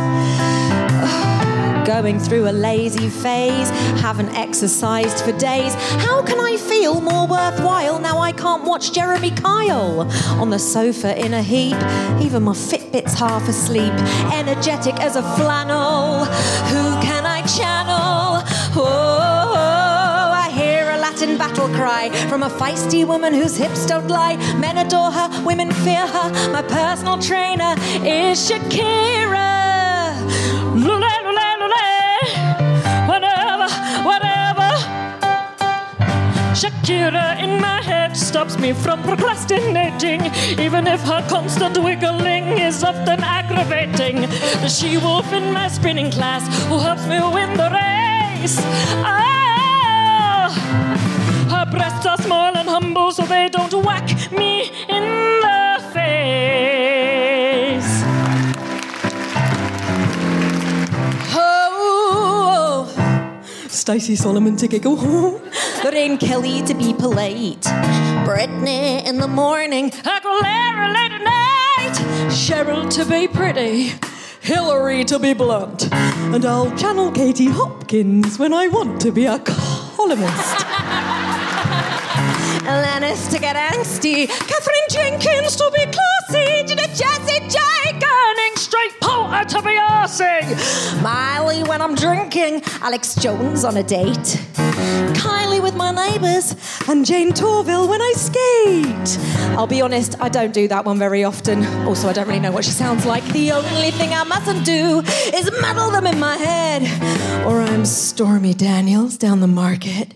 [1.85, 3.69] going through a lazy phase,
[4.01, 5.73] haven't exercised for days.
[6.05, 10.01] How can I feel more worthwhile now I can't watch Jeremy Kyle
[10.39, 11.77] on the sofa in a heap?
[12.21, 13.93] Even my Fitbit's half asleep,
[14.33, 16.25] energetic as a flannel.
[16.25, 18.32] Who can I channel?
[21.23, 24.35] Oh, I hear a Latin battle cry from a feisty woman whose hips don't lie.
[24.59, 26.51] Men adore her, women fear her.
[26.51, 30.13] My personal trainer is Shakira.
[33.07, 33.67] Whatever,
[34.03, 34.69] whatever.
[36.53, 40.21] Shakira in my head stops me from procrastinating,
[40.59, 44.21] even if her constant wiggling is often aggravating.
[44.61, 48.59] The she wolf in my spinning class who helps me win the race.
[49.03, 49.33] Her
[51.73, 55.05] breasts are small and humble, so they don't whack me in
[55.41, 56.43] the face.
[61.35, 62.85] Oh,
[63.67, 65.41] Stacey Solomon to giggle.
[65.83, 67.63] Lorraine Kelly to be polite.
[68.23, 69.89] Britney in the morning.
[69.89, 71.95] Aguilera late at night.
[72.29, 73.93] Cheryl to be pretty.
[74.41, 75.91] Hillary to be blunt.
[75.91, 80.62] And I'll channel Katie Hopkins when I want to be a columnist.
[82.65, 84.27] Alanis to get angsty.
[84.27, 86.63] Katherine Jenkins to be classy.
[86.63, 87.59] Gina Jesse J.
[88.73, 91.03] Straight Porter to be arsey.
[91.03, 92.63] Miley when I'm drinking.
[92.81, 94.39] Alex Jones on a date.
[95.13, 96.55] Kylie with my neighbours.
[96.87, 99.19] And Jayne Torvill when I skate.
[99.57, 101.65] I'll be honest, I don't do that one very often.
[101.85, 103.23] Also, I don't really know what she sounds like.
[103.25, 105.01] The only thing I mustn't do
[105.35, 106.83] is muddle them in my head.
[107.45, 110.13] Or I'm Stormy Daniels down the market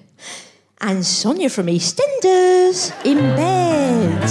[0.79, 4.23] and Sonia from EastEnders in bed.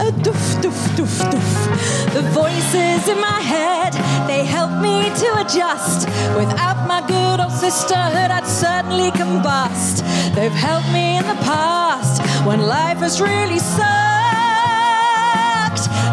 [0.00, 2.12] A doof, doof, doof, doof.
[2.14, 3.92] The voices in my head,
[4.28, 6.06] they help me to adjust.
[6.36, 10.04] Without my good old sisterhood, I'd certainly combust.
[10.34, 13.80] They've helped me in the past when life has really sucked.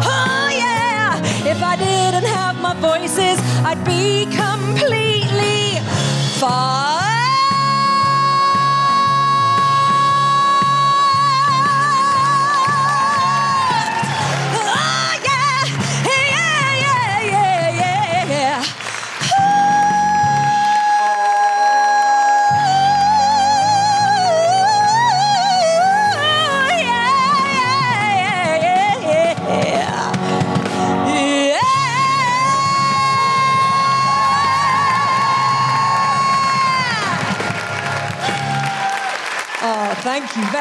[0.04, 1.20] Oh, yeah.
[1.46, 5.78] If I didn't have my voices, I'd be completely
[6.40, 6.93] fucked.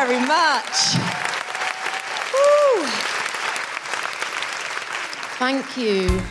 [0.06, 0.96] Very much.
[2.34, 2.86] Woo.
[5.40, 6.22] Thank you.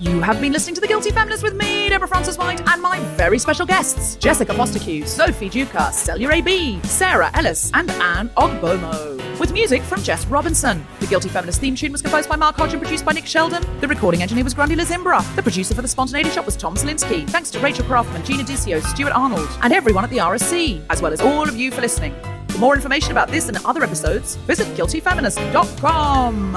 [0.00, 3.38] You have been listening to The Guilty Feminist with me, Deborah Frances-White, and my very
[3.38, 9.38] special guests Jessica Fostekew, Sophie Duker, Celya AB, Sarah Ellis, and Ann Ogbomo.
[9.38, 10.82] With music from Jess Robinson.
[11.00, 13.62] The Guilty Feminist theme tune was composed by Mark Hodge and produced by Nick Sheldon.
[13.82, 15.20] The recording engineer was Grundy Lazimbra.
[15.36, 17.28] The producer for The Spontaneity Shop was Tom Salinsky.
[17.28, 21.12] Thanks to Rachel Craftman, Gina Dicio, Stuart Arnold, and everyone at the RSC, as well
[21.12, 22.14] as all of you for listening.
[22.56, 26.56] For more information about this and other episodes, visit guiltyfeminist.com.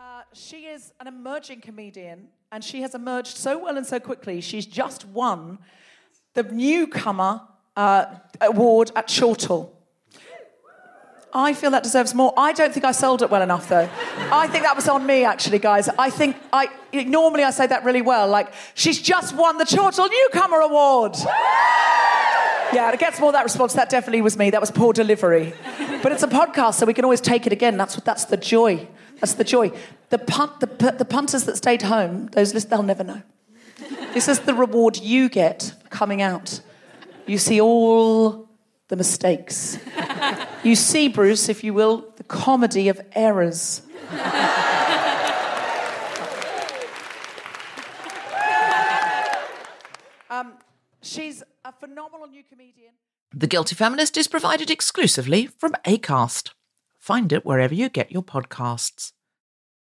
[0.00, 4.40] Uh, she is an emerging comedian, and she has emerged so well and so quickly.
[4.40, 5.58] She's just won
[6.32, 7.42] the newcomer
[7.76, 8.06] uh,
[8.40, 9.70] award at Chortle.
[11.34, 12.34] I feel that deserves more.
[12.36, 13.88] I don't think I sold it well enough, though.
[14.30, 15.88] I think that was on me, actually, guys.
[15.88, 18.28] I think I normally I say that really well.
[18.28, 21.16] Like she's just won the Chortle Newcomer Award.
[22.74, 23.74] Yeah, it gets more that response.
[23.74, 24.50] That definitely was me.
[24.50, 25.54] That was poor delivery.
[26.02, 27.76] But it's a podcast, so we can always take it again.
[27.76, 28.04] That's what.
[28.04, 28.88] That's the joy.
[29.20, 29.72] That's the joy.
[30.10, 33.22] The punt, the, the punters that stayed home, those they'll never know.
[34.12, 36.60] This is the reward you get coming out.
[37.26, 38.48] You see all
[38.88, 39.78] the mistakes.
[40.64, 43.82] You see, Bruce, if you will, the comedy of errors.
[50.30, 50.52] um,
[51.00, 52.92] she's a phenomenal new comedian.
[53.34, 56.50] The Guilty Feminist is provided exclusively from ACAST.
[56.98, 59.12] Find it wherever you get your podcasts.